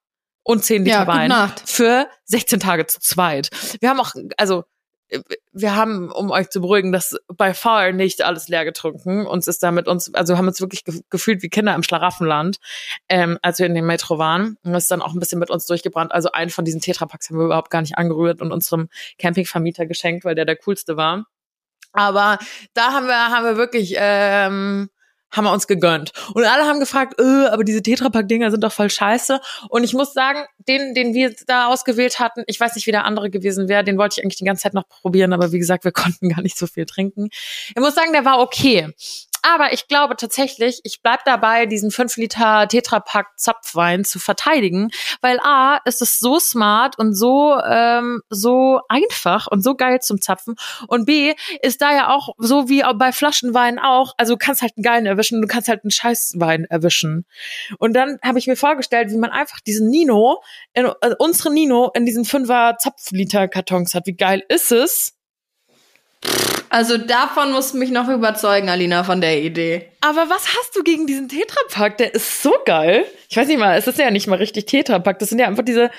und 0.43 0.65
zehn 0.65 0.85
Liter 0.85 1.01
ja, 1.01 1.07
Wein 1.07 1.53
für 1.65 2.09
16 2.25 2.61
Tage 2.61 2.87
zu 2.87 3.01
zweit. 3.01 3.51
Wir 3.81 3.91
haben 3.91 4.01
auch, 4.01 4.13
also 4.37 4.65
wir 5.53 5.75
haben, 5.75 6.11
um 6.11 6.31
euch 6.31 6.51
zu 6.51 6.61
beruhigen, 6.61 6.93
das 6.93 7.17
bei 7.29 7.55
far 7.55 7.93
nicht 7.93 8.23
alles 8.23 8.49
leer 8.49 8.65
getrunken. 8.65 9.27
Uns 9.27 9.47
ist 9.47 9.63
da 9.63 9.71
mit 9.71 9.89
uns, 9.89 10.15
also 10.15 10.37
haben 10.37 10.49
uns 10.49 10.61
wirklich 10.61 10.85
ge 10.85 11.01
gefühlt 11.11 11.43
wie 11.43 11.49
Kinder 11.49 11.75
im 11.75 11.83
Schlaraffenland, 11.83 12.59
ähm, 13.09 13.39
als 13.43 13.59
wir 13.59 13.67
in 13.67 13.75
dem 13.75 13.87
Metro 13.87 14.19
waren. 14.19 14.57
Und 14.63 14.73
das 14.73 14.85
ist 14.85 14.91
dann 14.91 15.03
auch 15.03 15.15
ein 15.15 15.21
bisschen 15.21 15.39
mit 15.39 15.51
uns 15.51 15.67
durchgebrannt. 15.67 16.13
Also 16.13 16.33
einen 16.33 16.51
von 16.51 16.65
diesen 16.65 16.81
Tetrapacks 16.81 17.31
haben 17.31 17.39
wir 17.39 17.47
überhaupt 17.47 17.71
gar 17.71 17.81
nicht 17.81 17.97
angerührt 17.97 18.41
und 18.41 18.53
unserem 18.53 18.89
Campingvermieter 19.19 19.87
geschenkt, 19.87 20.25
weil 20.25 20.35
der 20.35 20.45
der 20.45 20.57
coolste 20.57 20.97
war. 20.97 21.27
Aber 21.93 22.39
da 22.75 22.93
haben 22.93 23.07
wir, 23.07 23.29
haben 23.31 23.45
wir 23.45 23.57
wirklich, 23.57 23.95
ähm, 23.97 24.91
haben 25.31 25.45
wir 25.45 25.53
uns 25.53 25.67
gegönnt. 25.67 26.13
Und 26.35 26.45
alle 26.45 26.65
haben 26.65 26.81
gefragt, 26.81 27.21
äh, 27.21 27.47
aber 27.49 27.65
diese 27.65 27.83
Tetrapack-Dinger 27.83 28.51
sind 28.51 28.65
doch 28.65 28.73
voll 28.73 28.91
scheiße. 28.91 29.41
Und 29.69 29.85
ich 29.85 29.95
muss 29.95 30.13
sagen, 30.13 30.45
den, 30.57 30.95
den 30.95 31.15
wir 31.15 31.35
da 31.47 31.67
ausgewählt 31.67 32.19
hatten, 32.19 32.45
ich 32.47 32.59
weiß 32.59 32.75
nicht, 32.75 32.87
wie 32.87 32.93
der 32.93 33.05
andere 33.05 33.31
gewesen 33.31 33.69
wäre, 33.69 33.85
den 33.85 33.99
wollte 33.99 34.19
ich 34.19 34.25
eigentlich 34.25 34.39
die 34.39 34.45
ganze 34.45 34.63
Zeit 34.63 34.75
noch 34.75 34.89
probieren, 34.89 35.33
aber 35.33 35.53
wie 35.53 35.59
gesagt, 35.59 35.85
wir 35.85 35.93
konnten 35.99 36.29
gar 36.29 36.43
nicht 36.43 36.59
so 36.59 36.67
viel 36.67 36.87
trinken. 36.87 37.29
Ich 37.69 37.77
muss 37.77 37.95
sagen, 37.95 38.13
der 38.13 38.25
war 38.25 38.41
okay. 38.41 38.95
Aber 39.43 39.73
ich 39.73 39.89
glaube 39.89 40.17
tatsächlich, 40.17 40.81
ich 40.85 41.03
bleib 41.03 41.25
dabei, 41.25 41.67
diesen 41.67 41.91
5 41.91 42.17
Liter 42.17 42.67
Tetrapack 42.69 43.29
Zapfwein 43.37 44.05
zu 44.05 44.19
verteidigen, 44.19 44.91
weil 45.21 45.39
A, 45.41 45.81
ist 45.85 46.03
es 46.03 46.19
so 46.19 46.39
smart 46.39 46.99
und 46.99 47.15
so, 47.15 47.59
ähm, 47.65 48.23
so 48.31 48.81
einfach 48.89 49.47
und 49.47 49.63
so 49.63 49.75
geil 49.75 50.01
zum 50.01 50.21
Zapfen. 50.21 50.57
Und 50.87 51.07
B, 51.07 51.35
ist 51.63 51.81
da 51.81 51.93
ja 51.93 52.09
auch 52.11 52.31
so 52.39 52.69
wie 52.69 52.83
bei 52.97 53.13
Flaschenwein 53.13 53.79
auch, 53.79 54.15
also 54.17 54.35
du 54.35 54.39
kannst 54.39 54.63
halt 54.63 54.73
einen 54.77 54.85
geilen 54.85 55.07
erwischen, 55.07 55.41
du 55.41 55.49
kannst 55.49 55.69
halt 55.69 55.85
einen 55.85 55.91
Scheißwein 55.91 56.65
erwischen. 56.65 57.27
Und 57.79 57.95
dann 57.95 58.19
habe 58.25 58.39
ich 58.39 58.47
mir 58.47 58.57
vorgestellt, 58.57 59.11
wie 59.11 59.19
man 59.19 59.31
einfach 59.31 59.61
diesen 59.61 59.89
Nino, 59.89 60.43
in, 60.75 60.87
äh, 60.87 61.15
unsere 61.19 61.53
Nino 61.53 61.91
in 61.95 62.07
diesen 62.07 62.25
5er 62.25 62.79
Zapfliter 62.79 63.49
Kartons 63.49 63.95
hat. 63.95 64.07
Wie 64.07 64.17
geil 64.17 64.43
ist 64.49 64.73
es? 64.73 65.18
Also 66.71 66.99
davon 66.99 67.53
musst 67.53 67.73
du 67.73 67.79
mich 67.79 67.91
noch 67.91 68.09
überzeugen, 68.09 68.69
Alina, 68.69 69.03
von 69.03 69.21
der 69.21 69.41
Idee. 69.41 69.91
Aber 70.03 70.29
was 70.29 70.47
hast 70.47 70.77
du 70.77 70.83
gegen 70.83 71.07
diesen 71.07 71.29
Tetrapack? 71.29 71.97
Der 71.97 72.15
ist 72.15 72.43
so 72.43 72.53
geil. 72.67 73.07
Ich 73.31 73.37
weiß 73.37 73.49
nicht 73.49 73.59
mal, 73.59 73.77
es 73.79 73.87
ist 73.87 73.99
ja 73.99 74.11
nicht 74.11 74.27
mal 74.27 74.37
richtig 74.37 74.67
Tetrapack. 74.67 75.19
Das 75.19 75.31
sind 75.31 75.39
ja 75.39 75.47
einfach 75.47 75.65
diese 75.65 75.91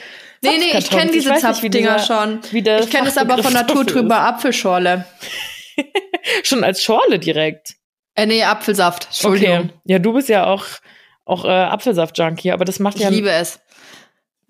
Nee, 0.42 0.58
nee, 0.58 0.78
ich 0.78 0.90
kenne 0.90 1.12
diese 1.12 1.34
Zapfdinger 1.36 2.00
schon. 2.00 2.40
ich 2.52 2.90
kenne 2.90 3.08
es 3.10 3.18
aber 3.18 3.42
von 3.44 3.52
Naturtrüber 3.52 4.20
Apfelschorle. 4.22 5.06
schon 6.44 6.64
als 6.64 6.84
Schorle 6.84 7.20
direkt. 7.20 7.76
Äh, 8.16 8.26
nee, 8.26 8.44
Apfelsaft. 8.44 9.06
Entschuldigung. 9.08 9.58
Okay. 9.58 9.74
Ja, 9.86 10.00
du 10.00 10.14
bist 10.14 10.30
ja 10.30 10.46
auch, 10.46 10.66
auch 11.26 11.46
äh, 11.46 11.50
Apfelsaft-Junkie, 11.50 12.52
aber 12.52 12.66
das 12.66 12.80
macht 12.80 12.96
ich 12.96 13.02
ja. 13.02 13.10
Ich 13.10 13.16
liebe 13.16 13.32
es. 13.32 13.60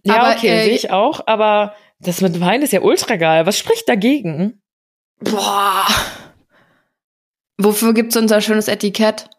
Ja, 0.04 0.22
aber, 0.22 0.36
okay, 0.36 0.48
äh, 0.48 0.64
sehe 0.66 0.76
ich 0.76 0.92
auch, 0.92 1.22
aber 1.26 1.76
das 2.00 2.22
mit 2.22 2.40
Wein 2.40 2.62
ist 2.62 2.74
ja 2.74 2.82
ultra 2.82 3.16
geil. 3.16 3.46
Was 3.46 3.58
spricht 3.58 3.90
dagegen? 3.90 4.62
Boah. 5.20 5.88
Wofür 7.58 7.94
gibt's 7.94 8.16
unser 8.16 8.42
schönes 8.42 8.68
Etikett? 8.68 9.30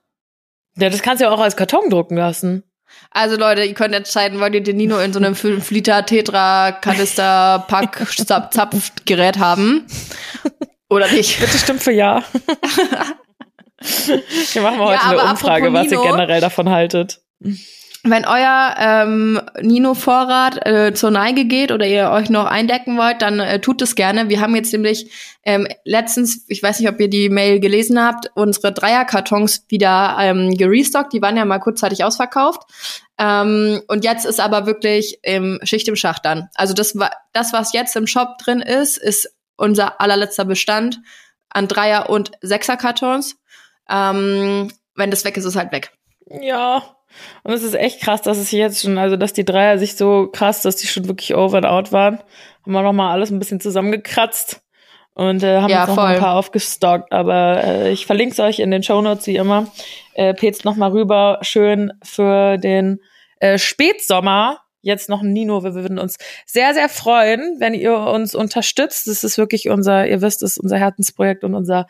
Ja, 0.77 0.91
das 0.91 1.03
kannst 1.03 1.21
du 1.21 1.25
ja 1.27 1.31
auch 1.33 1.41
als 1.41 1.57
Karton 1.57 1.91
drucken 1.91 2.17
lassen. 2.17 2.65
Also 3.11 3.37
Leute, 3.37 3.65
ihr 3.65 3.75
könnt 3.75 3.95
entscheiden, 3.95 4.41
wollt 4.41 4.55
ihr 4.55 4.63
den 4.63 4.77
Nino 4.77 4.99
in 4.99 5.13
so 5.13 5.19
einem 5.19 5.35
5 5.35 5.71
Liter 5.71 6.05
Tetra 6.05 6.73
Kanister 6.73 7.65
Pack 7.69 8.05
Zapfgerät 8.17 9.39
haben 9.39 9.87
oder 10.89 11.11
nicht? 11.11 11.39
Bitte 11.41 11.57
stimmt 11.59 11.83
für 11.83 11.93
ja. 11.93 12.25
Wir 14.53 14.63
machen 14.63 14.79
mal 14.79 14.89
heute 14.89 15.03
ja, 15.03 15.11
eine 15.11 15.31
Umfrage, 15.31 15.73
was 15.73 15.91
ihr 15.91 16.03
generell 16.03 16.41
davon 16.41 16.69
haltet 16.69 17.23
wenn 18.03 18.25
euer 18.25 18.75
ähm, 18.79 19.41
Nino-Vorrat 19.61 20.67
äh, 20.67 20.95
zur 20.95 21.11
Neige 21.11 21.45
geht 21.45 21.71
oder 21.71 21.87
ihr 21.87 22.11
euch 22.11 22.31
noch 22.31 22.47
eindecken 22.47 22.97
wollt, 22.97 23.21
dann 23.21 23.41
äh, 23.41 23.61
tut 23.61 23.83
es 23.83 23.95
gerne. 23.95 24.31
Wir 24.31 24.41
haben 24.41 24.57
jetzt 24.57 24.73
nämlich 24.73 25.11
ähm, 25.43 25.69
letztens, 25.85 26.47
ich 26.49 26.63
weiß 26.63 26.81
nicht, 26.81 26.89
ob 26.89 26.99
ihr 26.99 27.11
die 27.11 27.29
Mail 27.29 27.61
gelesen 27.61 28.03
habt, 28.03 28.31
unsere 28.35 28.73
Dreierkartons 28.73 29.67
wieder 29.69 30.17
ähm, 30.19 30.57
gerestockt. 30.57 31.13
Die 31.13 31.21
waren 31.21 31.37
ja 31.37 31.45
mal 31.45 31.59
kurzzeitig 31.59 32.03
ausverkauft. 32.03 32.63
Ähm, 33.19 33.83
und 33.87 34.03
jetzt 34.03 34.25
ist 34.25 34.41
aber 34.41 34.65
wirklich 34.65 35.19
ähm, 35.23 35.61
Schicht 35.63 35.87
im 35.89 35.97
Schacht 35.97 36.25
dann. 36.25 36.49
Also 36.55 36.73
das, 36.73 36.97
das, 37.35 37.53
was 37.53 37.75
jetzt 37.75 37.97
im 37.97 38.07
Shop 38.07 38.39
drin 38.39 38.61
ist, 38.61 38.97
ist 38.97 39.31
unser 39.57 40.01
allerletzter 40.01 40.47
Bestand 40.47 41.01
an 41.51 41.69
Dreier- 41.69 42.09
und 42.09 42.31
Sechserkartons. 42.41 43.37
Ähm, 43.91 44.73
wenn 44.95 45.11
das 45.11 45.25
weg 45.27 45.37
ist, 45.37 45.45
ist 45.45 45.57
halt 45.57 45.73
weg. 45.73 45.93
Ja, 46.41 46.83
und 47.43 47.53
es 47.53 47.63
ist 47.63 47.75
echt 47.75 48.01
krass, 48.01 48.23
dass 48.23 48.39
es 48.39 48.51
jetzt 48.51 48.83
schon, 48.83 48.99
also 48.99 49.17
dass 49.17 49.33
die 49.33 49.45
Dreier 49.45 49.79
sich 49.79 49.97
so 49.97 50.29
krass, 50.33 50.63
dass 50.63 50.77
die 50.77 50.87
schon 50.87 51.09
wirklich 51.09 51.35
over 51.35 51.59
and 51.59 51.67
out 51.67 51.93
waren. 51.93 52.19
Haben 52.63 52.73
wir 52.73 52.83
nochmal 52.83 53.13
alles 53.13 53.31
ein 53.31 53.39
bisschen 53.39 53.61
zusammengekratzt 53.61 54.63
und 55.15 55.43
äh, 55.43 55.61
haben 55.61 55.71
ja, 55.71 55.87
jetzt 55.87 55.97
noch 55.97 56.05
ein 56.05 56.19
paar 56.19 56.37
aufgestockt. 56.37 57.13
Aber 57.13 57.63
äh, 57.65 57.93
ich 57.93 58.07
verlinke 58.07 58.33
es 58.33 58.41
euch 58.41 58.59
in 58.59 58.71
den 58.71 58.83
Show 58.83 59.01
Notes 59.01 59.27
wie 59.27 59.37
immer. 59.37 59.69
Äh, 60.15 60.35
Pet's 60.35 60.65
nochmal 60.65 60.91
rüber, 60.91 61.39
schön 61.43 61.93
für 62.03 62.59
den 62.59 63.01
äh, 63.39 63.59
Spätsommer 63.59 64.61
jetzt 64.83 65.09
noch 65.09 65.23
ein 65.23 65.33
Nino. 65.33 65.63
Wir 65.63 65.75
würden 65.75 65.99
uns 65.99 66.17
sehr, 66.47 66.75
sehr 66.75 66.89
freuen, 66.89 67.57
wenn 67.59 67.75
ihr 67.75 67.95
uns 67.95 68.35
unterstützt. 68.35 69.07
Das 69.07 69.25
ist 69.25 69.39
wirklich 69.39 69.69
unser, 69.69 70.07
ihr 70.07 70.23
wisst 70.23 70.43
es, 70.43 70.59
unser 70.59 70.79
Herzensprojekt 70.79 71.45
und 71.45 71.55
unser 71.55 71.87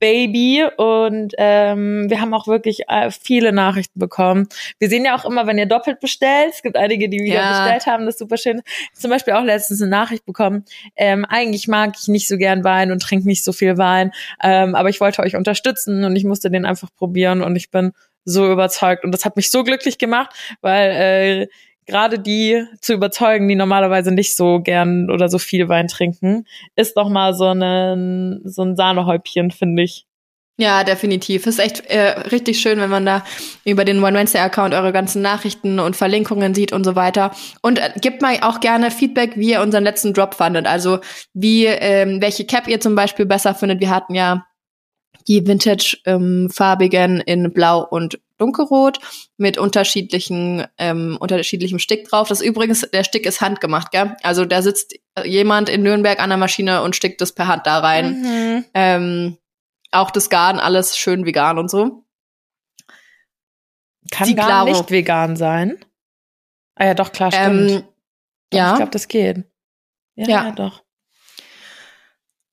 Baby 0.00 0.64
und 0.76 1.34
ähm, 1.38 2.08
wir 2.08 2.20
haben 2.20 2.34
auch 2.34 2.48
wirklich 2.48 2.88
äh, 2.88 3.10
viele 3.10 3.52
Nachrichten 3.52 4.00
bekommen. 4.00 4.48
Wir 4.78 4.88
sehen 4.88 5.04
ja 5.04 5.14
auch 5.14 5.24
immer, 5.24 5.46
wenn 5.46 5.58
ihr 5.58 5.66
doppelt 5.66 6.00
bestellt. 6.00 6.52
Es 6.54 6.62
gibt 6.62 6.76
einige, 6.76 7.08
die 7.08 7.18
wieder 7.18 7.34
ja. 7.36 7.62
bestellt 7.62 7.86
haben, 7.86 8.06
das 8.06 8.14
ist 8.14 8.20
super 8.20 8.38
schön. 8.38 8.62
Zum 8.94 9.10
Beispiel 9.10 9.34
auch 9.34 9.44
letztens 9.44 9.80
eine 9.82 9.90
Nachricht 9.90 10.24
bekommen. 10.24 10.64
Ähm, 10.96 11.24
eigentlich 11.26 11.68
mag 11.68 11.94
ich 12.00 12.08
nicht 12.08 12.26
so 12.26 12.38
gern 12.38 12.64
Wein 12.64 12.90
und 12.90 13.02
trinke 13.02 13.26
nicht 13.26 13.44
so 13.44 13.52
viel 13.52 13.78
Wein, 13.78 14.10
ähm, 14.42 14.74
aber 14.74 14.88
ich 14.88 15.00
wollte 15.00 15.22
euch 15.22 15.36
unterstützen 15.36 16.04
und 16.04 16.16
ich 16.16 16.24
musste 16.24 16.50
den 16.50 16.64
einfach 16.64 16.88
probieren 16.96 17.42
und 17.42 17.54
ich 17.54 17.70
bin 17.70 17.92
so 18.24 18.50
überzeugt 18.50 19.04
und 19.04 19.12
das 19.12 19.24
hat 19.24 19.36
mich 19.36 19.50
so 19.50 19.64
glücklich 19.64 19.98
gemacht, 19.98 20.34
weil 20.60 20.90
äh, 20.90 21.46
gerade 21.86 22.18
die 22.18 22.64
zu 22.80 22.94
überzeugen, 22.94 23.48
die 23.48 23.56
normalerweise 23.56 24.12
nicht 24.12 24.36
so 24.36 24.60
gern 24.60 25.10
oder 25.10 25.28
so 25.28 25.38
viel 25.38 25.68
Wein 25.68 25.88
trinken, 25.88 26.46
ist 26.76 26.96
doch 26.96 27.08
mal 27.08 27.34
so 27.34 27.52
ein, 27.52 28.40
so 28.44 28.62
ein 28.62 28.76
Sahnehäubchen, 28.76 29.50
finde 29.50 29.82
ich. 29.82 30.06
Ja, 30.60 30.84
definitiv. 30.84 31.46
Ist 31.46 31.58
echt 31.58 31.86
äh, 31.86 32.20
richtig 32.32 32.60
schön, 32.60 32.78
wenn 32.80 32.90
man 32.90 33.06
da 33.06 33.24
über 33.64 33.86
den 33.86 34.04
One 34.04 34.14
Wednesday 34.14 34.42
Account 34.42 34.74
eure 34.74 34.92
ganzen 34.92 35.22
Nachrichten 35.22 35.80
und 35.80 35.96
Verlinkungen 35.96 36.54
sieht 36.54 36.74
und 36.74 36.84
so 36.84 36.94
weiter. 36.94 37.30
Und 37.62 37.78
äh, 37.78 37.92
gebt 37.98 38.20
mal 38.20 38.36
auch 38.42 38.60
gerne 38.60 38.90
Feedback, 38.90 39.36
wie 39.36 39.52
ihr 39.52 39.62
unseren 39.62 39.84
letzten 39.84 40.12
Drop 40.12 40.34
fandet. 40.34 40.66
Also 40.66 40.98
wie 41.32 41.64
ähm, 41.64 42.20
welche 42.20 42.44
Cap 42.44 42.68
ihr 42.68 42.78
zum 42.78 42.94
Beispiel 42.94 43.24
besser 43.24 43.54
findet. 43.54 43.80
Wir 43.80 43.88
hatten 43.88 44.14
ja 44.14 44.44
die 45.28 45.46
Vintage-farbigen 45.46 47.16
ähm, 47.18 47.22
in 47.26 47.52
Blau 47.52 47.86
und 47.86 48.20
Dunkelrot 48.38 48.98
mit 49.36 49.58
unterschiedlichen 49.58 50.66
ähm, 50.78 51.18
unterschiedlichem 51.20 51.78
Stick 51.78 52.08
drauf. 52.08 52.28
Das 52.28 52.40
übrigens, 52.40 52.88
der 52.90 53.04
Stick 53.04 53.26
ist 53.26 53.40
handgemacht, 53.40 53.92
gell? 53.92 54.16
Also 54.22 54.44
da 54.44 54.62
sitzt 54.62 54.94
jemand 55.24 55.68
in 55.68 55.82
Nürnberg 55.82 56.20
an 56.20 56.30
der 56.30 56.38
Maschine 56.38 56.82
und 56.82 56.96
stickt 56.96 57.20
das 57.20 57.32
per 57.32 57.46
Hand 57.46 57.66
da 57.66 57.78
rein. 57.78 58.22
Mhm. 58.22 58.64
Ähm, 58.74 59.36
auch 59.90 60.10
das 60.10 60.30
Garn, 60.30 60.58
alles 60.58 60.96
schön 60.96 61.26
vegan 61.26 61.58
und 61.58 61.70
so. 61.70 62.04
Kann 64.10 64.28
Die 64.28 64.34
gar 64.34 64.64
nicht 64.64 64.90
vegan 64.90 65.36
sein. 65.36 65.78
Ah 66.74 66.86
ja, 66.86 66.94
doch, 66.94 67.12
klar, 67.12 67.30
stimmt. 67.30 67.70
Ähm, 67.70 67.84
doch, 68.50 68.58
ja. 68.58 68.70
Ich 68.70 68.76
glaube, 68.76 68.92
das 68.92 69.08
geht. 69.08 69.44
Ja, 70.14 70.26
ja. 70.26 70.44
ja 70.46 70.52
doch. 70.52 70.82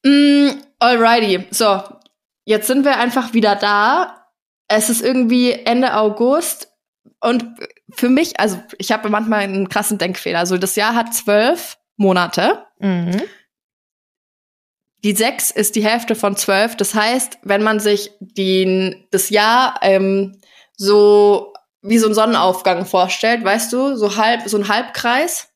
Mm, 0.03 0.49
alrighty. 0.79 1.47
So, 1.51 1.81
jetzt 2.47 2.67
sind 2.67 2.85
wir 2.85 2.97
einfach 2.97 3.33
wieder 3.33 3.55
da 3.55 4.17
es 4.67 4.89
ist 4.89 5.01
irgendwie 5.01 5.51
Ende 5.51 5.95
August 5.95 6.71
und 7.21 7.45
für 7.89 8.09
mich, 8.09 8.39
also 8.39 8.61
ich 8.77 8.91
habe 8.91 9.09
manchmal 9.09 9.39
einen 9.39 9.69
krassen 9.69 9.97
Denkfehler. 9.97 10.39
Also 10.39 10.57
das 10.57 10.75
Jahr 10.75 10.93
hat 10.93 11.13
zwölf 11.13 11.77
Monate. 11.95 12.65
Mhm. 12.79 13.21
Die 15.03 15.15
sechs 15.15 15.51
ist 15.51 15.75
die 15.75 15.83
Hälfte 15.83 16.15
von 16.15 16.35
zwölf. 16.35 16.75
Das 16.75 16.93
heißt, 16.93 17.39
wenn 17.43 17.63
man 17.63 17.79
sich 17.79 18.11
den, 18.19 19.07
das 19.11 19.29
Jahr 19.29 19.79
ähm, 19.81 20.39
so 20.75 21.53
wie 21.81 21.97
so 21.97 22.07
ein 22.07 22.13
Sonnenaufgang 22.13 22.85
vorstellt, 22.85 23.43
weißt 23.43 23.71
du, 23.71 23.95
so 23.95 24.17
halb, 24.17 24.47
so 24.47 24.57
ein 24.57 24.67
Halbkreis. 24.67 25.49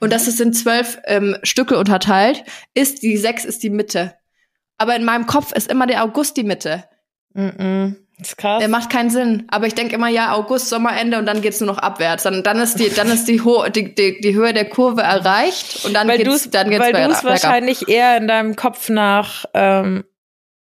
Und 0.00 0.12
das 0.12 0.26
ist 0.26 0.40
in 0.40 0.52
zwölf 0.52 0.98
ähm, 1.04 1.36
Stücke 1.44 1.78
unterteilt, 1.78 2.44
ist 2.74 3.02
die 3.02 3.16
sechs 3.16 3.44
ist 3.44 3.62
die 3.62 3.70
Mitte. 3.70 4.16
Aber 4.78 4.96
in 4.96 5.04
meinem 5.04 5.26
Kopf 5.26 5.52
ist 5.52 5.70
immer 5.70 5.86
der 5.86 6.02
August 6.04 6.36
die 6.36 6.44
Mitte. 6.44 6.84
Mhm. 7.32 7.96
Das 8.18 8.28
ist 8.28 8.36
krass. 8.36 8.60
Der 8.60 8.68
macht 8.68 8.90
keinen 8.90 9.10
Sinn. 9.10 9.44
Aber 9.48 9.66
ich 9.66 9.74
denke 9.74 9.94
immer, 9.94 10.08
ja, 10.08 10.32
August, 10.32 10.68
Sommerende 10.68 11.18
und 11.18 11.26
dann 11.26 11.40
geht's 11.40 11.60
nur 11.60 11.66
noch 11.66 11.78
abwärts. 11.78 12.22
Dann, 12.22 12.42
dann 12.44 12.58
ist 12.58 12.78
die, 12.78 12.90
dann 12.90 13.08
ist 13.08 13.26
die, 13.26 13.42
Ho 13.42 13.68
die, 13.68 13.94
die, 13.94 14.20
die 14.20 14.34
Höhe 14.34 14.52
der 14.52 14.68
Kurve 14.68 15.02
erreicht 15.02 15.84
und 15.84 15.94
dann 15.94 16.06
weil 16.06 16.18
geht's, 16.18 16.48
dann 16.50 16.70
geht's 16.70 16.80
Weil 16.80 16.92
du 16.92 17.10
es 17.10 17.24
wahrscheinlich 17.24 17.88
eher 17.88 18.16
in 18.16 18.28
deinem 18.28 18.54
Kopf 18.54 18.88
nach, 18.88 19.46
ähm, 19.52 20.04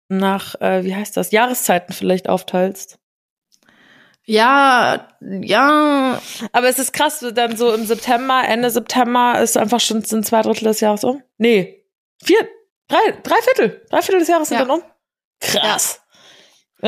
nach, 0.09 0.59
äh, 0.61 0.83
wie 0.83 0.95
heißt 0.95 1.15
das, 1.15 1.31
Jahreszeiten 1.31 1.93
vielleicht 1.93 2.27
aufteilst. 2.27 2.97
Ja, 4.25 5.09
ja. 5.19 6.21
Aber 6.53 6.69
es 6.69 6.79
ist 6.79 6.93
krass, 6.93 7.25
dann 7.35 7.57
so 7.57 7.73
im 7.73 7.85
September, 7.85 8.41
Ende 8.47 8.69
September 8.69 9.39
ist 9.41 9.57
einfach 9.57 9.79
schon 9.79 10.01
sind 10.01 10.25
zwei 10.25 10.41
Drittel 10.41 10.65
des 10.65 10.79
Jahres 10.79 11.03
um. 11.03 11.21
Nee, 11.37 11.85
vier, 12.23 12.47
drei, 12.87 13.17
drei 13.23 13.35
Viertel, 13.41 13.81
drei 13.89 14.01
Viertel 14.01 14.19
des 14.19 14.27
Jahres 14.27 14.49
sind 14.49 14.59
ja. 14.59 14.65
dann 14.65 14.79
um. 14.79 14.83
Krass. 15.39 15.99
Ja. 15.99 16.03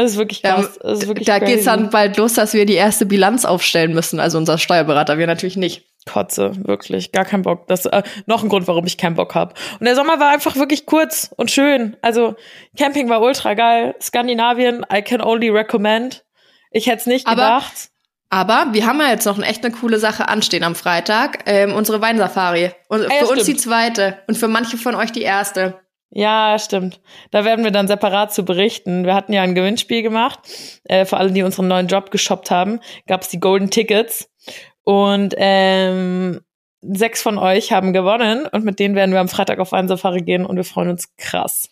Das 0.02 0.12
ist 0.12 0.18
wirklich 0.18 0.44
krass. 0.44 0.78
Das 0.82 1.00
ist 1.00 1.08
wirklich 1.08 1.26
da 1.26 1.40
crazy. 1.40 1.54
geht's 1.54 1.66
dann 1.66 1.90
bald 1.90 2.18
los, 2.18 2.34
dass 2.34 2.54
wir 2.54 2.66
die 2.66 2.74
erste 2.74 3.06
Bilanz 3.06 3.46
aufstellen 3.46 3.94
müssen. 3.94 4.20
Also 4.20 4.38
unser 4.38 4.58
Steuerberater, 4.58 5.18
wir 5.18 5.26
natürlich 5.26 5.56
nicht. 5.56 5.86
Kotze, 6.06 6.52
wirklich, 6.68 7.12
gar 7.12 7.26
kein 7.26 7.42
Bock. 7.42 7.66
Das 7.68 7.86
äh, 7.86 8.04
noch 8.26 8.44
ein 8.44 8.50
Grund, 8.50 8.68
warum 8.68 8.86
ich 8.86 8.98
keinen 8.98 9.16
Bock 9.16 9.34
habe. 9.34 9.56
Und 9.80 9.86
der 9.86 9.96
Sommer 9.96 10.20
war 10.20 10.30
einfach 10.30 10.56
wirklich 10.56 10.86
kurz 10.86 11.32
und 11.36 11.50
schön. 11.50 11.98
Also 12.02 12.36
Camping 12.78 13.10
war 13.10 13.22
ultra 13.22 13.54
geil. 13.54 13.96
Skandinavien, 14.02 14.86
I 14.94 15.02
can 15.02 15.22
only 15.22 15.50
recommend. 15.50 16.24
Ich 16.72 16.88
hätte 16.88 16.98
es 16.98 17.06
nicht 17.06 17.26
aber, 17.26 17.42
gedacht. 17.42 17.90
Aber 18.30 18.68
wir 18.74 18.86
haben 18.86 19.00
ja 19.00 19.10
jetzt 19.10 19.26
noch 19.26 19.38
eine 19.38 19.46
echt 19.46 19.66
eine 19.66 19.74
coole 19.74 19.98
Sache 19.98 20.28
anstehen 20.28 20.64
am 20.64 20.76
Freitag. 20.76 21.44
Ähm, 21.46 21.74
unsere 21.74 22.02
Weinsafari. 22.02 22.72
Und 22.90 23.02
ah, 23.02 23.04
ja, 23.04 23.10
für 23.10 23.26
stimmt. 23.26 23.32
uns 23.32 23.46
die 23.46 23.56
zweite 23.56 24.20
und 24.28 24.38
für 24.38 24.48
manche 24.48 24.78
von 24.78 24.94
euch 24.94 25.12
die 25.12 25.24
erste. 25.24 25.80
Ja, 26.18 26.58
stimmt. 26.58 27.02
Da 27.32 27.44
werden 27.44 27.66
wir 27.66 27.72
dann 27.72 27.90
separat 27.90 28.34
zu 28.34 28.46
berichten. 28.46 29.04
Wir 29.06 29.14
hatten 29.14 29.34
ja 29.34 29.42
ein 29.42 29.54
Gewinnspiel 29.54 30.02
gemacht. 30.02 30.40
Äh, 30.86 31.04
für 31.04 31.18
alle, 31.18 31.34
die 31.34 31.44
unseren 31.44 31.68
neuen 31.68 31.88
Job 31.88 32.10
geshoppt 32.10 32.52
haben, 32.52 32.80
gab 33.06 33.24
es 33.24 33.28
die 33.28 33.42
Golden 33.42 33.70
Tickets. 33.70 34.30
Und 34.86 35.36
ähm, 35.38 36.40
sechs 36.82 37.22
von 37.22 37.38
euch 37.38 37.74
haben 37.74 37.92
gewonnen. 37.92 38.48
Und 38.50 38.64
mit 38.64 38.80
denen 38.80 38.96
werden 38.96 39.12
wir 39.12 39.20
am 39.20 39.28
Freitag 39.28 39.60
auf 39.60 39.74
einen 39.74 39.90
Safari 39.90 40.22
gehen. 40.22 40.46
Und 40.46 40.56
wir 40.56 40.64
freuen 40.64 40.90
uns 40.90 41.14
krass. 41.18 41.68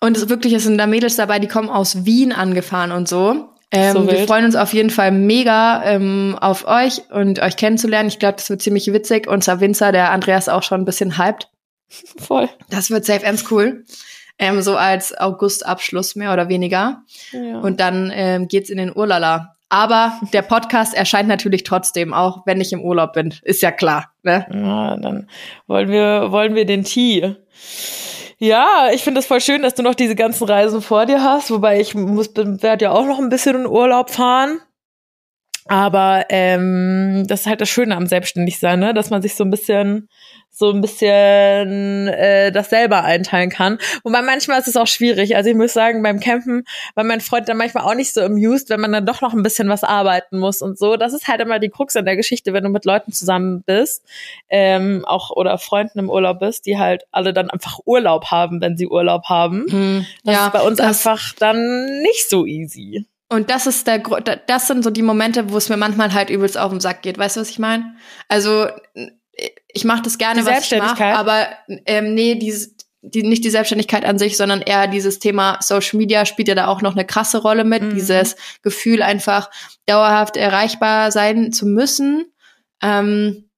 Und 0.00 0.16
es 0.16 0.30
wirklich, 0.30 0.54
es 0.54 0.64
sind 0.64 0.78
da 0.78 0.86
Mädels 0.86 1.16
dabei, 1.16 1.38
die 1.38 1.48
kommen 1.48 1.68
aus 1.68 2.06
Wien 2.06 2.32
angefahren 2.32 2.90
und 2.90 3.06
so. 3.06 3.50
Ähm, 3.70 3.92
so 3.92 4.10
wir 4.10 4.26
freuen 4.26 4.46
uns 4.46 4.56
auf 4.56 4.72
jeden 4.72 4.88
Fall 4.88 5.12
mega 5.12 5.84
ähm, 5.84 6.38
auf 6.40 6.66
euch 6.66 7.02
und 7.10 7.42
euch 7.42 7.58
kennenzulernen. 7.58 8.08
Ich 8.08 8.18
glaube, 8.18 8.36
das 8.36 8.48
wird 8.48 8.62
ziemlich 8.62 8.90
witzig. 8.94 9.28
Unser 9.28 9.60
Winzer, 9.60 9.92
der 9.92 10.10
Andreas, 10.10 10.48
auch 10.48 10.62
schon 10.62 10.80
ein 10.80 10.86
bisschen 10.86 11.18
hyped. 11.18 11.50
Voll. 12.18 12.48
Das 12.70 12.90
wird 12.90 13.04
safe 13.04 13.24
ends 13.24 13.50
cool. 13.50 13.84
Ähm, 14.38 14.62
so 14.62 14.76
als 14.76 15.16
Augustabschluss 15.18 16.14
mehr 16.14 16.32
oder 16.32 16.48
weniger. 16.48 17.02
Ja. 17.32 17.58
Und 17.58 17.80
dann 17.80 18.12
ähm, 18.14 18.48
geht's 18.48 18.70
in 18.70 18.78
den 18.78 18.96
Urlala. 18.96 19.54
Aber 19.70 20.18
der 20.32 20.42
Podcast 20.42 20.94
erscheint 20.94 21.28
natürlich 21.28 21.62
trotzdem, 21.62 22.14
auch 22.14 22.46
wenn 22.46 22.60
ich 22.60 22.72
im 22.72 22.80
Urlaub 22.80 23.12
bin. 23.12 23.34
Ist 23.42 23.60
ja 23.60 23.70
klar. 23.70 24.12
Ne? 24.22 24.46
Ja, 24.50 24.96
dann 24.96 25.28
wollen 25.66 25.90
wir, 25.90 26.30
wollen 26.30 26.54
wir 26.54 26.64
den 26.64 26.84
Tee. 26.84 27.36
Ja, 28.38 28.88
ich 28.94 29.02
finde 29.02 29.20
es 29.20 29.26
voll 29.26 29.40
schön, 29.40 29.62
dass 29.62 29.74
du 29.74 29.82
noch 29.82 29.96
diese 29.96 30.14
ganzen 30.14 30.44
Reisen 30.44 30.80
vor 30.80 31.06
dir 31.06 31.22
hast, 31.22 31.50
wobei 31.50 31.80
ich 31.80 31.94
muss, 31.94 32.30
werde 32.36 32.84
ja 32.84 32.92
auch 32.92 33.04
noch 33.04 33.18
ein 33.18 33.28
bisschen 33.28 33.56
in 33.56 33.66
Urlaub 33.66 34.10
fahren. 34.10 34.60
Aber 35.68 36.26
ähm, 36.30 37.24
das 37.28 37.40
ist 37.40 37.46
halt 37.46 37.60
das 37.60 37.68
Schöne 37.68 37.96
am 37.96 38.06
Selbstständigsein, 38.06 38.80
ne? 38.80 38.94
dass 38.94 39.10
man 39.10 39.22
sich 39.22 39.34
so 39.34 39.44
ein 39.44 39.50
bisschen 39.50 40.08
so 40.50 40.72
ein 40.72 40.80
bisschen 40.80 42.08
äh, 42.08 42.50
das 42.50 42.70
selber 42.70 43.04
einteilen 43.04 43.48
kann. 43.48 43.78
Wobei 44.02 44.22
manchmal 44.22 44.58
ist 44.58 44.66
es 44.66 44.76
auch 44.76 44.88
schwierig. 44.88 45.36
Also 45.36 45.50
ich 45.50 45.56
muss 45.56 45.72
sagen, 45.72 46.02
beim 46.02 46.18
Campen 46.18 46.64
war 46.96 47.04
mein 47.04 47.20
Freund 47.20 47.48
dann 47.48 47.58
manchmal 47.58 47.84
auch 47.84 47.94
nicht 47.94 48.12
so 48.12 48.22
amused, 48.22 48.68
wenn 48.68 48.80
man 48.80 48.90
dann 48.90 49.06
doch 49.06 49.20
noch 49.20 49.34
ein 49.34 49.44
bisschen 49.44 49.68
was 49.68 49.84
arbeiten 49.84 50.38
muss 50.38 50.60
und 50.60 50.76
so. 50.76 50.96
Das 50.96 51.12
ist 51.12 51.28
halt 51.28 51.40
immer 51.40 51.60
die 51.60 51.68
Krux 51.68 51.94
an 51.94 52.06
der 52.06 52.16
Geschichte, 52.16 52.52
wenn 52.52 52.64
du 52.64 52.70
mit 52.70 52.84
Leuten 52.84 53.12
zusammen 53.12 53.62
bist, 53.62 54.04
ähm, 54.48 55.04
auch 55.06 55.30
oder 55.30 55.58
Freunden 55.58 56.00
im 56.00 56.10
Urlaub 56.10 56.40
bist, 56.40 56.66
die 56.66 56.76
halt 56.76 57.04
alle 57.12 57.32
dann 57.32 57.50
einfach 57.50 57.78
Urlaub 57.84 58.26
haben, 58.32 58.60
wenn 58.60 58.76
sie 58.76 58.88
Urlaub 58.88 59.26
haben. 59.26 59.66
Mhm. 59.68 60.06
Das 60.24 60.34
ja, 60.34 60.46
ist 60.46 60.52
bei 60.52 60.62
uns 60.62 60.80
einfach 60.80 61.34
dann 61.38 62.00
nicht 62.02 62.28
so 62.28 62.46
easy. 62.46 63.06
Und 63.30 63.50
das 63.50 63.66
ist 63.66 63.86
der 63.86 63.98
das 63.98 64.66
sind 64.66 64.82
so 64.82 64.90
die 64.90 65.02
Momente, 65.02 65.50
wo 65.50 65.58
es 65.58 65.68
mir 65.68 65.76
manchmal 65.76 66.14
halt 66.14 66.30
übelst 66.30 66.56
auf 66.56 66.70
den 66.70 66.80
Sack 66.80 67.02
geht. 67.02 67.18
Weißt 67.18 67.36
du, 67.36 67.40
was 67.40 67.50
ich 67.50 67.58
meine? 67.58 67.96
Also 68.28 68.68
ich 69.68 69.84
mache 69.84 70.02
das 70.02 70.18
gerne, 70.18 70.44
was 70.46 70.72
ich 70.72 70.78
mache, 70.78 71.04
aber 71.04 71.46
ähm, 71.86 72.14
nee, 72.14 72.34
die, 72.34 72.54
die, 73.02 73.22
nicht 73.22 73.44
die 73.44 73.50
Selbstständigkeit 73.50 74.04
an 74.04 74.18
sich, 74.18 74.36
sondern 74.36 74.62
eher 74.62 74.86
dieses 74.86 75.18
Thema 75.18 75.58
Social 75.60 75.98
Media 75.98 76.24
spielt 76.24 76.48
ja 76.48 76.54
da 76.54 76.66
auch 76.66 76.82
noch 76.82 76.92
eine 76.92 77.04
krasse 77.04 77.38
Rolle 77.38 77.64
mit. 77.64 77.82
Mhm. 77.82 77.94
Dieses 77.94 78.36
Gefühl, 78.62 79.02
einfach 79.02 79.50
dauerhaft 79.86 80.36
erreichbar 80.36 81.12
sein 81.12 81.52
zu 81.52 81.66
müssen. 81.66 82.32
Ähm, 82.82 83.50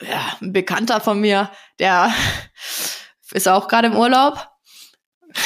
ja, 0.00 0.36
ein 0.40 0.52
Bekannter 0.52 1.00
von 1.00 1.20
mir, 1.20 1.50
der 1.78 2.12
ist 3.32 3.48
auch 3.48 3.68
gerade 3.68 3.88
im 3.88 3.96
Urlaub. 3.96 4.48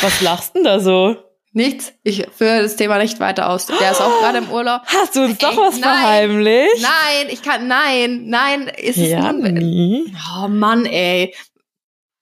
Was 0.01 0.21
lachst 0.21 0.55
denn 0.55 0.65
da 0.65 0.81
so? 0.81 1.30
Nichts. 1.53 1.93
Ich 2.05 2.27
führe 2.37 2.63
das 2.63 2.77
Thema 2.77 2.99
nicht 2.99 3.19
weiter 3.19 3.51
aus. 3.51 3.67
Der 3.67 3.91
ist 3.91 4.01
auch 4.01 4.21
gerade 4.21 4.39
im 4.39 4.51
Urlaub. 4.53 4.83
Hast 4.87 5.17
du 5.17 5.25
uns 5.25 5.39
doch 5.39 5.57
was 5.57 5.79
nein, 5.79 5.99
verheimlicht? 5.99 6.83
Nein, 6.83 7.27
ich 7.29 7.43
kann, 7.43 7.67
nein, 7.67 8.23
nein, 8.27 8.69
ist 8.69 8.97
ja, 8.99 9.31
es 9.31 9.37
nie. 9.37 10.15
Oh 10.39 10.49
Mann, 10.49 10.87
ey. 10.87 11.35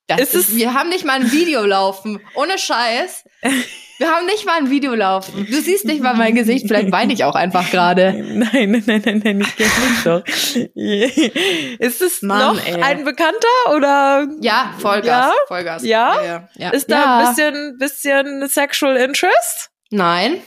Das 0.07 0.21
ist, 0.21 0.35
ist 0.35 0.57
wir 0.57 0.73
haben 0.73 0.89
nicht 0.89 1.05
mal 1.05 1.21
ein 1.21 1.31
Video 1.31 1.67
laufen. 1.67 2.21
Ohne 2.35 2.59
Scheiß. 2.59 3.25
Wir 3.99 4.13
haben 4.13 4.27
nicht 4.27 4.47
mal 4.47 4.59
ein 4.59 4.71
Video 4.71 4.95
laufen. 4.95 5.45
Du 5.51 5.61
siehst 5.61 5.85
nicht 5.85 6.01
mal 6.01 6.15
mein 6.15 6.37
Gesicht. 6.37 6.69
Vielleicht 6.69 6.93
weine 6.93 7.13
ich 7.13 7.25
auch 7.25 7.35
einfach 7.35 7.69
gerade. 7.71 8.13
Nein, 8.39 8.71
nein, 8.71 8.85
nein, 8.87 9.03
nein, 9.05 9.21
nein, 9.25 9.41
ich 9.41 9.57
kenne 9.57 9.71
nicht 9.91 10.07
doch. 10.07 10.25
Ist 11.85 12.01
es 12.01 12.23
Mann, 12.23 12.57
noch 12.57 12.65
ey. 12.65 12.81
ein 12.81 13.05
Bekannter 13.05 13.75
oder? 13.75 14.29
Ja, 14.41 14.73
Vollgas. 14.79 15.07
Ja? 15.07 15.33
Vollgas. 15.49 15.83
Ja? 15.85 16.25
ja, 16.25 16.49
ja. 16.55 16.71
Ist 16.71 16.91
da 16.91 16.97
ja. 16.97 17.19
ein 17.19 17.35
bisschen, 17.35 17.79
bisschen 17.79 18.49
Sexual 18.49 18.97
Interest? 18.97 19.71
Nein. 19.91 20.41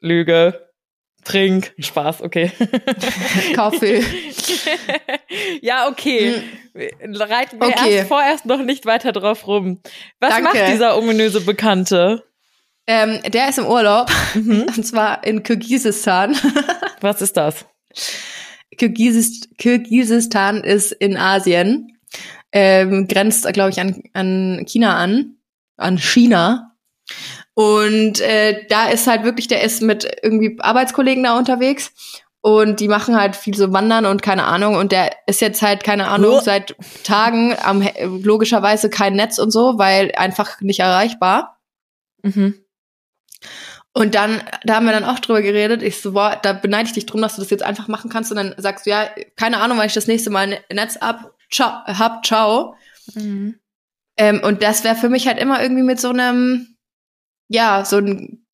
Lüge. 0.00 0.65
Trink. 1.26 1.74
Spaß, 1.78 2.22
okay. 2.22 2.52
Kaffee. 3.54 4.04
ja, 5.60 5.88
okay. 5.88 6.40
Hm. 6.72 7.14
Reiten 7.16 7.60
wir 7.60 7.66
okay. 7.66 7.96
erst 7.96 8.08
vorerst 8.08 8.46
noch 8.46 8.62
nicht 8.62 8.86
weiter 8.86 9.10
drauf 9.10 9.46
rum. 9.48 9.80
Was 10.20 10.30
Danke. 10.30 10.44
macht 10.44 10.68
dieser 10.68 10.96
ominöse 10.96 11.40
Bekannte? 11.40 12.22
Ähm, 12.86 13.20
der 13.28 13.48
ist 13.48 13.58
im 13.58 13.66
Urlaub. 13.66 14.08
Mhm. 14.34 14.62
Und 14.76 14.86
zwar 14.86 15.24
in 15.26 15.42
Kirgisistan. 15.42 16.36
Was 17.00 17.20
ist 17.20 17.36
das? 17.36 17.66
Kirgisis 18.76 19.48
Kirgisistan 19.58 20.62
ist 20.62 20.92
in 20.92 21.16
Asien. 21.16 21.98
Ähm, 22.52 23.08
grenzt, 23.08 23.52
glaube 23.52 23.70
ich, 23.70 23.80
an, 23.80 24.02
an 24.12 24.64
China 24.66 24.96
an. 24.96 25.38
An 25.76 25.98
China. 25.98 26.76
Und 27.58 28.20
äh, 28.20 28.66
da 28.68 28.90
ist 28.90 29.06
halt 29.06 29.24
wirklich, 29.24 29.48
der 29.48 29.62
ist 29.62 29.80
mit 29.80 30.06
irgendwie 30.22 30.58
Arbeitskollegen 30.60 31.24
da 31.24 31.38
unterwegs 31.38 31.90
und 32.42 32.80
die 32.80 32.86
machen 32.86 33.18
halt 33.18 33.34
viel 33.34 33.56
so 33.56 33.72
Wandern 33.72 34.04
und 34.04 34.20
keine 34.20 34.44
Ahnung. 34.44 34.74
Und 34.74 34.92
der 34.92 35.10
ist 35.26 35.40
jetzt 35.40 35.62
halt, 35.62 35.82
keine 35.82 36.08
Ahnung, 36.08 36.34
oh. 36.34 36.40
seit 36.40 36.76
Tagen 37.02 37.56
am 37.62 37.82
logischerweise 38.22 38.90
kein 38.90 39.14
Netz 39.14 39.38
und 39.38 39.52
so, 39.52 39.78
weil 39.78 40.12
einfach 40.16 40.60
nicht 40.60 40.80
erreichbar. 40.80 41.58
Mhm. 42.22 42.62
Und 43.94 44.14
dann, 44.14 44.42
da 44.64 44.74
haben 44.74 44.84
wir 44.84 44.92
dann 44.92 45.04
auch 45.04 45.20
drüber 45.20 45.40
geredet. 45.40 45.82
Ich 45.82 46.02
so, 46.02 46.12
boah, 46.12 46.38
da 46.42 46.52
beneide 46.52 46.88
ich 46.88 46.92
dich 46.92 47.06
drum, 47.06 47.22
dass 47.22 47.36
du 47.36 47.40
das 47.40 47.48
jetzt 47.48 47.62
einfach 47.62 47.88
machen 47.88 48.10
kannst. 48.10 48.30
Und 48.30 48.36
dann 48.36 48.54
sagst 48.58 48.84
du, 48.84 48.90
ja, 48.90 49.08
keine 49.34 49.60
Ahnung, 49.60 49.78
weil 49.78 49.86
ich 49.86 49.94
das 49.94 50.08
nächste 50.08 50.28
Mal 50.28 50.52
ein 50.52 50.76
Netz 50.76 50.98
ab, 50.98 51.32
ciao, 51.50 51.70
hab, 51.86 52.26
ciao. 52.26 52.74
Mhm. 53.14 53.58
Ähm, 54.18 54.42
und 54.44 54.62
das 54.62 54.84
wäre 54.84 54.96
für 54.96 55.08
mich 55.08 55.26
halt 55.26 55.38
immer 55.38 55.62
irgendwie 55.62 55.82
mit 55.82 55.98
so 55.98 56.10
einem, 56.10 56.75
ja, 57.48 57.84
so 57.84 57.98
ein 57.98 58.46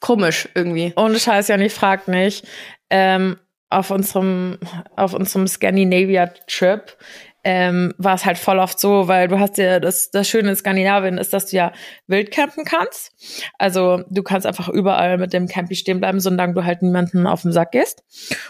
komisch 0.00 0.48
irgendwie. 0.54 0.92
Ohne 0.96 1.18
Scheiß, 1.18 1.48
ja, 1.48 1.58
ich 1.58 1.72
frag 1.72 2.08
nicht. 2.08 2.46
Ähm, 2.90 3.36
auf 3.70 3.90
unserem, 3.90 4.58
auf 4.96 5.14
unserem 5.14 5.46
Scandinavia-Trip 5.46 6.96
ähm, 7.46 7.92
war 7.98 8.14
es 8.14 8.24
halt 8.24 8.38
voll 8.38 8.58
oft 8.58 8.80
so, 8.80 9.06
weil 9.06 9.28
du 9.28 9.38
hast 9.38 9.58
ja 9.58 9.78
das, 9.78 10.10
das 10.10 10.26
Schöne 10.26 10.50
in 10.50 10.56
Skandinavien 10.56 11.18
ist, 11.18 11.32
dass 11.34 11.46
du 11.46 11.56
ja 11.56 11.72
wild 12.06 12.30
campen 12.30 12.64
kannst. 12.64 13.12
Also 13.58 14.02
du 14.08 14.22
kannst 14.22 14.46
einfach 14.46 14.68
überall 14.70 15.18
mit 15.18 15.34
dem 15.34 15.46
Campi 15.46 15.74
stehen 15.74 16.00
bleiben, 16.00 16.20
solange 16.20 16.54
du 16.54 16.64
halt 16.64 16.82
niemanden 16.82 17.26
auf 17.26 17.42
den 17.42 17.52
Sack 17.52 17.72
gehst. 17.72 18.02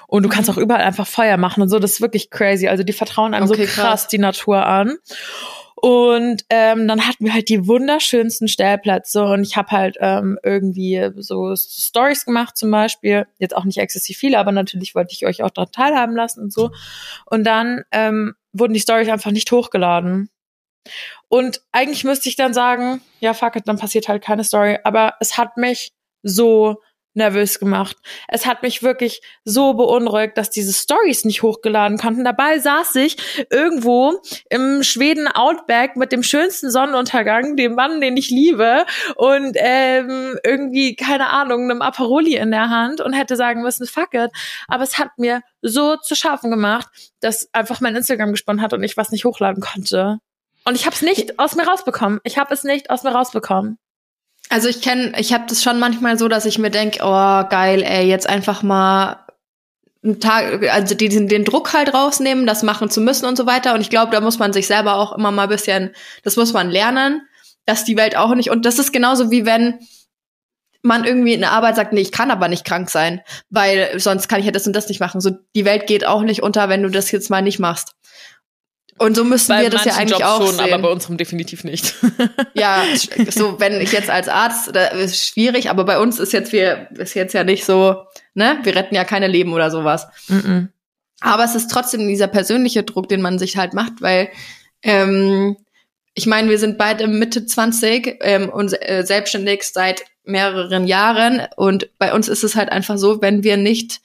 Und 0.07 0.23
du 0.23 0.29
kannst 0.29 0.49
mhm. 0.49 0.55
auch 0.55 0.59
überall 0.59 0.83
einfach 0.83 1.09
Feuer 1.09 1.37
machen 1.37 1.63
und 1.63 1.69
so. 1.69 1.81
Das 1.81 1.93
ist 1.93 2.01
wirklich 2.01 2.31
crazy. 2.31 2.69
Also 2.69 2.85
die 2.85 2.93
vertrauen 2.93 3.35
einem 3.35 3.49
okay, 3.49 3.67
so 3.67 3.73
krass, 3.73 3.85
krass 3.85 4.09
die 4.09 4.19
Natur 4.19 4.65
an. 4.65 4.97
Und 5.85 6.47
ähm, 6.49 6.89
dann 6.89 7.07
hatten 7.07 7.27
wir 7.27 7.35
halt 7.35 7.51
die 7.51 7.67
wunderschönsten 7.67 8.49
Stellplätze 8.49 9.23
und 9.23 9.43
ich 9.43 9.59
habe 9.59 9.71
halt 9.71 9.99
ähm, 10.01 10.39
irgendwie 10.43 11.11
so 11.19 11.55
Stories 11.55 12.25
gemacht 12.25 12.57
zum 12.57 12.71
Beispiel, 12.71 13.27
jetzt 13.37 13.55
auch 13.55 13.67
nicht 13.67 13.77
exzessiv 13.77 14.17
viele, 14.17 14.39
aber 14.39 14.51
natürlich 14.51 14.95
wollte 14.95 15.13
ich 15.13 15.27
euch 15.27 15.43
auch 15.43 15.51
daran 15.51 15.73
teilhaben 15.73 16.17
lassen 16.17 16.41
und 16.41 16.55
so. 16.55 16.71
Und 17.27 17.45
dann 17.45 17.83
ähm, 17.93 18.33
wurden 18.55 18.73
die 18.73 18.81
Stories 18.81 19.11
einfach 19.11 19.31
nicht 19.31 19.53
hochgeladen. 19.53 20.31
Und 21.29 21.61
eigentlich 21.71 22.03
müsste 22.03 22.31
ich 22.31 22.37
dann 22.37 22.55
sagen, 22.55 23.03
ja 23.21 23.35
fuck 23.35 23.57
it, 23.57 23.69
dann 23.69 23.77
passiert 23.77 24.09
halt 24.09 24.25
keine 24.25 24.43
Story. 24.43 24.79
Aber 24.85 25.17
es 25.21 25.37
hat 25.37 25.59
mich 25.59 25.93
so 26.23 26.81
nervös 27.15 27.59
gemacht. 27.59 27.97
Es 28.29 28.47
hat 28.47 28.63
mich 28.63 28.83
wirklich 28.83 29.23
so 29.45 29.75
beunruhigt, 29.75 30.37
dass 30.37 30.51
diese 30.51 30.73
Stories 30.73 31.25
nicht 31.25 31.43
hochgeladen 31.43 31.99
konnten. 31.99 32.25
Dabei 32.25 32.59
saß 32.59 32.97
ich 32.97 33.17
irgendwo 33.51 34.21
im 34.51 34.83
Schweden 34.83 35.29
Outback 35.29 35.97
mit 35.97 36.13
dem 36.13 36.23
schönsten 36.23 36.71
Sonnenuntergang, 36.71 37.57
dem 37.57 37.75
Mann, 37.75 38.01
den 38.01 38.17
ich 38.17 38.31
liebe, 38.31 38.85
und 39.17 39.57
ähm, 39.57 40.39
irgendwie 40.45 40.97
keine 40.97 41.31
Ahnung, 41.31 41.71
einem 41.71 41.83
Aperoli 41.83 42.37
in 42.37 42.51
der 42.51 42.71
Hand 42.71 43.01
und 43.01 43.13
hätte 43.13 43.37
sagen 43.37 43.63
müssen, 43.63 43.87
fuck 43.87 44.15
it. 44.15 44.31
Aber 44.69 44.83
es 44.83 44.99
hat 44.99 45.11
mir 45.19 45.43
so 45.63 45.97
zu 45.97 46.15
schaffen 46.15 46.51
gemacht, 46.51 46.89
dass 47.21 47.49
einfach 47.53 47.81
mein 47.81 47.97
Instagram 47.97 48.33
gesponnen 48.33 48.63
hat 48.63 48.73
und 48.73 48.83
ich 48.83 48.97
was 48.97 49.11
nicht 49.11 49.25
hochladen 49.25 49.63
konnte. 49.63 50.19
Und 50.65 50.75
ich 50.75 50.87
habe 50.87 50.95
es 50.95 51.03
nicht 51.03 51.39
aus 51.39 51.57
mir 51.57 51.67
rausbekommen. 51.67 52.21
Ich 52.25 52.39
habe 52.39 52.53
es 52.55 52.65
nicht 52.65 52.91
aus 52.91 53.03
mir 53.03 53.11
rausbekommen. 53.11 53.79
Also 54.51 54.69
ich 54.69 54.83
kenne, 54.83 55.13
ich 55.19 55.33
habe 55.33 55.45
das 55.49 55.63
schon 55.63 55.79
manchmal 55.79 56.19
so, 56.19 56.29
dass 56.29 56.45
ich 56.45 56.59
mir 56.59 56.71
denke, 56.71 57.01
oh 57.03 57.49
geil, 57.49 57.83
ey, 57.83 58.07
jetzt 58.07 58.29
einfach 58.29 58.63
mal 58.63 59.25
einen 60.05 60.21
Tag, 60.21 60.69
also 60.71 60.95
den, 60.95 61.29
den 61.29 61.45
Druck 61.45 61.73
halt 61.73 61.95
rausnehmen, 61.95 62.47
das 62.47 62.63
machen 62.63 62.91
zu 62.91 63.01
müssen 63.01 63.27
und 63.27 63.37
so 63.37 63.47
weiter. 63.47 63.75
Und 63.75 63.81
ich 63.81 63.91
glaube, 63.91 64.13
da 64.13 64.21
muss 64.21 64.39
man 64.39 64.53
sich 64.53 64.67
selber 64.67 64.97
auch 64.97 65.13
immer 65.17 65.31
mal 65.31 65.49
bisschen, 65.49 65.95
das 66.23 66.37
muss 66.37 66.53
man 66.53 66.71
lernen, 66.71 67.23
dass 67.65 67.85
die 67.85 67.97
Welt 67.97 68.17
auch 68.17 68.35
nicht. 68.35 68.51
Und 68.51 68.67
das 68.67 68.79
ist 68.79 68.93
genauso 68.93 69.31
wie 69.31 69.47
wenn 69.47 69.79
man 70.83 71.05
irgendwie 71.05 71.33
in 71.33 71.41
der 71.41 71.53
Arbeit 71.53 71.77
sagt, 71.77 71.95
nee, 71.95 72.03
ich 72.03 72.13
kann 72.13 72.31
aber 72.31 72.49
nicht 72.49 72.67
krank 72.67 72.91
sein, 72.91 73.23
weil 73.49 73.99
sonst 73.99 74.29
kann 74.29 74.41
ich 74.41 74.47
ja 74.47 74.53
das 74.53 74.67
und 74.67 74.77
das 74.77 74.89
nicht 74.89 75.01
machen. 75.01 75.23
So, 75.23 75.31
die 75.55 75.65
Welt 75.65 75.87
geht 75.87 76.07
auch 76.07 76.21
nicht 76.21 76.43
unter, 76.43 76.69
wenn 76.69 76.83
du 76.83 76.91
das 76.91 77.11
jetzt 77.11 77.31
mal 77.31 77.41
nicht 77.41 77.59
machst. 77.59 77.95
Und 78.97 79.17
so 79.17 79.25
müssten 79.25 79.53
wir 79.59 79.71
das 79.71 79.85
ja 79.85 79.95
eigentlich 79.95 80.21
Jobs 80.21 80.25
auch 80.25 80.47
schon, 80.47 80.57
sehen. 80.57 80.73
aber 80.73 80.83
bei 80.83 80.89
unserem 80.89 81.17
definitiv 81.17 81.65
nicht. 81.65 81.95
ja, 82.55 82.85
so 83.31 83.59
wenn 83.59 83.81
ich 83.81 83.93
jetzt 83.93 84.11
als 84.11 84.29
Arzt, 84.29 84.71
da 84.75 84.87
ist 84.87 85.27
schwierig, 85.27 85.69
aber 85.69 85.85
bei 85.85 85.99
uns 85.99 86.21
ist 86.21 86.33
jetzt 86.33 86.53
wir 86.53 86.89
ist 86.93 87.15
jetzt 87.15 87.33
ja 87.33 87.43
nicht 87.43 87.65
so, 87.65 88.05
ne, 88.35 88.59
wir 88.63 88.77
retten 88.77 88.95
ja 88.95 89.05
keine 89.05 89.27
Leben 89.27 89.53
oder 89.53 89.71
sowas. 89.71 90.07
Mm 90.29 90.37
-mm. 90.37 90.69
Aber 91.21 91.45
es 91.45 91.55
ist 91.55 91.71
trotzdem 91.71 92.07
dieser 92.07 92.29
persönliche 92.29 92.83
Druck, 92.83 93.09
den 93.09 93.23
man 93.23 93.39
sich 93.39 93.57
halt 93.57 93.75
macht, 93.75 94.01
weil 94.01 94.29
ähm, 94.83 95.57
ich 96.15 96.27
meine, 96.27 96.49
wir 96.49 96.59
sind 96.59 96.79
beide 96.79 97.09
Mitte 97.09 97.47
20 97.47 98.19
ähm, 98.21 98.49
und 98.49 98.73
äh, 98.81 99.03
selbstständig 99.05 99.65
seit 99.65 100.05
mehreren 100.23 100.87
Jahren 100.87 101.43
und 101.57 101.89
bei 101.99 102.15
uns 102.15 102.29
ist 102.29 102.45
es 102.45 102.55
halt 102.55 102.71
einfach 102.71 102.99
so, 102.99 103.21
wenn 103.21 103.43
wir 103.43 103.57
nicht 103.57 104.01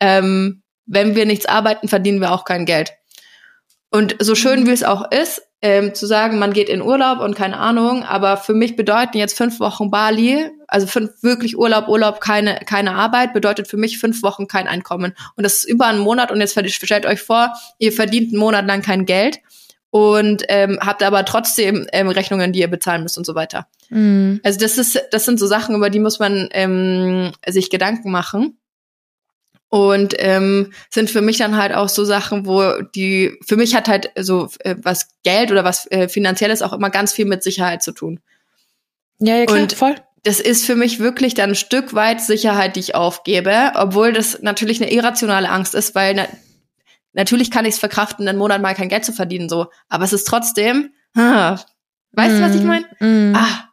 ähm, 0.00 0.62
wenn 0.86 1.14
wir 1.14 1.24
nichts 1.24 1.46
arbeiten, 1.46 1.86
verdienen 1.86 2.20
wir 2.20 2.32
auch 2.32 2.44
kein 2.44 2.66
Geld. 2.66 2.92
Und 3.90 4.16
so 4.20 4.34
schön 4.34 4.60
mhm. 4.60 4.66
wie 4.66 4.72
es 4.72 4.84
auch 4.84 5.10
ist, 5.10 5.42
ähm, 5.62 5.94
zu 5.94 6.06
sagen, 6.06 6.38
man 6.38 6.52
geht 6.52 6.68
in 6.68 6.80
Urlaub 6.80 7.20
und 7.20 7.36
keine 7.36 7.58
Ahnung, 7.58 8.02
aber 8.02 8.38
für 8.38 8.54
mich 8.54 8.76
bedeuten 8.76 9.18
jetzt 9.18 9.36
fünf 9.36 9.60
Wochen 9.60 9.90
Bali, 9.90 10.50
also 10.68 10.86
fünf 10.86 11.22
wirklich 11.22 11.58
Urlaub, 11.58 11.88
Urlaub, 11.88 12.20
keine, 12.20 12.60
keine 12.64 12.94
Arbeit, 12.94 13.34
bedeutet 13.34 13.68
für 13.68 13.76
mich 13.76 13.98
fünf 13.98 14.22
Wochen 14.22 14.46
kein 14.46 14.66
Einkommen. 14.68 15.14
Und 15.36 15.44
das 15.44 15.56
ist 15.56 15.64
über 15.64 15.86
einen 15.86 15.98
Monat 15.98 16.30
und 16.30 16.40
jetzt 16.40 16.58
stellt 16.72 17.04
euch 17.04 17.20
vor, 17.20 17.52
ihr 17.78 17.92
verdient 17.92 18.32
einen 18.32 18.40
Monat 18.40 18.66
lang 18.66 18.80
kein 18.80 19.04
Geld 19.04 19.40
und 19.90 20.44
ähm, 20.48 20.78
habt 20.80 21.02
aber 21.02 21.24
trotzdem 21.24 21.86
ähm, 21.92 22.08
Rechnungen, 22.08 22.52
die 22.52 22.60
ihr 22.60 22.70
bezahlen 22.70 23.02
müsst 23.02 23.18
und 23.18 23.26
so 23.26 23.34
weiter. 23.34 23.66
Mhm. 23.90 24.40
Also 24.42 24.60
das 24.60 24.78
ist, 24.78 25.02
das 25.10 25.24
sind 25.24 25.38
so 25.38 25.46
Sachen, 25.46 25.74
über 25.74 25.90
die 25.90 25.98
muss 25.98 26.20
man 26.20 26.48
ähm, 26.52 27.32
sich 27.46 27.70
Gedanken 27.70 28.10
machen. 28.10 28.56
Und 29.70 30.14
ähm, 30.18 30.72
sind 30.90 31.10
für 31.10 31.20
mich 31.20 31.38
dann 31.38 31.56
halt 31.56 31.72
auch 31.72 31.88
so 31.88 32.04
Sachen, 32.04 32.44
wo 32.44 32.82
die, 32.94 33.38
für 33.46 33.56
mich 33.56 33.76
hat 33.76 33.88
halt 33.88 34.10
so 34.18 34.48
äh, 34.58 34.74
was 34.82 35.08
Geld 35.22 35.52
oder 35.52 35.62
was 35.62 35.88
äh, 35.92 36.08
Finanzielles 36.08 36.60
auch 36.60 36.72
immer 36.72 36.90
ganz 36.90 37.12
viel 37.12 37.24
mit 37.24 37.44
Sicherheit 37.44 37.80
zu 37.82 37.92
tun. 37.92 38.18
Ja, 39.20 39.36
ja, 39.36 39.46
klar, 39.46 39.62
Und 39.62 39.72
voll. 39.72 39.94
Das 40.24 40.40
ist 40.40 40.66
für 40.66 40.74
mich 40.74 40.98
wirklich 40.98 41.34
dann 41.34 41.50
ein 41.50 41.54
Stück 41.54 41.94
weit 41.94 42.20
Sicherheit, 42.20 42.74
die 42.74 42.80
ich 42.80 42.94
aufgebe, 42.96 43.72
obwohl 43.76 44.12
das 44.12 44.42
natürlich 44.42 44.82
eine 44.82 44.92
irrationale 44.92 45.48
Angst 45.48 45.74
ist, 45.74 45.94
weil 45.94 46.14
na 46.14 46.26
natürlich 47.12 47.50
kann 47.50 47.64
ich 47.64 47.74
es 47.74 47.78
verkraften, 47.78 48.28
einen 48.28 48.38
Monat 48.38 48.60
mal 48.60 48.74
kein 48.74 48.88
Geld 48.88 49.04
zu 49.04 49.12
verdienen, 49.12 49.48
so. 49.48 49.68
Aber 49.88 50.04
es 50.04 50.12
ist 50.12 50.26
trotzdem, 50.26 50.92
ah, 51.14 51.58
weißt 52.12 52.34
mm, 52.34 52.38
du, 52.38 52.42
was 52.42 52.54
ich 52.54 52.62
meine? 52.62 52.86
Mm. 52.98 53.34
Ah, 53.36 53.69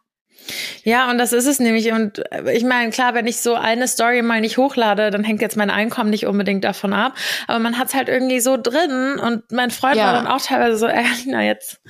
ja, 0.84 1.10
und 1.10 1.18
das 1.18 1.32
ist 1.32 1.46
es 1.46 1.58
nämlich. 1.60 1.92
Und 1.92 2.18
äh, 2.32 2.56
ich 2.56 2.64
meine, 2.64 2.90
klar, 2.90 3.14
wenn 3.14 3.26
ich 3.26 3.38
so 3.38 3.54
eine 3.54 3.88
Story 3.88 4.22
mal 4.22 4.40
nicht 4.40 4.58
hochlade, 4.58 5.10
dann 5.10 5.24
hängt 5.24 5.42
jetzt 5.42 5.56
mein 5.56 5.70
Einkommen 5.70 6.10
nicht 6.10 6.26
unbedingt 6.26 6.64
davon 6.64 6.92
ab. 6.92 7.14
Aber 7.46 7.58
man 7.58 7.78
hat 7.78 7.88
es 7.88 7.94
halt 7.94 8.08
irgendwie 8.08 8.40
so 8.40 8.56
drin. 8.56 9.18
Und 9.18 9.50
mein 9.52 9.70
Freund 9.70 9.96
ja. 9.96 10.06
war 10.06 10.12
dann 10.12 10.26
auch 10.26 10.40
teilweise 10.40 10.76
so, 10.76 10.86
ey, 10.86 11.04
na 11.26 11.42
jetzt 11.42 11.80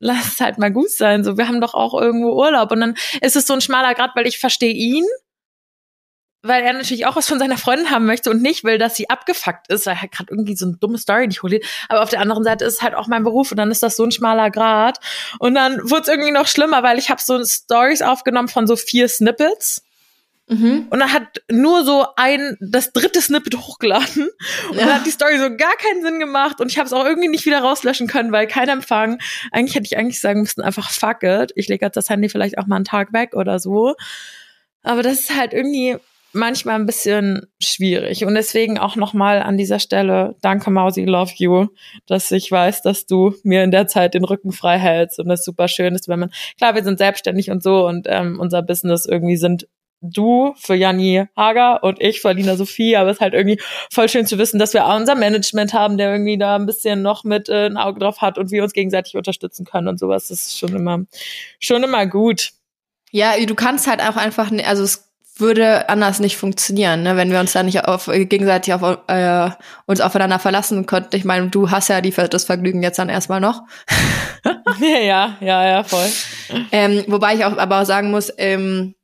lass 0.00 0.34
es 0.34 0.40
halt 0.40 0.58
mal 0.58 0.70
gut 0.70 0.90
sein. 0.90 1.24
So, 1.24 1.36
wir 1.36 1.48
haben 1.48 1.60
doch 1.60 1.74
auch 1.74 2.00
irgendwo 2.00 2.32
Urlaub. 2.32 2.70
Und 2.70 2.80
dann 2.80 2.94
ist 3.20 3.36
es 3.36 3.46
so 3.46 3.54
ein 3.54 3.60
schmaler 3.60 3.94
Grad, 3.94 4.12
weil 4.14 4.26
ich 4.26 4.38
verstehe 4.38 4.72
ihn 4.72 5.04
weil 6.42 6.62
er 6.62 6.72
natürlich 6.72 7.06
auch 7.06 7.16
was 7.16 7.26
von 7.26 7.38
seiner 7.38 7.58
Freundin 7.58 7.90
haben 7.90 8.06
möchte 8.06 8.30
und 8.30 8.42
nicht 8.42 8.62
will, 8.62 8.78
dass 8.78 8.96
sie 8.96 9.10
abgefuckt 9.10 9.68
ist, 9.68 9.86
weil 9.86 9.96
er 10.00 10.08
gerade 10.08 10.30
irgendwie 10.30 10.56
so 10.56 10.66
eine 10.66 10.76
dumme 10.76 10.98
Story 10.98 11.26
nicht 11.26 11.42
holt. 11.42 11.64
Aber 11.88 12.02
auf 12.02 12.10
der 12.10 12.20
anderen 12.20 12.44
Seite 12.44 12.64
ist 12.64 12.74
es 12.74 12.82
halt 12.82 12.94
auch 12.94 13.08
mein 13.08 13.24
Beruf 13.24 13.50
und 13.50 13.56
dann 13.56 13.70
ist 13.70 13.82
das 13.82 13.96
so 13.96 14.04
ein 14.04 14.12
schmaler 14.12 14.50
Grad. 14.50 14.98
Und 15.40 15.54
dann 15.54 15.78
wurde 15.90 16.02
es 16.02 16.08
irgendwie 16.08 16.30
noch 16.30 16.46
schlimmer, 16.46 16.82
weil 16.82 16.98
ich 16.98 17.10
habe 17.10 17.20
so 17.20 17.42
Stories 17.44 18.02
aufgenommen 18.02 18.48
von 18.48 18.66
so 18.66 18.76
vier 18.76 19.08
Snippets. 19.08 19.82
Mhm. 20.46 20.86
Und 20.88 21.00
dann 21.00 21.12
hat 21.12 21.42
nur 21.50 21.84
so 21.84 22.06
ein, 22.16 22.56
das 22.60 22.92
dritte 22.92 23.20
Snippet 23.20 23.56
hochgeladen. 23.56 24.30
Und 24.70 24.76
ja. 24.76 24.86
dann 24.86 24.94
hat 24.94 25.06
die 25.06 25.10
Story 25.10 25.38
so 25.38 25.54
gar 25.56 25.76
keinen 25.76 26.02
Sinn 26.02 26.20
gemacht. 26.20 26.60
Und 26.60 26.70
ich 26.70 26.78
habe 26.78 26.86
es 26.86 26.92
auch 26.92 27.04
irgendwie 27.04 27.28
nicht 27.28 27.46
wieder 27.46 27.60
rauslöschen 27.60 28.06
können, 28.06 28.32
weil 28.32 28.46
kein 28.46 28.68
Empfang. 28.68 29.18
Eigentlich 29.50 29.74
hätte 29.74 29.86
ich 29.86 29.98
eigentlich 29.98 30.20
sagen 30.20 30.40
müssen, 30.40 30.62
einfach 30.62 30.90
fuck 30.90 31.22
it. 31.22 31.52
Ich 31.56 31.68
lege 31.68 31.84
jetzt 31.84 31.96
das 31.96 32.08
Handy 32.08 32.28
vielleicht 32.28 32.58
auch 32.58 32.66
mal 32.66 32.76
einen 32.76 32.84
Tag 32.84 33.12
weg 33.12 33.34
oder 33.34 33.58
so. 33.58 33.94
Aber 34.82 35.02
das 35.02 35.20
ist 35.20 35.36
halt 35.36 35.52
irgendwie 35.52 35.98
manchmal 36.32 36.76
ein 36.76 36.86
bisschen 36.86 37.46
schwierig. 37.60 38.24
Und 38.24 38.34
deswegen 38.34 38.78
auch 38.78 38.96
nochmal 38.96 39.42
an 39.42 39.56
dieser 39.56 39.78
Stelle, 39.78 40.36
danke 40.42 40.70
Mausi, 40.70 41.04
love 41.04 41.32
you, 41.36 41.68
dass 42.06 42.30
ich 42.30 42.50
weiß, 42.50 42.82
dass 42.82 43.06
du 43.06 43.34
mir 43.42 43.64
in 43.64 43.70
der 43.70 43.86
Zeit 43.86 44.14
den 44.14 44.24
Rücken 44.24 44.52
frei 44.52 44.78
hältst 44.78 45.18
und 45.18 45.28
das 45.28 45.44
super 45.44 45.68
schön 45.68 45.94
ist, 45.94 46.08
wenn 46.08 46.20
man, 46.20 46.30
klar, 46.56 46.74
wir 46.74 46.84
sind 46.84 46.98
selbstständig 46.98 47.50
und 47.50 47.62
so 47.62 47.86
und 47.86 48.06
ähm, 48.08 48.38
unser 48.40 48.62
Business 48.62 49.06
irgendwie 49.06 49.36
sind 49.36 49.68
du 50.00 50.54
für 50.58 50.74
Janni 50.74 51.24
Hager 51.36 51.82
und 51.82 52.00
ich 52.00 52.20
für 52.20 52.28
Alina 52.28 52.56
Sophie, 52.56 52.96
aber 52.96 53.10
es 53.10 53.16
ist 53.16 53.20
halt 53.20 53.34
irgendwie 53.34 53.60
voll 53.92 54.08
schön 54.08 54.26
zu 54.26 54.38
wissen, 54.38 54.58
dass 54.58 54.72
wir 54.72 54.86
auch 54.86 54.96
unser 54.96 55.14
Management 55.14 55.72
haben, 55.72 55.98
der 55.98 56.12
irgendwie 56.12 56.38
da 56.38 56.56
ein 56.56 56.66
bisschen 56.66 57.02
noch 57.02 57.24
mit 57.24 57.48
äh, 57.48 57.66
ein 57.66 57.76
Auge 57.76 57.98
drauf 57.98 58.20
hat 58.20 58.38
und 58.38 58.50
wir 58.50 58.62
uns 58.62 58.72
gegenseitig 58.72 59.16
unterstützen 59.16 59.64
können 59.64 59.88
und 59.88 59.98
sowas. 59.98 60.28
Das 60.28 60.42
ist 60.42 60.58
schon 60.58 60.74
immer, 60.74 61.00
schon 61.58 61.82
immer 61.82 62.06
gut. 62.06 62.50
Ja, 63.10 63.34
du 63.44 63.54
kannst 63.54 63.86
halt 63.86 64.00
auch 64.00 64.16
einfach, 64.16 64.52
also 64.64 64.84
es 64.84 65.07
würde 65.40 65.88
anders 65.88 66.20
nicht 66.20 66.36
funktionieren, 66.36 67.02
ne? 67.02 67.16
wenn 67.16 67.30
wir 67.30 67.40
uns 67.40 67.52
da 67.52 67.62
nicht 67.62 67.84
auf, 67.84 68.06
gegenseitig 68.06 68.74
auf, 68.74 68.98
äh, 69.06 69.50
uns 69.86 70.00
aufeinander 70.00 70.38
verlassen 70.38 70.86
könnten. 70.86 71.16
Ich 71.16 71.24
meine, 71.24 71.48
du 71.48 71.70
hast 71.70 71.88
ja 71.88 72.00
die, 72.00 72.10
das 72.10 72.44
Vergnügen 72.44 72.82
jetzt 72.82 72.98
dann 72.98 73.08
erstmal 73.08 73.40
noch. 73.40 73.62
ja, 74.80 75.36
ja, 75.40 75.66
ja, 75.66 75.84
voll. 75.84 76.08
Ähm, 76.72 77.04
wobei 77.06 77.34
ich 77.34 77.44
auch 77.44 77.56
aber 77.56 77.82
auch 77.82 77.86
sagen 77.86 78.10
muss, 78.10 78.32
ähm, 78.36 78.94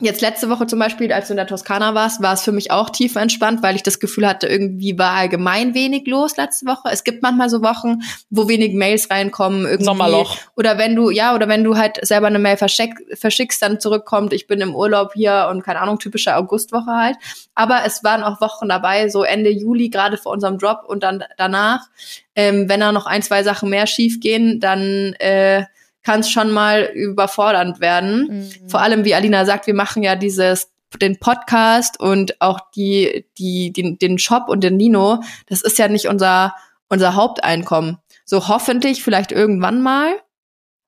Jetzt 0.00 0.22
letzte 0.22 0.50
Woche 0.50 0.66
zum 0.66 0.80
Beispiel, 0.80 1.12
als 1.12 1.28
du 1.28 1.34
in 1.34 1.36
der 1.36 1.46
Toskana 1.46 1.94
warst, 1.94 2.20
war 2.20 2.32
es 2.32 2.42
für 2.42 2.50
mich 2.50 2.72
auch 2.72 2.90
tief 2.90 3.14
entspannt, 3.14 3.62
weil 3.62 3.76
ich 3.76 3.84
das 3.84 4.00
Gefühl 4.00 4.26
hatte, 4.26 4.48
irgendwie 4.48 4.98
war 4.98 5.12
allgemein 5.12 5.72
wenig 5.72 6.08
los 6.08 6.36
letzte 6.36 6.66
Woche. 6.66 6.88
Es 6.90 7.04
gibt 7.04 7.22
manchmal 7.22 7.48
so 7.48 7.62
Wochen, 7.62 8.02
wo 8.28 8.48
wenig 8.48 8.74
Mails 8.74 9.08
reinkommen. 9.08 9.62
Irgendwie. 9.62 9.84
Sommerloch. 9.84 10.36
Oder 10.56 10.78
wenn 10.78 10.96
du, 10.96 11.10
ja, 11.10 11.32
oder 11.32 11.46
wenn 11.46 11.62
du 11.62 11.76
halt 11.76 12.04
selber 12.04 12.26
eine 12.26 12.40
Mail 12.40 12.56
verschick, 12.56 12.92
verschickst, 13.14 13.62
dann 13.62 13.78
zurückkommt, 13.78 14.32
ich 14.32 14.48
bin 14.48 14.60
im 14.60 14.74
Urlaub 14.74 15.12
hier 15.14 15.46
und 15.48 15.62
keine 15.62 15.80
Ahnung, 15.80 16.00
typische 16.00 16.34
Augustwoche 16.34 16.90
halt. 16.90 17.16
Aber 17.54 17.82
es 17.86 18.02
waren 18.02 18.24
auch 18.24 18.40
Wochen 18.40 18.68
dabei, 18.68 19.08
so 19.08 19.22
Ende 19.22 19.50
Juli, 19.50 19.90
gerade 19.90 20.16
vor 20.16 20.32
unserem 20.32 20.58
Drop 20.58 20.80
und 20.88 21.04
dann 21.04 21.22
danach. 21.36 21.86
Ähm, 22.34 22.68
wenn 22.68 22.80
da 22.80 22.90
noch 22.90 23.06
ein, 23.06 23.22
zwei 23.22 23.44
Sachen 23.44 23.70
mehr 23.70 23.86
schief 23.86 24.18
gehen, 24.18 24.58
dann 24.58 25.12
äh, 25.20 25.66
kann 26.04 26.20
es 26.20 26.30
schon 26.30 26.50
mal 26.50 26.90
überfordernd 26.94 27.80
werden. 27.80 28.28
Mhm. 28.62 28.68
Vor 28.68 28.80
allem, 28.80 29.04
wie 29.04 29.14
Alina 29.14 29.44
sagt, 29.44 29.66
wir 29.66 29.74
machen 29.74 30.02
ja 30.02 30.14
dieses 30.16 30.70
den 30.98 31.18
Podcast 31.18 31.98
und 31.98 32.40
auch 32.40 32.60
die, 32.76 33.26
die, 33.36 33.72
den, 33.72 33.98
den 33.98 34.18
Shop 34.18 34.48
und 34.48 34.62
den 34.62 34.76
Nino, 34.76 35.22
das 35.46 35.62
ist 35.62 35.78
ja 35.78 35.88
nicht 35.88 36.06
unser, 36.06 36.54
unser 36.88 37.16
Haupteinkommen. 37.16 37.98
So 38.24 38.48
hoffentlich 38.48 39.02
vielleicht 39.02 39.32
irgendwann 39.32 39.82
mal. 39.82 40.14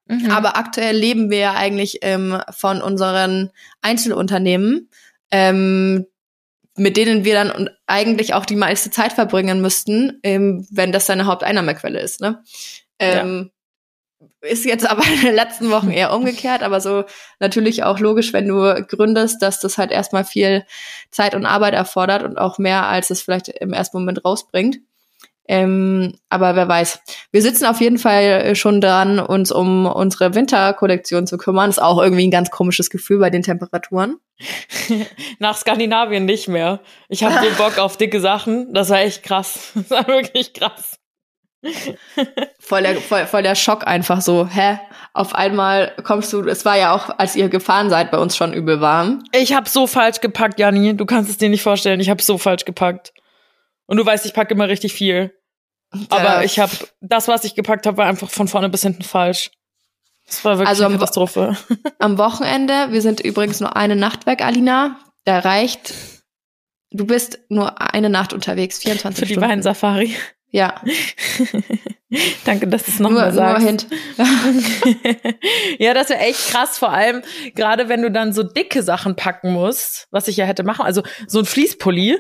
Mhm. 0.07 0.31
Aber 0.31 0.57
aktuell 0.57 0.97
leben 0.97 1.31
wir 1.31 1.39
ja 1.39 1.55
eigentlich 1.55 1.99
ähm, 2.03 2.41
von 2.51 2.81
unseren 2.81 3.51
Einzelunternehmen, 3.83 4.91
ähm, 5.33 6.07
mit 6.77 6.97
denen 6.97 7.25
wir 7.25 7.35
dann 7.35 7.71
eigentlich 7.87 8.35
auch 8.35 8.47
die 8.47 8.55
meiste 8.55 8.91
Zeit 8.91 9.13
verbringen 9.13 9.61
müssten, 9.61 10.21
ähm, 10.23 10.67
wenn 10.71 10.93
das 10.93 11.07
deine 11.07 11.27
Haupteinnahmequelle 11.27 11.99
ist. 11.99 12.21
Ne? 12.21 12.43
Ähm, 12.99 13.51
ist 14.41 14.65
jetzt 14.65 14.89
aber 14.89 15.03
in 15.15 15.21
den 15.23 15.35
letzten 15.35 15.71
Wochen 15.71 15.91
eher 15.91 16.13
umgekehrt, 16.13 16.63
aber 16.63 16.81
so 16.81 17.05
natürlich 17.41 17.85
auch 17.85 17.99
logisch, 17.99 18.33
wenn 18.33 18.49
du 18.49 18.85
gründest, 18.87 19.43
dass 19.43 19.61
das 19.61 19.79
halt 19.79 19.91
erstmal 19.91 20.25
viel 20.25 20.65
Zeit 21.11 21.35
und 21.35 21.47
Arbeit 21.47 21.75
erfordert 21.75 22.23
und 22.23 22.39
auch 22.39 22.59
mehr, 22.59 22.87
als 22.87 23.11
es 23.11 23.23
vielleicht 23.23 23.49
im 23.49 23.73
ersten 23.73 23.99
Moment 23.99 24.25
rausbringt. 24.25 24.79
Ähm, 25.49 26.15
aber 26.29 26.57
wer 26.57 26.67
weiß. 26.67 27.01
Wir 27.31 27.41
sitzen 27.41 27.67
auf 27.67 27.81
jeden 27.81 27.99
Fall 27.99 28.57
schon 28.57 28.81
dran, 28.81 29.21
uns 29.21 29.53
um 29.53 29.87
unsere 29.87 30.35
Winterkollektion 30.35 31.29
zu 31.29 31.39
kümmern. 31.39 31.71
Ist 31.71 31.81
auch 31.81 32.03
irgendwie 32.03 32.27
ein 32.27 32.33
ganz 32.33 32.51
komisches 32.51 32.91
Gefühl 32.91 33.21
bei 33.21 33.31
den 33.31 33.43
Temperaturen. 33.43 34.17
Nach 35.39 35.57
Skandinavien 35.57 36.25
nicht 36.25 36.49
mehr. 36.49 36.81
Ich 37.09 37.23
habe 37.23 37.47
den 37.47 37.55
Bock 37.55 37.79
auf 37.79 37.97
dicke 37.97 38.21
Sachen. 38.21 38.75
Das 38.75 38.91
war 38.91 38.99
echt 38.99 39.23
krass. 39.23 39.73
Das 39.77 39.91
war 39.91 40.09
wirklich 40.09 40.53
krass 40.53 40.96
voll, 42.59 42.83
der, 42.83 42.97
voll, 42.97 43.27
voll 43.27 43.43
der 43.43 43.55
Schock 43.55 43.87
einfach 43.87 44.21
so, 44.21 44.47
hä? 44.47 44.79
Auf 45.13 45.35
einmal 45.35 45.93
kommst 46.03 46.33
du, 46.33 46.43
es 46.47 46.65
war 46.65 46.77
ja 46.77 46.95
auch, 46.95 47.19
als 47.19 47.37
ihr 47.37 47.49
gefahren 47.49 47.89
seid, 47.89 48.11
bei 48.11 48.19
uns 48.19 48.37
schon 48.37 48.53
übel 48.53 48.81
warm. 48.81 49.25
Ich 49.33 49.55
habe 49.55 49.69
so 49.69 49.87
falsch 49.87 50.21
gepackt, 50.21 50.59
Janni. 50.59 50.97
Du 50.97 51.07
kannst 51.07 51.31
es 51.31 51.39
dir 51.39 51.49
nicht 51.49 51.63
vorstellen. 51.63 52.01
Ich 52.01 52.11
habe 52.11 52.23
so 52.23 52.37
falsch 52.37 52.65
gepackt. 52.65 53.15
Und 53.87 53.97
du 53.97 54.05
weißt, 54.05 54.27
ich 54.27 54.35
packe 54.35 54.53
immer 54.53 54.69
richtig 54.69 54.93
viel. 54.93 55.33
Aber 56.11 56.45
ich 56.45 56.59
habe 56.59 56.73
das, 57.01 57.29
was 57.29 57.45
ich 57.45 57.55
gepackt 57.55 57.87
habe, 57.87 57.97
war 57.97 58.07
einfach 58.07 58.29
von 58.29 58.49
vorne 58.49 58.69
bis 58.69 58.83
hinten 58.83 59.03
falsch. 59.03 59.51
Das 60.27 60.45
war 60.45 60.59
wirklich 60.59 60.69
also 60.69 60.85
eine 60.85 60.95
Katastrophe. 60.95 61.57
Am 61.99 62.19
Wochenende, 62.19 62.89
wir 62.91 63.01
sind 63.01 63.21
übrigens 63.21 63.61
nur 63.61 63.77
eine 63.77 63.97
Nacht 63.97 64.27
weg, 64.27 64.45
Alina. 64.45 64.99
Da 65.25 65.39
reicht, 65.39 65.95
du 66.91 67.07
bist 67.07 67.39
nur 67.49 67.81
eine 67.81 68.11
Nacht 68.11 68.33
unterwegs, 68.33 68.79
24 68.81 69.19
Für 69.19 69.27
Stunden. 69.27 69.41
die 69.41 69.49
Weinsafari. 69.49 70.17
Ja. 70.57 70.81
Danke, 72.47 72.67
dass 72.67 72.85
du 72.85 72.91
es 72.91 72.99
nochmal 72.99 73.31
sagst. 73.31 73.61
Nur 73.61 73.69
Hint. 73.69 73.87
ja, 75.79 75.93
das 75.93 76.09
wäre 76.09 76.21
echt 76.21 76.49
krass, 76.49 76.79
vor 76.79 76.91
allem 76.91 77.21
gerade 77.55 77.91
wenn 77.91 78.01
du 78.01 78.11
dann 78.11 78.33
so 78.33 78.43
dicke 78.43 78.83
Sachen 78.83 79.17
packen 79.17 79.53
musst, 79.53 80.09
was 80.11 80.29
ich 80.29 80.39
ja 80.39 80.47
hätte 80.47 80.63
machen. 80.63 80.87
Also 80.87 81.03
so 81.27 81.41
ein 81.41 81.45
Fließpulli, 81.45 82.19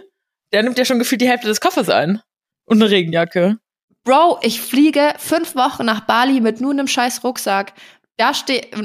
der 0.52 0.64
nimmt 0.64 0.76
ja 0.76 0.84
schon 0.84 0.98
gefühlt 0.98 1.22
die 1.22 1.28
Hälfte 1.30 1.46
des 1.46 1.62
Koffers 1.62 1.88
ein. 1.88 2.20
Und 2.66 2.82
eine 2.82 2.90
Regenjacke. 2.90 3.56
Bro, 4.04 4.40
ich 4.42 4.60
fliege 4.60 5.14
fünf 5.16 5.54
Wochen 5.54 5.86
nach 5.86 6.00
Bali 6.00 6.42
mit 6.42 6.60
nur 6.60 6.72
einem 6.72 6.88
scheiß 6.88 7.24
Rucksack. 7.24 7.72
Da 8.18 8.34
steht. 8.34 8.76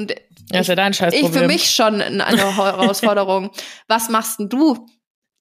Ja, 0.50 0.60
ist 0.60 0.68
ja 0.68 0.76
dein 0.76 0.94
scheiß 0.94 1.12
Ich 1.12 1.28
für 1.28 1.46
mich 1.46 1.70
schon 1.70 2.00
eine 2.00 2.56
Herausforderung. 2.56 3.50
Was 3.86 4.08
machst 4.08 4.38
denn 4.38 4.48
du? 4.48 4.86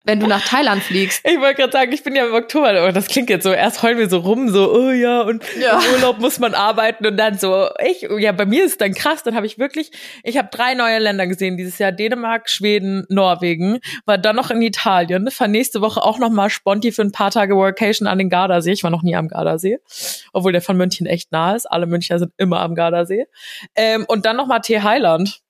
Wenn 0.03 0.19
du 0.19 0.25
nach 0.25 0.43
Thailand 0.43 0.81
fliegst. 0.81 1.21
Ich 1.23 1.39
wollte 1.39 1.61
gerade 1.61 1.71
sagen, 1.71 1.91
ich 1.91 2.03
bin 2.03 2.15
ja 2.15 2.25
im 2.25 2.33
Oktober, 2.33 2.87
oh, 2.87 2.91
das 2.91 3.07
klingt 3.07 3.29
jetzt 3.29 3.43
so, 3.43 3.51
erst 3.51 3.83
heulen 3.83 3.99
wir 3.99 4.09
so 4.09 4.17
rum, 4.17 4.49
so, 4.49 4.73
oh 4.73 4.89
ja, 4.89 5.21
und 5.21 5.43
ja. 5.59 5.79
im 5.79 5.93
Urlaub 5.93 6.19
muss 6.19 6.39
man 6.39 6.55
arbeiten 6.55 7.05
und 7.05 7.17
dann 7.17 7.37
so, 7.37 7.67
ich, 7.85 8.07
ja, 8.17 8.31
bei 8.31 8.45
mir 8.45 8.65
ist 8.65 8.71
es 8.71 8.77
dann 8.77 8.95
krass, 8.95 9.21
dann 9.21 9.35
habe 9.35 9.45
ich 9.45 9.59
wirklich, 9.59 9.91
ich 10.23 10.37
habe 10.37 10.49
drei 10.51 10.73
neue 10.73 10.97
Länder 10.97 11.27
gesehen 11.27 11.55
dieses 11.55 11.77
Jahr, 11.77 11.91
Dänemark, 11.91 12.49
Schweden, 12.49 13.05
Norwegen, 13.09 13.79
war 14.05 14.17
dann 14.17 14.35
noch 14.35 14.49
in 14.49 14.61
Italien, 14.63 15.29
fahr 15.29 15.47
nächste 15.47 15.81
Woche 15.81 16.01
auch 16.01 16.17
noch 16.17 16.31
mal 16.31 16.49
Sponti 16.49 16.91
für 16.91 17.03
ein 17.03 17.11
paar 17.11 17.29
Tage 17.29 17.55
Workation 17.55 18.07
an 18.07 18.17
den 18.17 18.29
Gardasee, 18.29 18.71
ich 18.71 18.83
war 18.83 18.89
noch 18.89 19.03
nie 19.03 19.15
am 19.15 19.27
Gardasee, 19.27 19.77
obwohl 20.33 20.51
der 20.51 20.61
von 20.61 20.77
München 20.77 21.05
echt 21.05 21.31
nah 21.31 21.55
ist, 21.55 21.67
alle 21.67 21.85
Münchner 21.85 22.17
sind 22.17 22.33
immer 22.37 22.61
am 22.61 22.73
Gardasee, 22.73 23.27
ähm, 23.75 24.05
und 24.07 24.25
dann 24.25 24.35
noch 24.35 24.47
mal 24.47 24.59
T 24.59 24.81
Highland 24.81 25.41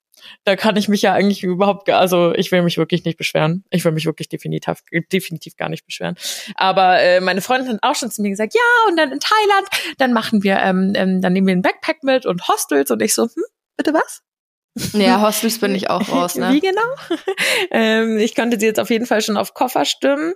da 0.44 0.56
kann 0.56 0.76
ich 0.76 0.88
mich 0.88 1.02
ja 1.02 1.14
eigentlich 1.14 1.44
überhaupt, 1.44 1.90
also 1.90 2.34
ich 2.34 2.52
will 2.52 2.62
mich 2.62 2.78
wirklich 2.78 3.06
nicht 3.06 3.18
beschweren. 3.18 3.64
Ich 3.70 3.86
will 3.86 3.92
mich 3.92 4.06
wirklich 4.06 4.30
definitiv, 4.30 4.84
definitiv 5.12 5.56
gar 5.56 5.70
nicht 5.70 5.86
beschweren. 5.86 6.16
Aber 6.56 7.00
äh, 7.00 7.22
meine 7.22 7.42
Freundin 7.42 7.74
hat 7.74 7.80
auch 7.84 7.96
schon 7.96 8.12
zu 8.12 8.22
mir 8.22 8.30
gesagt, 8.30 8.54
ja, 8.54 8.90
und 8.90 8.98
dann 8.98 9.12
in 9.12 9.20
Thailand, 9.20 9.68
dann 9.98 10.14
machen 10.14 10.44
wir, 10.44 10.58
ähm, 10.58 10.94
ähm, 10.96 11.22
dann 11.22 11.34
nehmen 11.34 11.48
wir 11.48 11.56
ein 11.56 11.62
Backpack 11.62 12.04
mit 12.04 12.26
und 12.26 12.48
Hostels 12.48 12.92
und 12.92 13.02
ich 13.02 13.14
so, 13.14 13.24
hm, 13.24 13.44
bitte 13.78 13.94
was? 13.94 14.22
Ja, 14.94 15.22
Hostels 15.22 15.60
bin 15.60 15.76
ich 15.76 15.90
auch 15.90 16.08
raus, 16.10 16.36
ne? 16.36 16.54
Wie 16.54 16.62
genau? 16.62 16.82
ähm, 17.72 18.18
ich 18.18 18.36
konnte 18.36 18.58
sie 18.58 18.68
jetzt 18.68 18.80
auf 18.80 18.90
jeden 18.90 19.06
Fall 19.06 19.22
schon 19.22 19.36
auf 19.36 19.54
Koffer 19.54 19.84
stimmen. 19.84 20.34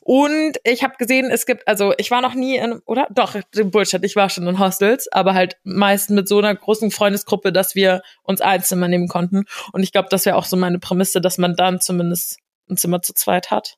Und 0.00 0.58
ich 0.64 0.82
habe 0.82 0.94
gesehen, 0.96 1.30
es 1.30 1.44
gibt, 1.44 1.68
also 1.68 1.92
ich 1.98 2.10
war 2.10 2.22
noch 2.22 2.34
nie 2.34 2.56
in, 2.56 2.80
oder? 2.86 3.06
Doch, 3.10 3.36
Bullshit, 3.52 4.02
ich 4.02 4.16
war 4.16 4.30
schon 4.30 4.46
in 4.46 4.58
Hostels, 4.58 5.12
aber 5.12 5.34
halt 5.34 5.58
meist 5.64 6.08
mit 6.08 6.28
so 6.28 6.38
einer 6.38 6.54
großen 6.54 6.90
Freundesgruppe, 6.90 7.52
dass 7.52 7.74
wir 7.74 8.00
uns 8.22 8.40
ein 8.40 8.62
Zimmer 8.62 8.88
nehmen 8.88 9.06
konnten. 9.08 9.44
Und 9.72 9.82
ich 9.82 9.92
glaube, 9.92 10.08
das 10.10 10.24
wäre 10.24 10.36
auch 10.36 10.46
so 10.46 10.56
meine 10.56 10.78
Prämisse, 10.78 11.20
dass 11.20 11.36
man 11.36 11.54
dann 11.54 11.80
zumindest 11.80 12.38
ein 12.70 12.78
Zimmer 12.78 13.02
zu 13.02 13.12
zweit 13.12 13.50
hat. 13.50 13.76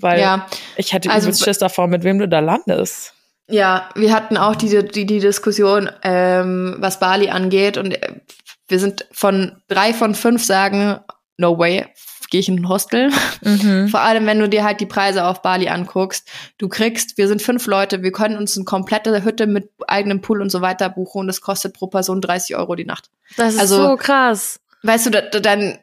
Weil 0.00 0.20
ja, 0.20 0.46
ich 0.76 0.92
hätte 0.92 1.10
also, 1.10 1.32
Schiss 1.32 1.58
davor, 1.58 1.86
mit 1.86 2.02
wem 2.02 2.18
du 2.18 2.28
da 2.28 2.40
landest. 2.40 3.14
Ja, 3.50 3.88
wir 3.94 4.12
hatten 4.12 4.36
auch 4.36 4.54
die, 4.54 4.86
die, 4.88 5.06
die 5.06 5.20
Diskussion, 5.20 5.90
ähm, 6.02 6.76
was 6.78 7.00
Bali 7.00 7.30
angeht. 7.30 7.78
Und 7.78 7.98
wir 8.68 8.78
sind 8.78 9.06
von 9.12 9.60
drei 9.68 9.92
von 9.92 10.14
fünf 10.14 10.44
sagen, 10.44 11.00
no 11.36 11.58
way, 11.58 11.86
gehe 12.30 12.40
ich 12.40 12.48
in 12.48 12.60
ein 12.60 12.68
Hostel. 12.68 13.10
Mhm. 13.42 13.88
Vor 13.88 14.00
allem, 14.00 14.26
wenn 14.26 14.38
du 14.38 14.48
dir 14.48 14.64
halt 14.64 14.80
die 14.80 14.86
Preise 14.86 15.24
auf 15.24 15.42
Bali 15.42 15.68
anguckst. 15.68 16.28
Du 16.58 16.68
kriegst, 16.68 17.16
wir 17.16 17.28
sind 17.28 17.42
fünf 17.42 17.66
Leute, 17.66 18.02
wir 18.02 18.12
können 18.12 18.36
uns 18.36 18.56
eine 18.56 18.64
komplette 18.64 19.24
Hütte 19.24 19.46
mit 19.46 19.70
eigenem 19.86 20.20
Pool 20.20 20.42
und 20.42 20.50
so 20.50 20.60
weiter 20.60 20.90
buchen 20.90 21.20
und 21.20 21.26
das 21.26 21.40
kostet 21.40 21.74
pro 21.74 21.86
Person 21.86 22.20
30 22.20 22.56
Euro 22.56 22.74
die 22.74 22.84
Nacht. 22.84 23.10
Das 23.36 23.54
ist 23.54 23.60
also, 23.60 23.82
so 23.82 23.96
krass. 23.96 24.60
Weißt 24.82 25.06
du, 25.06 25.40
dann 25.40 25.78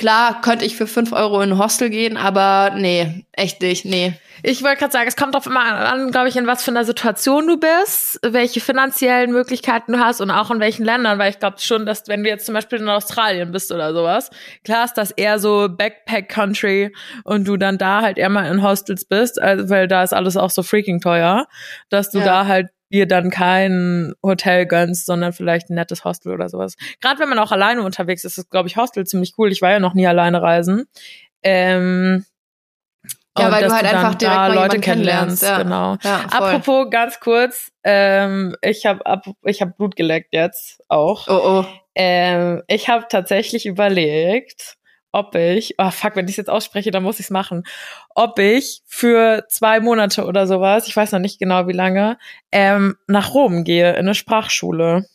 klar 0.00 0.40
könnte 0.40 0.64
ich 0.64 0.76
für 0.76 0.86
fünf 0.86 1.12
Euro 1.12 1.42
in 1.42 1.52
ein 1.52 1.58
Hostel 1.58 1.90
gehen, 1.90 2.16
aber 2.16 2.72
nee, 2.74 3.26
echt 3.32 3.60
nicht, 3.60 3.84
nee. 3.84 4.14
Ich 4.42 4.62
wollte 4.62 4.78
gerade 4.78 4.92
sagen, 4.92 5.06
es 5.06 5.14
kommt 5.14 5.34
drauf 5.34 5.44
immer 5.44 5.60
an, 5.62 6.10
glaube 6.10 6.30
ich, 6.30 6.36
in 6.36 6.46
was 6.46 6.64
für 6.64 6.70
einer 6.70 6.86
Situation 6.86 7.46
du 7.46 7.58
bist, 7.58 8.18
welche 8.22 8.60
finanziellen 8.60 9.30
Möglichkeiten 9.30 9.92
du 9.92 9.98
hast 9.98 10.22
und 10.22 10.30
auch 10.30 10.50
in 10.50 10.58
welchen 10.58 10.86
Ländern, 10.86 11.18
weil 11.18 11.30
ich 11.30 11.38
glaube 11.38 11.58
schon, 11.58 11.84
dass 11.84 12.08
wenn 12.08 12.22
du 12.22 12.30
jetzt 12.30 12.46
zum 12.46 12.54
Beispiel 12.54 12.78
in 12.78 12.88
Australien 12.88 13.52
bist 13.52 13.70
oder 13.72 13.92
sowas, 13.92 14.30
klar 14.64 14.86
ist 14.86 14.94
das 14.94 15.10
eher 15.10 15.38
so 15.38 15.68
Backpack-Country 15.68 16.94
und 17.24 17.46
du 17.46 17.58
dann 17.58 17.76
da 17.76 18.00
halt 18.00 18.16
eher 18.16 18.30
mal 18.30 18.50
in 18.50 18.62
Hostels 18.62 19.04
bist, 19.04 19.40
also, 19.40 19.68
weil 19.68 19.86
da 19.86 20.02
ist 20.02 20.14
alles 20.14 20.38
auch 20.38 20.50
so 20.50 20.62
freaking 20.62 21.02
teuer, 21.02 21.46
dass 21.90 22.10
du 22.10 22.20
ja. 22.20 22.24
da 22.24 22.46
halt 22.46 22.68
dir 22.92 23.06
dann 23.06 23.30
kein 23.30 24.14
Hotel 24.22 24.66
gönnst, 24.66 25.06
sondern 25.06 25.32
vielleicht 25.32 25.70
ein 25.70 25.74
nettes 25.74 26.04
Hostel 26.04 26.32
oder 26.32 26.48
sowas. 26.48 26.76
Gerade 27.00 27.20
wenn 27.20 27.28
man 27.28 27.38
auch 27.38 27.52
alleine 27.52 27.82
unterwegs 27.82 28.24
ist, 28.24 28.38
ist, 28.38 28.50
glaube 28.50 28.68
ich, 28.68 28.76
Hostel 28.76 29.06
ziemlich 29.06 29.34
cool. 29.38 29.52
Ich 29.52 29.62
war 29.62 29.70
ja 29.70 29.78
noch 29.78 29.94
nie 29.94 30.06
alleine 30.06 30.42
reisen. 30.42 30.86
Ähm, 31.42 32.24
ja, 33.38 33.52
weil 33.52 33.64
du 33.64 33.72
halt 33.72 33.84
du 33.84 33.88
einfach 33.88 34.14
direkt 34.16 34.36
da 34.36 34.46
Leute 34.48 34.80
kennenlernst. 34.80 35.42
Ja. 35.42 35.62
Genau. 35.62 35.96
Ja, 36.02 36.26
Apropos 36.30 36.90
ganz 36.90 37.20
kurz, 37.20 37.70
ähm, 37.84 38.56
ich 38.60 38.86
habe 38.86 39.22
ich 39.44 39.62
hab 39.62 39.76
Blut 39.76 39.96
geleckt 39.96 40.32
jetzt 40.32 40.82
auch. 40.88 41.28
Oh 41.28 41.60
oh. 41.60 41.64
Ähm, 41.94 42.62
ich 42.66 42.88
habe 42.88 43.06
tatsächlich 43.08 43.66
überlegt, 43.66 44.76
ob 45.12 45.34
ich, 45.34 45.74
oh 45.78 45.90
fuck, 45.90 46.16
wenn 46.16 46.26
ich 46.26 46.32
es 46.32 46.36
jetzt 46.36 46.50
ausspreche, 46.50 46.90
dann 46.90 47.02
muss 47.02 47.18
ich 47.18 47.26
es 47.26 47.30
machen, 47.30 47.64
ob 48.14 48.38
ich 48.38 48.82
für 48.86 49.44
zwei 49.48 49.80
Monate 49.80 50.24
oder 50.24 50.46
sowas, 50.46 50.86
ich 50.86 50.96
weiß 50.96 51.12
noch 51.12 51.18
nicht 51.18 51.38
genau 51.38 51.66
wie 51.66 51.72
lange, 51.72 52.18
ähm, 52.52 52.96
nach 53.06 53.34
Rom 53.34 53.64
gehe 53.64 53.90
in 53.92 53.98
eine 53.98 54.14
Sprachschule. 54.14 55.06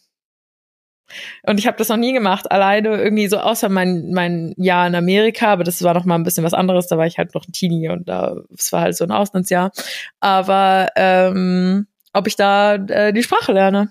Und 1.43 1.59
ich 1.59 1.67
habe 1.67 1.77
das 1.77 1.89
noch 1.89 1.97
nie 1.97 2.13
gemacht, 2.13 2.51
alleine 2.51 2.97
irgendwie 2.97 3.27
so 3.27 3.37
außer 3.37 3.69
mein 3.69 4.11
mein 4.11 4.53
Jahr 4.57 4.87
in 4.87 4.95
Amerika, 4.95 5.47
aber 5.53 5.63
das 5.63 5.83
war 5.83 5.93
noch 5.93 6.05
mal 6.05 6.15
ein 6.15 6.23
bisschen 6.23 6.43
was 6.43 6.55
anderes, 6.55 6.87
da 6.87 6.97
war 6.97 7.05
ich 7.05 7.17
halt 7.19 7.35
noch 7.35 7.47
ein 7.47 7.51
Teenie 7.51 7.89
und 7.89 8.09
da 8.09 8.37
es 8.57 8.71
war 8.73 8.81
halt 8.81 8.97
so 8.97 9.03
ein 9.03 9.11
Auslandsjahr. 9.11 9.71
Aber 10.19 10.89
ähm, 10.95 11.87
ob 12.11 12.27
ich 12.27 12.35
da 12.35 12.75
äh, 12.75 13.13
die 13.13 13.23
Sprache 13.23 13.53
lerne. 13.53 13.89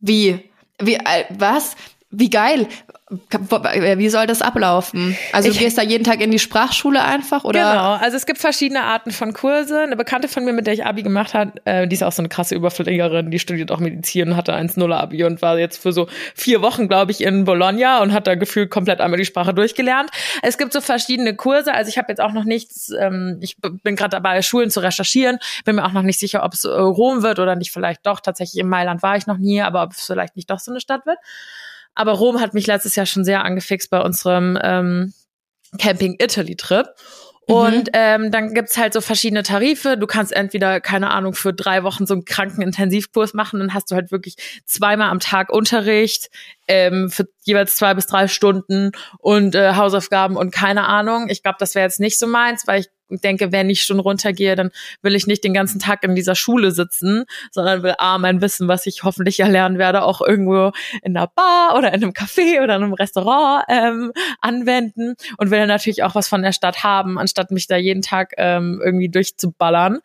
Wie? 0.00 0.50
Wie 0.80 0.94
äh, 0.94 1.24
was? 1.30 1.76
Wie 2.16 2.30
geil. 2.30 2.68
Wie 3.10 4.08
soll 4.08 4.26
das 4.26 4.40
ablaufen? 4.40 5.16
Also 5.32 5.48
ich, 5.48 5.56
du 5.56 5.62
gehst 5.62 5.76
da 5.76 5.82
jeden 5.82 6.04
Tag 6.04 6.22
in 6.22 6.30
die 6.30 6.38
Sprachschule 6.38 7.04
einfach 7.04 7.44
oder? 7.44 7.58
Genau, 7.58 7.92
also 7.92 8.16
es 8.16 8.24
gibt 8.24 8.38
verschiedene 8.38 8.82
Arten 8.82 9.10
von 9.10 9.34
Kurse. 9.34 9.82
Eine 9.82 9.96
Bekannte 9.96 10.26
von 10.26 10.44
mir, 10.44 10.54
mit 10.54 10.66
der 10.66 10.74
ich 10.74 10.86
Abi 10.86 11.02
gemacht 11.02 11.34
hat, 11.34 11.60
äh, 11.66 11.86
die 11.86 11.94
ist 11.94 12.02
auch 12.02 12.12
so 12.12 12.22
eine 12.22 12.30
krasse 12.30 12.54
Überfliegerin, 12.54 13.30
die 13.30 13.38
studiert 13.38 13.70
auch 13.70 13.78
Medizin 13.78 14.30
und 14.30 14.36
hatte 14.36 14.54
1 14.54 14.78
0 14.78 14.92
Abi 14.92 15.22
und 15.24 15.42
war 15.42 15.58
jetzt 15.58 15.82
für 15.82 15.92
so 15.92 16.08
vier 16.34 16.62
Wochen, 16.62 16.88
glaube 16.88 17.12
ich, 17.12 17.20
in 17.20 17.44
Bologna 17.44 18.00
und 18.00 18.12
hat 18.14 18.26
da 18.26 18.36
gefühlt 18.36 18.70
komplett 18.70 19.00
einmal 19.00 19.18
die 19.18 19.26
Sprache 19.26 19.52
durchgelernt. 19.52 20.10
Es 20.42 20.56
gibt 20.56 20.72
so 20.72 20.80
verschiedene 20.80 21.36
Kurse, 21.36 21.74
also 21.74 21.90
ich 21.90 21.98
habe 21.98 22.06
jetzt 22.08 22.20
auch 22.20 22.32
noch 22.32 22.44
nichts, 22.44 22.90
ähm, 22.98 23.38
ich 23.42 23.58
bin 23.60 23.96
gerade 23.96 24.10
dabei, 24.10 24.40
Schulen 24.40 24.70
zu 24.70 24.80
recherchieren, 24.80 25.38
bin 25.66 25.76
mir 25.76 25.84
auch 25.84 25.92
noch 25.92 26.02
nicht 26.02 26.18
sicher, 26.18 26.42
ob 26.42 26.54
es 26.54 26.64
äh, 26.64 26.68
Rom 26.68 27.22
wird 27.22 27.38
oder 27.38 27.54
nicht, 27.54 27.70
vielleicht 27.70 28.06
doch. 28.06 28.20
Tatsächlich 28.20 28.60
in 28.60 28.68
Mailand 28.68 29.02
war 29.02 29.16
ich 29.16 29.26
noch 29.26 29.38
nie, 29.38 29.60
aber 29.60 29.82
ob 29.82 29.92
es 29.92 30.06
vielleicht 30.06 30.36
nicht 30.36 30.50
doch 30.50 30.58
so 30.58 30.72
eine 30.72 30.80
Stadt 30.80 31.04
wird. 31.04 31.18
Aber 31.94 32.12
Rom 32.12 32.40
hat 32.40 32.54
mich 32.54 32.66
letztes 32.66 32.96
Jahr 32.96 33.06
schon 33.06 33.24
sehr 33.24 33.44
angefixt 33.44 33.90
bei 33.90 34.00
unserem 34.00 34.58
ähm, 34.62 35.12
Camping 35.78 36.16
Italy 36.18 36.56
Trip. 36.56 36.86
Mhm. 37.48 37.54
Und 37.54 37.90
ähm, 37.92 38.30
dann 38.30 38.54
gibt's 38.54 38.76
halt 38.78 38.92
so 38.94 39.00
verschiedene 39.00 39.42
Tarife. 39.42 39.96
Du 39.96 40.06
kannst 40.06 40.32
entweder, 40.32 40.80
keine 40.80 41.10
Ahnung, 41.10 41.34
für 41.34 41.52
drei 41.52 41.82
Wochen 41.82 42.06
so 42.06 42.14
einen 42.14 42.24
Krankenintensivkurs 42.24 43.34
machen, 43.34 43.60
dann 43.60 43.74
hast 43.74 43.90
du 43.90 43.94
halt 43.94 44.10
wirklich 44.12 44.36
zweimal 44.64 45.10
am 45.10 45.20
Tag 45.20 45.50
Unterricht 45.50 46.30
ähm, 46.68 47.10
für 47.10 47.28
jeweils 47.42 47.76
zwei 47.76 47.94
bis 47.94 48.06
drei 48.06 48.28
Stunden 48.28 48.92
und 49.18 49.54
äh, 49.54 49.74
Hausaufgaben 49.74 50.36
und 50.36 50.52
keine 50.52 50.86
Ahnung. 50.86 51.28
Ich 51.28 51.42
glaube, 51.42 51.56
das 51.58 51.74
wäre 51.74 51.84
jetzt 51.84 52.00
nicht 52.00 52.18
so 52.18 52.26
meins, 52.26 52.66
weil 52.66 52.80
ich 52.80 52.88
denke, 53.10 53.52
wenn 53.52 53.70
ich 53.70 53.82
schon 53.82 54.00
runtergehe, 54.00 54.56
dann 54.56 54.70
will 55.02 55.14
ich 55.14 55.26
nicht 55.26 55.44
den 55.44 55.54
ganzen 55.54 55.78
Tag 55.78 56.02
in 56.04 56.14
dieser 56.14 56.34
Schule 56.34 56.70
sitzen, 56.70 57.24
sondern 57.50 57.82
will 57.82 57.94
A, 57.98 58.18
mein 58.18 58.40
Wissen, 58.40 58.68
was 58.68 58.86
ich 58.86 59.02
hoffentlich 59.02 59.40
erlernen 59.40 59.78
werde, 59.78 60.02
auch 60.02 60.20
irgendwo 60.20 60.72
in 61.02 61.16
einer 61.16 61.26
Bar 61.26 61.76
oder 61.76 61.88
in 61.88 62.02
einem 62.02 62.12
Café 62.12 62.62
oder 62.62 62.76
in 62.76 62.82
einem 62.82 62.94
Restaurant 62.94 63.64
ähm, 63.68 64.12
anwenden 64.40 65.14
und 65.38 65.50
will 65.50 65.66
natürlich 65.66 66.02
auch 66.02 66.14
was 66.14 66.28
von 66.28 66.42
der 66.42 66.52
Stadt 66.52 66.82
haben, 66.82 67.18
anstatt 67.18 67.50
mich 67.50 67.66
da 67.66 67.76
jeden 67.76 68.02
Tag 68.02 68.32
ähm, 68.36 68.80
irgendwie 68.82 69.08
durchzuballern. 69.08 70.00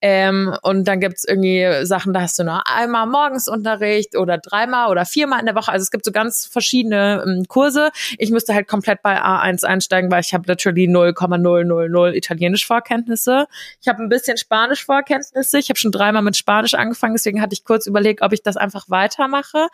Ähm, 0.00 0.56
und 0.62 0.88
dann 0.88 1.00
gibt's 1.00 1.24
irgendwie 1.24 1.86
Sachen, 1.86 2.12
da 2.12 2.22
hast 2.22 2.38
du 2.38 2.44
nur 2.44 2.62
einmal 2.66 3.06
morgens 3.06 3.48
Unterricht 3.48 4.16
oder 4.16 4.38
dreimal 4.38 4.90
oder 4.90 5.04
viermal 5.04 5.40
in 5.40 5.46
der 5.46 5.54
Woche. 5.54 5.70
Also 5.70 5.82
es 5.84 5.90
gibt 5.90 6.04
so 6.04 6.12
ganz 6.12 6.44
verschiedene 6.44 7.24
ähm, 7.24 7.44
Kurse. 7.46 7.90
Ich 8.18 8.30
müsste 8.30 8.52
halt 8.52 8.66
komplett 8.66 9.02
bei 9.02 9.20
A1 9.22 9.64
einsteigen, 9.64 10.10
weil 10.10 10.20
ich 10.20 10.34
habe 10.34 10.44
natürlich 10.46 10.88
0,000 10.88 12.16
Italienisch 12.16 12.41
Vorkenntnisse. 12.64 13.46
Ich 13.80 13.88
habe 13.88 14.02
ein 14.02 14.08
bisschen 14.08 14.36
Spanisch 14.36 14.84
Vorkenntnisse. 14.84 15.58
Ich 15.58 15.68
habe 15.68 15.78
schon 15.78 15.92
dreimal 15.92 16.22
mit 16.22 16.36
Spanisch 16.36 16.74
angefangen, 16.74 17.14
deswegen 17.14 17.40
hatte 17.40 17.54
ich 17.54 17.64
kurz 17.64 17.86
überlegt, 17.86 18.22
ob 18.22 18.32
ich 18.32 18.42
das 18.42 18.56
einfach 18.56 18.88
weitermache. 18.88 19.68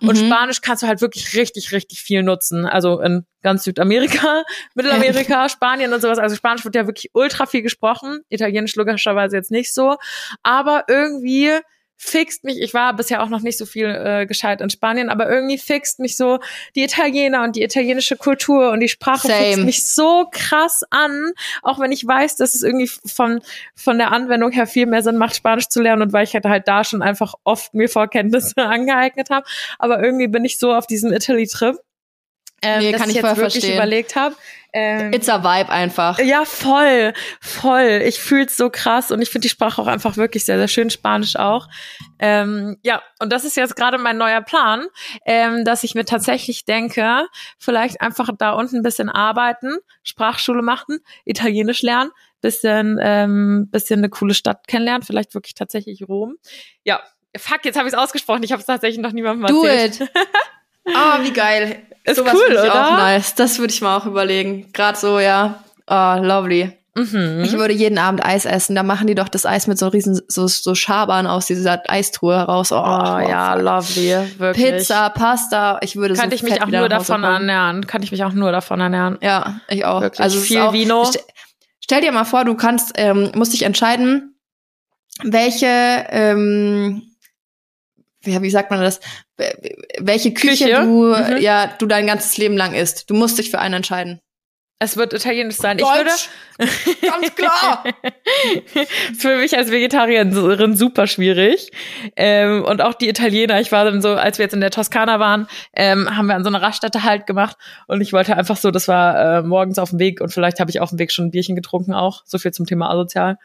Und 0.00 0.20
mhm. 0.20 0.26
Spanisch 0.26 0.60
kannst 0.60 0.82
du 0.82 0.86
halt 0.86 1.00
wirklich 1.00 1.36
richtig, 1.36 1.72
richtig 1.72 2.00
viel 2.00 2.22
nutzen. 2.22 2.66
Also 2.66 3.00
in 3.00 3.26
ganz 3.42 3.64
Südamerika, 3.64 4.42
Mittelamerika, 4.74 5.48
Spanien 5.48 5.92
und 5.92 6.00
sowas. 6.00 6.18
Also 6.18 6.36
Spanisch 6.36 6.64
wird 6.64 6.74
ja 6.74 6.86
wirklich 6.86 7.10
ultra 7.12 7.46
viel 7.46 7.62
gesprochen. 7.62 8.20
Italienisch 8.28 8.74
logischerweise 8.76 9.36
jetzt 9.36 9.50
nicht 9.50 9.72
so. 9.72 9.96
Aber 10.42 10.84
irgendwie 10.88 11.52
fixt 11.96 12.44
mich, 12.44 12.60
ich 12.60 12.74
war 12.74 12.94
bisher 12.94 13.22
auch 13.22 13.28
noch 13.28 13.40
nicht 13.40 13.58
so 13.58 13.66
viel 13.66 13.86
äh, 13.86 14.26
gescheit 14.26 14.60
in 14.60 14.70
Spanien, 14.70 15.08
aber 15.08 15.28
irgendwie 15.30 15.58
fixt 15.58 15.98
mich 15.98 16.16
so 16.16 16.38
die 16.74 16.84
Italiener 16.84 17.42
und 17.42 17.56
die 17.56 17.62
italienische 17.62 18.16
Kultur 18.16 18.70
und 18.70 18.80
die 18.80 18.88
Sprache 18.88 19.28
Same. 19.28 19.44
fixt 19.44 19.64
mich 19.64 19.86
so 19.86 20.26
krass 20.30 20.82
an, 20.90 21.32
auch 21.62 21.78
wenn 21.80 21.92
ich 21.92 22.06
weiß, 22.06 22.36
dass 22.36 22.54
es 22.54 22.62
irgendwie 22.62 22.88
von, 22.88 23.40
von 23.74 23.98
der 23.98 24.12
Anwendung 24.12 24.50
her 24.50 24.66
viel 24.66 24.86
mehr 24.86 25.02
Sinn 25.02 25.16
macht, 25.16 25.36
Spanisch 25.36 25.68
zu 25.68 25.80
lernen 25.80 26.02
und 26.02 26.12
weil 26.12 26.24
ich 26.24 26.34
halt, 26.34 26.44
halt 26.44 26.68
da 26.68 26.84
schon 26.84 27.02
einfach 27.02 27.34
oft 27.44 27.74
mir 27.74 27.88
Vorkenntnisse 27.88 28.54
angeeignet 28.56 29.30
habe. 29.30 29.46
Aber 29.78 30.02
irgendwie 30.02 30.28
bin 30.28 30.44
ich 30.44 30.58
so 30.58 30.74
auf 30.74 30.86
diesem 30.86 31.12
Italy-Trip 31.12 31.76
ähm, 32.62 32.80
nee, 32.80 32.92
kann 32.92 33.10
ich, 33.10 33.16
ich 33.16 33.22
jetzt 33.22 33.36
wirklich 33.36 33.52
verstehen. 33.52 33.74
überlegt 33.74 34.16
habe. 34.16 34.34
Ähm, 34.72 35.12
It's 35.12 35.28
a 35.28 35.42
Vibe 35.42 35.70
einfach. 35.70 36.18
Ja, 36.18 36.44
voll, 36.44 37.14
voll. 37.40 38.02
Ich 38.04 38.18
fühl's 38.18 38.56
so 38.56 38.68
krass 38.68 39.10
und 39.10 39.22
ich 39.22 39.30
finde 39.30 39.44
die 39.46 39.48
Sprache 39.48 39.80
auch 39.80 39.86
einfach 39.86 40.18
wirklich 40.18 40.44
sehr, 40.44 40.58
sehr 40.58 40.68
schön, 40.68 40.90
Spanisch 40.90 41.36
auch. 41.36 41.68
Ähm, 42.18 42.76
ja, 42.82 43.02
und 43.18 43.32
das 43.32 43.44
ist 43.44 43.56
jetzt 43.56 43.74
gerade 43.74 43.96
mein 43.96 44.18
neuer 44.18 44.42
Plan, 44.42 44.86
ähm, 45.24 45.64
dass 45.64 45.82
ich 45.82 45.94
mir 45.94 46.04
tatsächlich 46.04 46.66
denke, 46.66 47.26
vielleicht 47.58 48.02
einfach 48.02 48.28
da 48.36 48.52
unten 48.52 48.76
ein 48.76 48.82
bisschen 48.82 49.08
arbeiten, 49.08 49.78
Sprachschule 50.02 50.60
machen, 50.60 50.98
Italienisch 51.24 51.80
lernen, 51.80 52.10
bisschen, 52.42 52.98
ähm, 53.00 53.68
bisschen 53.70 54.00
eine 54.00 54.10
coole 54.10 54.34
Stadt 54.34 54.68
kennenlernen, 54.68 55.02
vielleicht 55.02 55.34
wirklich 55.34 55.54
tatsächlich 55.54 56.06
Rom. 56.06 56.36
Ja, 56.84 57.00
fuck, 57.34 57.64
jetzt 57.64 57.78
habe 57.78 57.88
ich 57.88 57.94
es 57.94 57.98
ausgesprochen. 57.98 58.42
Ich 58.42 58.52
habe 58.52 58.60
es 58.60 58.66
tatsächlich 58.66 59.00
noch 59.00 59.12
niemandem 59.12 59.44
erzählt. 59.46 60.00
Do 60.00 60.04
it. 60.04 60.10
Ah, 60.94 61.18
oh, 61.18 61.24
wie 61.24 61.32
geil. 61.32 61.82
Ist 62.04 62.16
Sowas 62.16 62.34
cool, 62.34 62.52
oder? 62.52 62.86
Auch 62.86 62.96
nice. 62.98 63.34
Das 63.34 63.58
würde 63.58 63.72
ich 63.72 63.82
mal 63.82 63.96
auch 63.96 64.06
überlegen. 64.06 64.72
Gerade 64.72 64.96
so, 64.98 65.18
ja. 65.18 65.64
Oh, 65.88 66.16
lovely. 66.20 66.72
Mhm. 66.96 67.42
Ich 67.44 67.52
würde 67.52 67.74
jeden 67.74 67.98
Abend 67.98 68.24
Eis 68.24 68.46
essen. 68.46 68.74
Da 68.74 68.82
machen 68.82 69.06
die 69.06 69.14
doch 69.14 69.28
das 69.28 69.44
Eis 69.44 69.66
mit 69.66 69.78
so 69.78 69.88
riesen 69.88 70.18
so, 70.28 70.46
so 70.46 70.74
Schabern 70.74 71.26
aus 71.26 71.46
dieser 71.46 71.82
Eistruhe 71.90 72.36
heraus. 72.36 72.72
Oh, 72.72 72.76
oh 72.76 73.18
ja, 73.18 73.54
lovely, 73.54 74.16
wirklich. 74.38 74.64
Pizza, 74.64 75.10
Pasta. 75.10 75.78
Ich 75.82 75.96
würde 75.96 76.14
Kann 76.14 76.30
so 76.30 76.36
ich 76.36 76.42
mich 76.42 76.62
auch 76.62 76.68
nur 76.68 76.88
davon 76.88 77.20
kommen. 77.20 77.50
ernähren. 77.50 77.86
Kann 77.86 78.02
ich 78.02 78.12
mich 78.12 78.24
auch 78.24 78.32
nur 78.32 78.50
davon 78.50 78.80
ernähren. 78.80 79.18
Ja, 79.20 79.60
ich 79.68 79.84
auch. 79.84 80.00
Wirklich 80.00 80.20
also 80.20 80.40
viel 80.40 80.60
auch, 80.60 80.72
Vino. 80.72 81.04
St 81.04 81.22
stell 81.80 82.00
dir 82.00 82.12
mal 82.12 82.24
vor, 82.24 82.46
du 82.46 82.54
kannst, 82.54 82.92
ähm, 82.96 83.30
musst 83.34 83.52
dich 83.52 83.62
entscheiden, 83.62 84.34
welche 85.22 85.66
ähm, 86.08 87.02
wie 88.26 88.50
sagt 88.50 88.70
man 88.70 88.80
das, 88.80 89.00
welche 89.98 90.32
Küche, 90.34 90.64
Küche? 90.66 90.82
du, 90.82 91.14
mhm. 91.14 91.38
ja, 91.38 91.74
du 91.78 91.86
dein 91.86 92.06
ganzes 92.06 92.36
Leben 92.36 92.56
lang 92.56 92.74
isst. 92.74 93.08
Du 93.10 93.14
musst 93.14 93.38
dich 93.38 93.50
für 93.50 93.58
einen 93.58 93.74
entscheiden. 93.74 94.20
Es 94.78 94.98
wird 94.98 95.14
italienisch 95.14 95.56
sein. 95.56 95.78
Deutsch. 95.78 96.28
Ich 96.58 96.66
würde 96.66 96.96
ganz 97.06 97.34
klar. 97.34 97.84
für 99.18 99.36
mich 99.38 99.56
als 99.56 99.70
Vegetarierin 99.70 100.76
super 100.76 101.06
schwierig. 101.06 101.70
Ähm, 102.14 102.62
und 102.62 102.82
auch 102.82 102.92
die 102.92 103.08
Italiener. 103.08 103.58
Ich 103.60 103.72
war 103.72 103.86
dann 103.86 104.02
so, 104.02 104.10
als 104.10 104.36
wir 104.36 104.44
jetzt 104.44 104.52
in 104.52 104.60
der 104.60 104.70
Toskana 104.70 105.18
waren, 105.18 105.48
ähm, 105.72 106.14
haben 106.14 106.26
wir 106.26 106.34
an 106.34 106.44
so 106.44 106.50
einer 106.50 106.60
Raststätte 106.60 107.04
halt 107.04 107.26
gemacht. 107.26 107.56
Und 107.86 108.02
ich 108.02 108.12
wollte 108.12 108.36
einfach 108.36 108.58
so, 108.58 108.70
das 108.70 108.86
war 108.86 109.38
äh, 109.38 109.42
morgens 109.42 109.78
auf 109.78 109.90
dem 109.90 109.98
Weg 109.98 110.20
und 110.20 110.30
vielleicht 110.30 110.60
habe 110.60 110.70
ich 110.70 110.80
auf 110.80 110.90
dem 110.90 110.98
Weg 110.98 111.10
schon 111.10 111.26
ein 111.26 111.30
Bierchen 111.30 111.56
getrunken 111.56 111.94
auch. 111.94 112.22
So 112.26 112.36
viel 112.36 112.52
zum 112.52 112.66
Thema 112.66 112.90
asozial. 112.90 113.38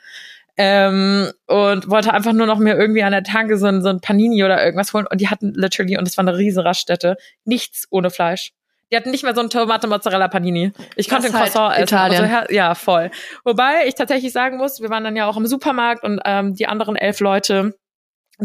Ähm, 0.58 1.32
und 1.48 1.90
wollte 1.90 2.14
einfach 2.14 2.34
nur 2.34 2.46
noch 2.46 2.60
mir 2.60 2.76
irgendwie 2.76 3.04
an 3.04 3.12
der 3.12 3.24
Tanke 3.24 3.58
so 3.58 3.68
ein, 3.68 3.82
so 3.82 3.90
ein 3.90 4.02
Panini 4.02 4.44
oder 4.44 4.64
irgendwas 4.64 4.94
holen. 4.94 5.08
Und 5.10 5.22
die 5.22 5.30
hatten 5.30 5.54
literally, 5.56 5.98
und 5.98 6.08
es 6.08 6.18
war 6.18 6.28
eine 6.28 6.38
riesen 6.38 6.62
Raststätte, 6.62 7.18
nichts 7.46 7.88
ohne 7.90 8.10
Fleisch. 8.10 8.52
Die 8.92 8.98
hatten 8.98 9.12
nicht 9.12 9.24
mehr 9.24 9.34
so 9.34 9.42
ein 9.42 9.50
Tomate 9.50 9.88
Mozzarella 9.88 10.28
Panini. 10.28 10.74
Ich 10.98 11.08
konnte 11.08 11.28
den 11.28 11.34
halt 11.34 11.54
Croissant 11.54 11.78
essen. 11.78 11.98
Also, 11.98 12.54
ja, 12.54 12.76
voll. 12.76 13.10
Wobei 13.46 13.88
ich 13.88 13.96
tatsächlich 13.96 14.34
sagen 14.34 14.58
muss, 14.58 14.82
wir 14.82 14.90
waren 14.90 15.06
dann 15.06 15.16
ja 15.16 15.28
auch 15.28 15.38
im 15.38 15.48
Supermarkt 15.48 16.04
und 16.04 16.20
ähm, 16.26 16.56
die 16.56 16.68
anderen 16.68 16.98
elf 16.98 17.22
Leute 17.22 17.74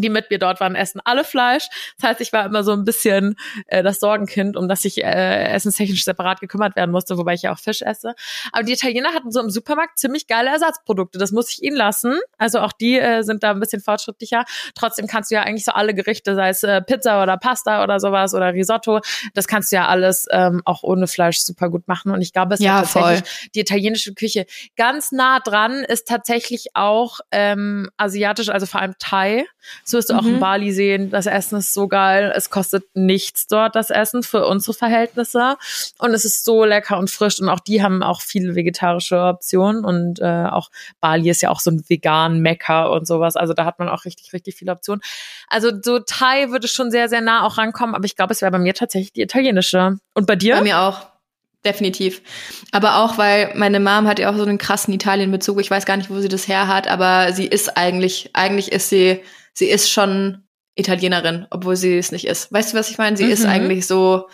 die 0.02 0.08
mit 0.08 0.30
mir 0.30 0.38
dort 0.38 0.60
waren, 0.60 0.74
essen 0.74 1.00
alle 1.04 1.24
Fleisch. 1.24 1.68
Das 1.98 2.10
heißt, 2.10 2.20
ich 2.20 2.32
war 2.32 2.44
immer 2.46 2.64
so 2.64 2.72
ein 2.72 2.84
bisschen 2.84 3.36
äh, 3.66 3.82
das 3.82 4.00
Sorgenkind, 4.00 4.56
um 4.56 4.68
das 4.68 4.84
ich 4.84 5.02
äh, 5.02 5.44
essenstechnisch 5.52 6.04
separat 6.04 6.40
gekümmert 6.40 6.76
werden 6.76 6.90
musste, 6.90 7.16
wobei 7.18 7.34
ich 7.34 7.42
ja 7.42 7.52
auch 7.52 7.58
Fisch 7.58 7.82
esse. 7.82 8.14
Aber 8.52 8.62
die 8.62 8.72
Italiener 8.72 9.12
hatten 9.14 9.30
so 9.32 9.40
im 9.40 9.50
Supermarkt 9.50 9.98
ziemlich 9.98 10.26
geile 10.26 10.50
Ersatzprodukte. 10.50 11.18
Das 11.18 11.32
muss 11.32 11.50
ich 11.50 11.62
ihnen 11.62 11.76
lassen. 11.76 12.18
Also 12.38 12.60
auch 12.60 12.72
die 12.72 12.98
äh, 12.98 13.22
sind 13.22 13.42
da 13.42 13.50
ein 13.50 13.60
bisschen 13.60 13.80
fortschrittlicher. 13.82 14.44
Trotzdem 14.74 15.06
kannst 15.06 15.30
du 15.30 15.36
ja 15.36 15.42
eigentlich 15.42 15.64
so 15.64 15.72
alle 15.72 15.94
Gerichte, 15.94 16.34
sei 16.34 16.48
es 16.50 16.62
äh, 16.62 16.82
Pizza 16.82 17.22
oder 17.22 17.36
Pasta 17.36 17.82
oder 17.82 18.00
sowas 18.00 18.34
oder 18.34 18.52
Risotto, 18.54 19.00
das 19.34 19.46
kannst 19.48 19.72
du 19.72 19.76
ja 19.76 19.86
alles 19.88 20.26
ähm, 20.30 20.62
auch 20.64 20.82
ohne 20.82 21.06
Fleisch 21.06 21.38
super 21.38 21.70
gut 21.70 21.88
machen. 21.88 22.12
Und 22.12 22.20
ich 22.22 22.32
glaube, 22.32 22.54
es 22.54 22.60
Ja, 22.60 22.80
ist 22.80 22.92
tatsächlich 22.92 23.28
voll. 23.28 23.48
die 23.54 23.60
italienische 23.60 24.14
Küche 24.14 24.46
ganz 24.76 25.12
nah 25.12 25.40
dran 25.40 25.84
ist 25.84 26.08
tatsächlich 26.08 26.68
auch 26.74 27.20
ähm, 27.32 27.90
asiatisch, 27.96 28.48
also 28.48 28.66
vor 28.66 28.80
allem 28.80 28.94
Thai. 28.98 29.46
Das 29.86 29.92
wirst 29.92 30.10
du 30.10 30.14
auch 30.14 30.24
in 30.24 30.34
Mhm. 30.34 30.40
Bali 30.40 30.72
sehen. 30.72 31.10
Das 31.10 31.26
Essen 31.26 31.58
ist 31.58 31.72
so 31.72 31.86
geil. 31.86 32.32
Es 32.34 32.50
kostet 32.50 32.84
nichts 32.94 33.46
dort, 33.46 33.76
das 33.76 33.90
Essen, 33.90 34.24
für 34.24 34.44
unsere 34.44 34.74
Verhältnisse. 34.74 35.56
Und 35.98 36.12
es 36.12 36.24
ist 36.24 36.44
so 36.44 36.64
lecker 36.64 36.98
und 36.98 37.08
frisch. 37.08 37.40
Und 37.40 37.48
auch 37.48 37.60
die 37.60 37.84
haben 37.84 38.02
auch 38.02 38.20
viele 38.20 38.56
vegetarische 38.56 39.16
Optionen. 39.16 39.84
Und 39.84 40.18
äh, 40.20 40.46
auch 40.50 40.70
Bali 41.00 41.30
ist 41.30 41.40
ja 41.40 41.50
auch 41.50 41.60
so 41.60 41.70
ein 41.70 41.84
vegan 41.88 42.40
Mecker 42.40 42.90
und 42.90 43.06
sowas. 43.06 43.36
Also 43.36 43.54
da 43.54 43.64
hat 43.64 43.78
man 43.78 43.88
auch 43.88 44.04
richtig, 44.04 44.32
richtig 44.32 44.56
viele 44.56 44.72
Optionen. 44.72 45.00
Also 45.48 45.70
so 45.80 46.00
Thai 46.00 46.50
würde 46.50 46.66
schon 46.66 46.90
sehr, 46.90 47.08
sehr 47.08 47.20
nah 47.20 47.46
auch 47.46 47.56
rankommen. 47.56 47.94
Aber 47.94 48.06
ich 48.06 48.16
glaube, 48.16 48.32
es 48.32 48.42
wäre 48.42 48.50
bei 48.50 48.58
mir 48.58 48.74
tatsächlich 48.74 49.12
die 49.12 49.22
italienische. 49.22 49.98
Und 50.14 50.26
bei 50.26 50.34
dir? 50.34 50.56
Bei 50.56 50.62
mir 50.62 50.80
auch. 50.80 51.06
Definitiv. 51.64 52.22
Aber 52.72 52.98
auch, 52.98 53.18
weil 53.18 53.52
meine 53.56 53.80
Mom 53.80 54.06
hat 54.06 54.18
ja 54.18 54.30
auch 54.30 54.36
so 54.36 54.42
einen 54.42 54.58
krassen 54.58 54.94
Italien-Bezug. 54.94 55.60
Ich 55.60 55.70
weiß 55.70 55.84
gar 55.84 55.96
nicht, 55.96 56.10
wo 56.10 56.18
sie 56.20 56.28
das 56.28 56.46
her 56.48 56.68
hat, 56.68 56.86
aber 56.88 57.32
sie 57.32 57.46
ist 57.46 57.76
eigentlich, 57.76 58.30
eigentlich 58.34 58.70
ist 58.72 58.88
sie, 58.88 59.20
sie 59.56 59.66
ist 59.66 59.90
schon 59.90 60.44
Italienerin, 60.74 61.46
obwohl 61.50 61.76
sie 61.76 61.96
es 61.96 62.12
nicht 62.12 62.26
ist. 62.26 62.52
Weißt 62.52 62.72
du, 62.72 62.78
was 62.78 62.90
ich 62.90 62.98
meine? 62.98 63.16
Sie 63.16 63.24
ist 63.24 63.44
Mhm. 63.44 63.50
eigentlich 63.50 63.86
so, 63.86 64.28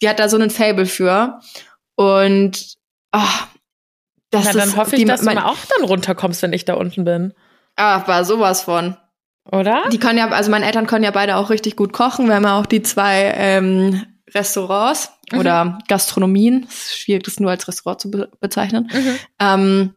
die 0.00 0.08
hat 0.08 0.18
da 0.18 0.28
so 0.28 0.36
einen 0.36 0.50
Fable 0.50 0.86
für. 0.86 1.40
Und, 1.94 2.74
ah, 3.12 3.26
das 4.30 4.44
Na, 4.44 4.50
ist, 4.50 4.56
dann 4.58 4.76
hoffe 4.76 4.96
ich, 4.96 5.04
dass 5.04 5.20
du 5.20 5.26
mal 5.26 5.38
auch 5.38 5.56
dann 5.76 5.86
runterkommst, 5.86 6.42
wenn 6.42 6.52
ich 6.52 6.64
da 6.64 6.74
unten 6.74 7.04
bin. 7.04 7.34
ah, 7.76 8.06
war 8.08 8.24
sowas 8.24 8.62
von. 8.62 8.96
Oder? 9.50 9.84
Die 9.90 9.98
können 9.98 10.18
ja, 10.18 10.28
also 10.28 10.50
meine 10.50 10.66
Eltern 10.66 10.86
können 10.86 11.04
ja 11.04 11.10
beide 11.10 11.36
auch 11.36 11.48
richtig 11.50 11.76
gut 11.76 11.92
kochen. 11.92 12.26
Wir 12.28 12.34
haben 12.34 12.44
ja 12.44 12.58
auch 12.58 12.66
die 12.66 12.82
zwei 12.82 13.32
ähm, 13.36 14.04
Restaurants 14.34 15.10
Mhm. 15.32 15.38
oder 15.38 15.78
Gastronomien. 15.88 16.66
Es 16.68 16.86
ist 16.90 16.98
schwierig, 16.98 17.24
das 17.24 17.38
nur 17.40 17.50
als 17.50 17.66
Restaurant 17.68 18.00
zu 18.00 18.10
be 18.10 18.30
bezeichnen. 18.40 18.90
Mhm. 18.92 19.18
Ähm, 19.40 19.94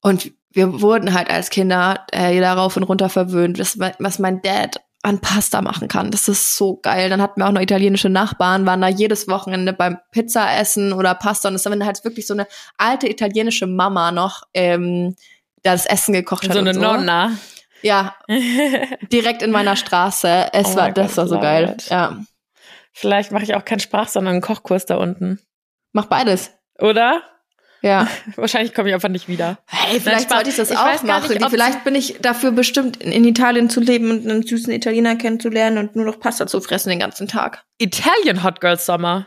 und 0.00 0.32
wir 0.50 0.80
wurden 0.80 1.14
halt 1.14 1.30
als 1.30 1.50
Kinder 1.50 2.06
äh, 2.12 2.38
darauf 2.40 2.76
und 2.76 2.84
runter 2.84 3.08
verwöhnt, 3.08 3.58
was, 3.58 3.78
was 3.78 4.18
mein 4.18 4.42
Dad 4.42 4.80
an 5.02 5.20
Pasta 5.20 5.62
machen 5.62 5.88
kann. 5.88 6.10
Das 6.10 6.26
ist 6.28 6.56
so 6.56 6.76
geil. 6.76 7.08
Dann 7.10 7.22
hatten 7.22 7.40
wir 7.40 7.46
auch 7.46 7.52
noch 7.52 7.60
italienische 7.60 8.08
Nachbarn, 8.08 8.66
waren 8.66 8.80
da 8.80 8.88
jedes 8.88 9.28
Wochenende 9.28 9.72
beim 9.72 9.98
Pizza 10.10 10.56
essen 10.58 10.92
oder 10.92 11.14
Pasta. 11.14 11.48
Und 11.48 11.54
es 11.54 11.62
dann 11.62 11.84
halt 11.84 12.02
wirklich 12.04 12.26
so 12.26 12.34
eine 12.34 12.46
alte 12.76 13.08
italienische 13.08 13.66
Mama 13.66 14.10
noch 14.10 14.42
ähm, 14.54 15.14
da 15.62 15.72
das 15.72 15.86
Essen 15.86 16.12
gekocht 16.14 16.44
hat. 16.48 16.54
so 16.54 16.58
eine 16.58 16.74
so. 16.74 16.80
Nonna. 16.80 17.32
Ja, 17.82 18.16
direkt 19.12 19.42
in 19.42 19.52
meiner 19.52 19.76
Straße. 19.76 20.48
Es 20.52 20.72
Oh 20.72 20.76
war, 20.76 20.90
das 20.90 21.10
Gott, 21.10 21.16
war 21.18 21.28
so 21.28 21.34
love 21.36 21.44
geil. 21.44 21.76
Ja, 21.88 22.18
Vielleicht 22.92 23.30
mache 23.30 23.44
ich 23.44 23.54
auch 23.54 23.64
keinen 23.64 23.78
Sprach, 23.78 24.08
sondern 24.08 24.32
einen 24.32 24.42
Kochkurs 24.42 24.84
da 24.84 24.96
unten. 24.96 25.38
mach 25.92 26.06
beides. 26.06 26.50
Oder? 26.80 27.22
Ja. 27.82 28.08
Wahrscheinlich 28.36 28.74
komme 28.74 28.88
ich 28.88 28.94
einfach 28.94 29.08
nicht 29.08 29.28
wieder. 29.28 29.58
Hey, 29.66 30.00
vielleicht 30.00 30.30
sollte 30.30 30.50
ich 30.50 30.56
das 30.56 30.70
Ich 30.70 30.76
auch 30.76 31.02
machen. 31.02 31.28
nicht, 31.28 31.50
vielleicht 31.50 31.84
bin 31.84 31.94
ich 31.94 32.16
dafür 32.20 32.50
bestimmt, 32.50 32.96
in, 33.02 33.24
Italien 33.24 33.70
zu 33.70 33.80
leben 33.80 34.10
und 34.10 34.28
einen 34.28 34.42
süßen 34.42 34.72
Italiener 34.72 35.16
kennenzulernen 35.16 35.78
und 35.78 35.96
nur 35.96 36.04
noch 36.04 36.18
Pasta 36.18 36.46
zu 36.46 36.60
fressen 36.60 36.90
den 36.90 37.00
ganzen 37.00 37.28
Tag. 37.28 37.64
Italian 37.78 38.42
Hot 38.42 38.60
Girl 38.60 38.78
Summer. 38.78 39.26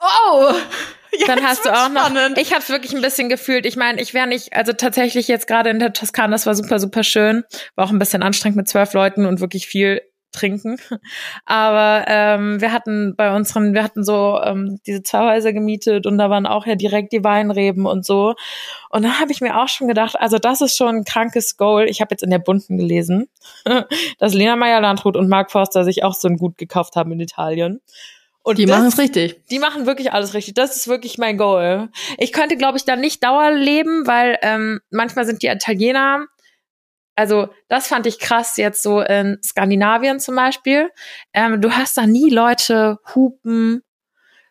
Oh! 0.00 0.52
Dann 1.26 1.42
hast 1.42 1.64
du 1.64 1.70
auch 1.70 1.88
noch. 1.88 2.06
spannend. 2.06 2.38
Ich 2.38 2.52
habe 2.52 2.62
es 2.62 2.68
wirklich 2.68 2.94
ein 2.94 3.02
bisschen 3.02 3.28
gefühlt. 3.28 3.66
Ich 3.66 3.76
meine, 3.76 4.00
ich 4.00 4.14
wäre 4.14 4.28
nicht, 4.28 4.54
also 4.54 4.72
tatsächlich 4.72 5.28
jetzt 5.28 5.46
gerade 5.48 5.68
in 5.70 5.80
der 5.80 5.92
Toskana, 5.92 6.32
das 6.32 6.46
war 6.46 6.54
super, 6.54 6.78
super 6.78 7.02
schön. 7.02 7.42
War 7.74 7.86
auch 7.86 7.90
ein 7.90 7.98
bisschen 7.98 8.22
anstrengend 8.22 8.56
mit 8.56 8.68
zwölf 8.68 8.92
Leuten 8.92 9.26
und 9.26 9.40
wirklich 9.40 9.66
viel 9.66 10.00
trinken. 10.32 10.78
Aber 11.44 12.04
ähm, 12.08 12.60
wir 12.60 12.72
hatten 12.72 13.14
bei 13.16 13.34
unseren, 13.34 13.74
wir 13.74 13.82
hatten 13.82 14.04
so 14.04 14.40
ähm, 14.42 14.80
diese 14.86 15.02
zwei 15.02 15.34
Häuser 15.34 15.52
gemietet 15.52 16.06
und 16.06 16.18
da 16.18 16.30
waren 16.30 16.46
auch 16.46 16.66
ja 16.66 16.74
direkt 16.74 17.12
die 17.12 17.24
Weinreben 17.24 17.86
und 17.86 18.04
so. 18.04 18.34
Und 18.90 19.02
dann 19.04 19.20
habe 19.20 19.32
ich 19.32 19.40
mir 19.40 19.60
auch 19.60 19.68
schon 19.68 19.88
gedacht, 19.88 20.16
also 20.18 20.38
das 20.38 20.60
ist 20.60 20.76
schon 20.76 20.96
ein 20.96 21.04
krankes 21.04 21.56
Goal. 21.56 21.88
Ich 21.88 22.00
habe 22.00 22.12
jetzt 22.12 22.22
in 22.22 22.30
der 22.30 22.38
Bunten 22.38 22.78
gelesen, 22.78 23.28
dass 24.18 24.34
Lena 24.34 24.56
Meyer-Landrut 24.56 25.16
und 25.16 25.28
Mark 25.28 25.50
Forster 25.50 25.84
sich 25.84 26.04
auch 26.04 26.14
so 26.14 26.28
ein 26.28 26.36
Gut 26.36 26.58
gekauft 26.58 26.96
haben 26.96 27.12
in 27.12 27.20
Italien. 27.20 27.80
Und 28.42 28.58
Die 28.58 28.66
machen 28.66 28.86
es 28.86 28.98
richtig. 28.98 29.36
die 29.50 29.58
machen 29.58 29.84
wirklich 29.86 30.12
alles 30.12 30.32
richtig. 30.32 30.54
Das 30.54 30.74
ist 30.74 30.88
wirklich 30.88 31.18
mein 31.18 31.36
Goal. 31.36 31.90
Ich 32.16 32.32
könnte, 32.32 32.56
glaube 32.56 32.78
ich, 32.78 32.84
da 32.84 32.96
nicht 32.96 33.22
Dauer 33.22 33.50
leben, 33.50 34.06
weil 34.06 34.38
ähm, 34.40 34.80
manchmal 34.90 35.26
sind 35.26 35.42
die 35.42 35.48
Italiener, 35.48 36.24
also 37.20 37.50
das 37.68 37.86
fand 37.86 38.06
ich 38.06 38.18
krass 38.18 38.56
jetzt 38.56 38.82
so 38.82 39.02
in 39.02 39.36
Skandinavien 39.44 40.20
zum 40.20 40.36
Beispiel. 40.36 40.90
Ähm, 41.34 41.60
du 41.60 41.70
hast 41.70 41.98
da 41.98 42.06
nie 42.06 42.30
Leute 42.30 42.98
hupen, 43.14 43.82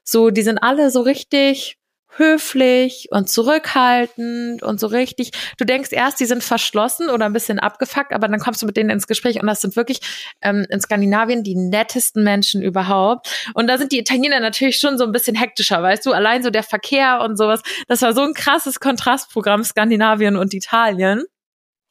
so 0.04 0.30
die 0.30 0.44
sind 0.44 0.60
alle 0.60 0.92
so 0.92 1.02
richtig 1.02 1.80
höflich 2.16 3.08
und 3.10 3.28
zurückhaltend 3.28 4.62
und 4.62 4.80
so 4.80 4.86
richtig. 4.86 5.32
Du 5.58 5.66
denkst 5.66 5.90
erst, 5.92 6.20
die 6.20 6.26
sind 6.26 6.44
verschlossen 6.44 7.10
oder 7.10 7.26
ein 7.26 7.34
bisschen 7.34 7.58
abgefuckt, 7.58 8.14
aber 8.14 8.28
dann 8.28 8.40
kommst 8.40 8.62
du 8.62 8.68
mit 8.68 8.78
denen 8.78 8.92
ins 8.92 9.08
Gespräch 9.08 9.42
und 9.42 9.48
das 9.48 9.62
sind 9.62 9.76
wirklich 9.76 10.02
ähm, 10.42 10.68
in 10.70 10.80
Skandinavien 10.80 11.44
die 11.44 11.56
nettesten 11.56 12.24
Menschen 12.24 12.62
überhaupt. 12.62 13.52
Und 13.56 13.66
da 13.66 13.80
sind 13.80 13.92
die 13.92 14.00
Italiener 14.00 14.42
natürlich 14.42 14.78
schon 14.78 15.00
so 15.00 15.06
ein 15.06 15.12
bisschen 15.12 15.36
hektischer, 15.36 15.82
weißt 15.82 16.06
du, 16.06 16.12
allein 16.12 16.44
so 16.44 16.52
der 16.52 16.64
Verkehr 16.64 17.22
und 17.22 17.36
sowas. 17.36 17.64
Das 17.88 18.04
war 18.04 18.14
so 18.14 18.22
ein 18.22 18.36
krasses 18.36 18.80
Kontrastprogramm 18.80 19.64
Skandinavien 19.64 20.36
und 20.36 20.54
Italien. 20.54 21.24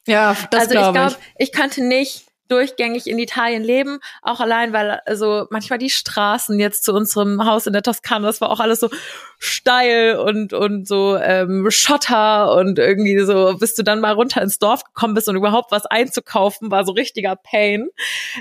Ja, 0.07 0.35
das 0.51 0.61
also 0.61 0.73
ich 0.73 0.79
glaube 0.79 0.93
glaube, 0.93 1.15
ich. 1.37 1.47
ich 1.47 1.51
könnte 1.51 1.83
nicht 1.83 2.25
durchgängig 2.47 3.05
in 3.05 3.19
Italien 3.19 3.63
leben, 3.63 3.99
auch 4.23 4.39
allein, 4.39 4.73
weil 4.73 5.01
also 5.05 5.45
manchmal 5.51 5.77
die 5.77 5.91
Straßen 5.91 6.59
jetzt 6.59 6.83
zu 6.83 6.93
unserem 6.93 7.45
Haus 7.45 7.67
in 7.67 7.73
der 7.73 7.83
Toskana, 7.83 8.25
das 8.25 8.41
war 8.41 8.49
auch 8.49 8.59
alles 8.59 8.79
so 8.79 8.89
steil 9.37 10.17
und 10.17 10.53
und 10.53 10.87
so 10.87 11.15
ähm, 11.15 11.69
Schotter 11.69 12.55
und 12.55 12.79
irgendwie 12.79 13.19
so, 13.19 13.55
bis 13.59 13.75
du 13.75 13.83
dann 13.83 13.99
mal 14.01 14.13
runter 14.13 14.41
ins 14.41 14.57
Dorf 14.57 14.83
gekommen 14.83 15.13
bist 15.13 15.29
und 15.29 15.35
überhaupt 15.35 15.71
was 15.71 15.85
einzukaufen, 15.85 16.71
war 16.71 16.85
so 16.85 16.91
richtiger 16.91 17.35
Pain. 17.35 17.89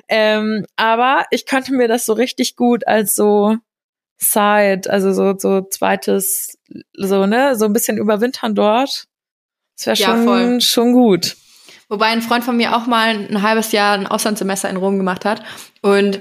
Ähm, 0.08 0.64
aber 0.76 1.26
ich 1.30 1.44
könnte 1.44 1.74
mir 1.74 1.86
das 1.86 2.06
so 2.06 2.14
richtig 2.14 2.56
gut 2.56 2.86
als 2.86 3.14
so 3.14 3.56
Side, 4.16 4.82
also 4.88 5.12
so 5.12 5.34
so 5.38 5.60
zweites, 5.68 6.56
so 6.94 7.26
ne, 7.26 7.56
so 7.56 7.66
ein 7.66 7.74
bisschen 7.74 7.98
überwintern 7.98 8.54
dort. 8.54 9.04
Das 9.76 9.86
wäre 9.86 9.96
Ja, 9.96 10.06
schon 10.06 10.24
voll. 10.24 10.60
schon 10.62 10.92
gut. 10.94 11.36
Wobei 11.88 12.06
ein 12.06 12.22
Freund 12.22 12.44
von 12.44 12.56
mir 12.56 12.76
auch 12.76 12.86
mal 12.86 13.08
ein 13.08 13.42
halbes 13.42 13.72
Jahr 13.72 13.94
ein 13.94 14.06
Auslandssemester 14.06 14.68
in 14.68 14.76
Rom 14.76 14.98
gemacht 14.98 15.24
hat. 15.24 15.42
Und 15.80 16.20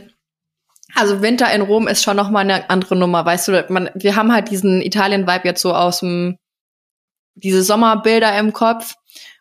also 0.95 1.21
Winter 1.21 1.51
in 1.53 1.61
Rom 1.61 1.87
ist 1.87 2.03
schon 2.03 2.15
noch 2.15 2.29
mal 2.29 2.39
eine 2.39 2.69
andere 2.69 2.95
Nummer, 2.95 3.25
weißt 3.25 3.49
du? 3.49 3.65
Man, 3.69 3.89
wir 3.93 4.15
haben 4.15 4.33
halt 4.33 4.49
diesen 4.49 4.81
Italien-Vibe 4.81 5.47
jetzt 5.47 5.61
so 5.61 5.73
aus 5.73 5.99
dem 5.99 6.37
diese 7.35 7.63
Sommerbilder 7.63 8.37
im 8.39 8.53
Kopf. 8.53 8.95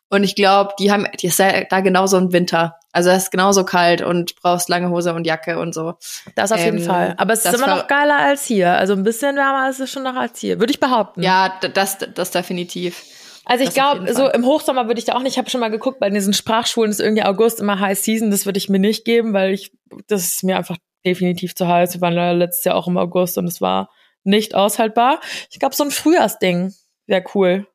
Und 0.08 0.22
ich 0.22 0.36
glaube, 0.36 0.74
die 0.78 0.92
haben, 0.92 1.06
die 1.20 1.26
ist 1.26 1.38
ja 1.38 1.64
da 1.64 1.80
genauso 1.80 2.16
im 2.18 2.32
Winter. 2.32 2.76
Also 2.92 3.10
es 3.10 3.24
ist 3.24 3.30
genauso 3.30 3.64
kalt 3.64 4.02
und 4.02 4.36
brauchst 4.36 4.68
lange 4.68 4.88
Hose 4.90 5.12
und 5.12 5.26
Jacke 5.26 5.58
und 5.58 5.74
so. 5.74 5.94
Das 6.34 6.52
auf 6.52 6.60
jeden 6.60 6.78
Ähm, 6.78 6.84
Fall. 6.84 7.14
Aber 7.16 7.32
es 7.32 7.44
ist 7.44 7.54
immer 7.54 7.66
noch 7.66 7.88
geiler 7.88 8.18
als 8.18 8.44
hier. 8.44 8.72
Also 8.72 8.92
ein 8.92 9.02
bisschen 9.02 9.36
wärmer 9.36 9.68
ist 9.68 9.80
es 9.80 9.90
schon 9.90 10.04
noch 10.04 10.14
als 10.14 10.38
hier. 10.38 10.60
Würde 10.60 10.72
ich 10.72 10.80
behaupten. 10.80 11.22
Ja, 11.22 11.58
das, 11.74 11.98
das 12.14 12.30
definitiv. 12.30 13.02
Also 13.46 13.62
ich 13.64 13.70
glaube, 13.70 14.12
so 14.12 14.28
im 14.28 14.44
Hochsommer 14.44 14.88
würde 14.88 14.98
ich 14.98 15.04
da 15.04 15.14
auch 15.14 15.22
nicht, 15.22 15.34
ich 15.34 15.38
habe 15.38 15.48
schon 15.48 15.60
mal 15.60 15.70
geguckt, 15.70 16.00
bei 16.00 16.10
diesen 16.10 16.34
Sprachschulen 16.34 16.90
ist 16.90 17.00
irgendwie 17.00 17.22
August 17.22 17.60
immer 17.60 17.78
High 17.78 17.98
Season, 17.98 18.32
das 18.32 18.44
würde 18.44 18.58
ich 18.58 18.68
mir 18.68 18.80
nicht 18.80 19.04
geben, 19.04 19.32
weil 19.32 19.54
ich, 19.54 19.72
das 20.08 20.24
ist 20.24 20.42
mir 20.42 20.56
einfach 20.56 20.76
definitiv 21.04 21.54
zu 21.54 21.68
heiß. 21.68 21.94
Wir 21.94 22.00
waren 22.00 22.38
letztes 22.38 22.64
Jahr 22.64 22.74
auch 22.74 22.88
im 22.88 22.98
August 22.98 23.38
und 23.38 23.46
es 23.46 23.60
war 23.60 23.90
nicht 24.24 24.56
aushaltbar. 24.56 25.20
Ich 25.50 25.60
glaube, 25.60 25.76
so 25.76 25.84
ein 25.84 25.92
Frühjahrsding 25.92 26.74
wäre 27.06 27.24
cool. 27.34 27.68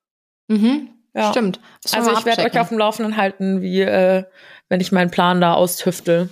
Mhm. 0.50 0.90
Ja. 1.14 1.32
Stimmt. 1.32 1.62
Also 1.94 2.12
ich 2.12 2.26
werde 2.26 2.44
euch 2.44 2.60
auf 2.60 2.70
dem 2.70 2.78
Laufenden 2.78 3.16
halten, 3.16 3.62
wie 3.62 3.82
äh, 3.82 4.26
wenn 4.68 4.82
ich 4.82 4.92
meinen 4.92 5.12
Plan 5.12 5.40
da 5.40 5.54
austüftel. 5.54 6.30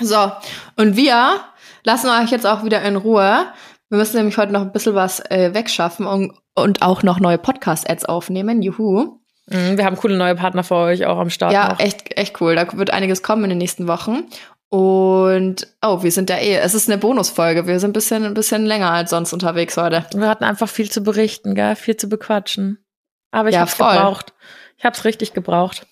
So, 0.00 0.30
und 0.76 0.96
wir 0.96 1.40
lassen 1.82 2.08
euch 2.10 2.30
jetzt 2.30 2.46
auch 2.46 2.64
wieder 2.64 2.82
in 2.82 2.96
Ruhe. 2.96 3.46
Wir 3.88 3.98
müssen 3.98 4.16
nämlich 4.16 4.36
heute 4.36 4.52
noch 4.52 4.60
ein 4.62 4.72
bisschen 4.72 4.94
was 4.94 5.20
äh, 5.30 5.54
wegschaffen 5.54 6.06
und, 6.06 6.32
und 6.54 6.82
auch 6.82 7.02
noch 7.02 7.20
neue 7.20 7.38
Podcast-Ads 7.38 8.04
aufnehmen. 8.04 8.60
Juhu. 8.62 9.18
Mhm, 9.46 9.78
wir 9.78 9.84
haben 9.84 9.96
coole 9.96 10.16
neue 10.16 10.34
Partner 10.34 10.62
für 10.62 10.74
euch 10.76 11.06
auch 11.06 11.18
am 11.18 11.30
Start. 11.30 11.52
Ja, 11.52 11.70
noch. 11.70 11.80
echt, 11.80 12.16
echt 12.18 12.40
cool. 12.40 12.54
Da 12.54 12.66
wird 12.76 12.90
einiges 12.90 13.22
kommen 13.22 13.44
in 13.44 13.50
den 13.50 13.58
nächsten 13.58 13.88
Wochen. 13.88 14.24
Und 14.70 15.66
oh, 15.80 16.02
wir 16.02 16.12
sind 16.12 16.28
da 16.28 16.36
eh. 16.36 16.56
Es 16.56 16.74
ist 16.74 16.90
eine 16.90 16.98
Bonusfolge. 16.98 17.66
Wir 17.66 17.80
sind 17.80 17.90
ein 17.90 17.92
bisschen, 17.94 18.24
ein 18.26 18.34
bisschen 18.34 18.66
länger 18.66 18.90
als 18.90 19.08
sonst 19.10 19.32
unterwegs 19.32 19.78
heute. 19.78 20.04
Wir 20.14 20.28
hatten 20.28 20.44
einfach 20.44 20.68
viel 20.68 20.90
zu 20.90 21.02
berichten, 21.02 21.54
gell? 21.54 21.74
viel 21.74 21.96
zu 21.96 22.08
bequatschen. 22.10 22.84
Aber 23.30 23.48
ich 23.48 23.54
Ja, 23.54 23.62
hab's 23.62 23.74
voll. 23.74 23.92
gebraucht. 23.94 24.34
Ich 24.76 24.84
hab's 24.84 25.04
richtig 25.06 25.32
gebraucht. 25.32 25.86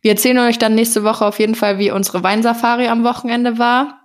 Wir 0.00 0.12
erzählen 0.12 0.38
euch 0.38 0.58
dann 0.58 0.76
nächste 0.76 1.02
Woche 1.02 1.26
auf 1.26 1.40
jeden 1.40 1.56
Fall, 1.56 1.78
wie 1.78 1.90
unsere 1.90 2.22
Weinsafari 2.22 2.86
am 2.86 3.02
Wochenende 3.02 3.58
war. 3.58 4.03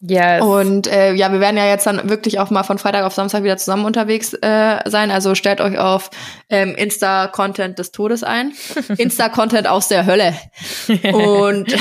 Yes. 0.00 0.42
Und 0.42 0.86
äh, 0.86 1.14
ja, 1.14 1.32
wir 1.32 1.40
werden 1.40 1.56
ja 1.56 1.66
jetzt 1.66 1.86
dann 1.86 2.10
wirklich 2.10 2.38
auch 2.38 2.50
mal 2.50 2.62
von 2.62 2.78
Freitag 2.78 3.04
auf 3.04 3.14
Samstag 3.14 3.42
wieder 3.42 3.56
zusammen 3.56 3.86
unterwegs 3.86 4.34
äh, 4.34 4.78
sein. 4.84 5.10
Also 5.10 5.34
stellt 5.34 5.60
euch 5.62 5.78
auf 5.78 6.10
ähm, 6.50 6.74
Insta-Content 6.74 7.78
des 7.78 7.90
Todes 7.90 8.22
ein. 8.22 8.52
Insta-Content 8.98 9.66
aus 9.66 9.88
der 9.88 10.04
Hölle. 10.04 10.34
Und 11.12 11.74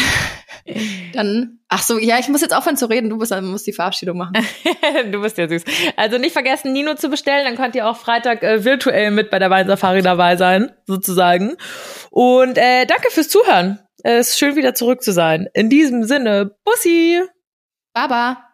dann, 1.13 1.59
ach 1.67 1.83
so, 1.83 1.97
ja, 1.97 2.19
ich 2.19 2.29
muss 2.29 2.41
jetzt 2.41 2.55
aufhören 2.55 2.77
zu 2.77 2.85
reden. 2.85 3.09
Du 3.09 3.17
musst, 3.17 3.33
musst 3.41 3.67
die 3.67 3.73
Verabschiedung 3.73 4.17
machen. 4.17 4.33
du 5.11 5.21
bist 5.21 5.37
ja 5.37 5.47
süß. 5.47 5.63
Also 5.97 6.17
nicht 6.17 6.33
vergessen, 6.33 6.71
Nino 6.71 6.95
zu 6.95 7.09
bestellen. 7.09 7.45
Dann 7.45 7.57
könnt 7.57 7.75
ihr 7.75 7.87
auch 7.87 7.97
Freitag 7.97 8.43
äh, 8.43 8.63
virtuell 8.63 9.11
mit 9.11 9.29
bei 9.29 9.39
der 9.39 9.49
Weinsafari 9.49 10.01
dabei 10.01 10.37
sein, 10.37 10.71
sozusagen. 10.87 11.57
Und 12.09 12.57
äh, 12.57 12.85
danke 12.85 13.11
fürs 13.11 13.29
Zuhören. 13.29 13.79
Es 14.03 14.31
ist 14.31 14.39
schön, 14.39 14.55
wieder 14.55 14.73
zurück 14.73 15.01
zu 15.01 15.11
sein. 15.11 15.49
In 15.53 15.69
diesem 15.69 16.03
Sinne, 16.03 16.55
Bussi! 16.65 17.21
Baba. 17.95 18.49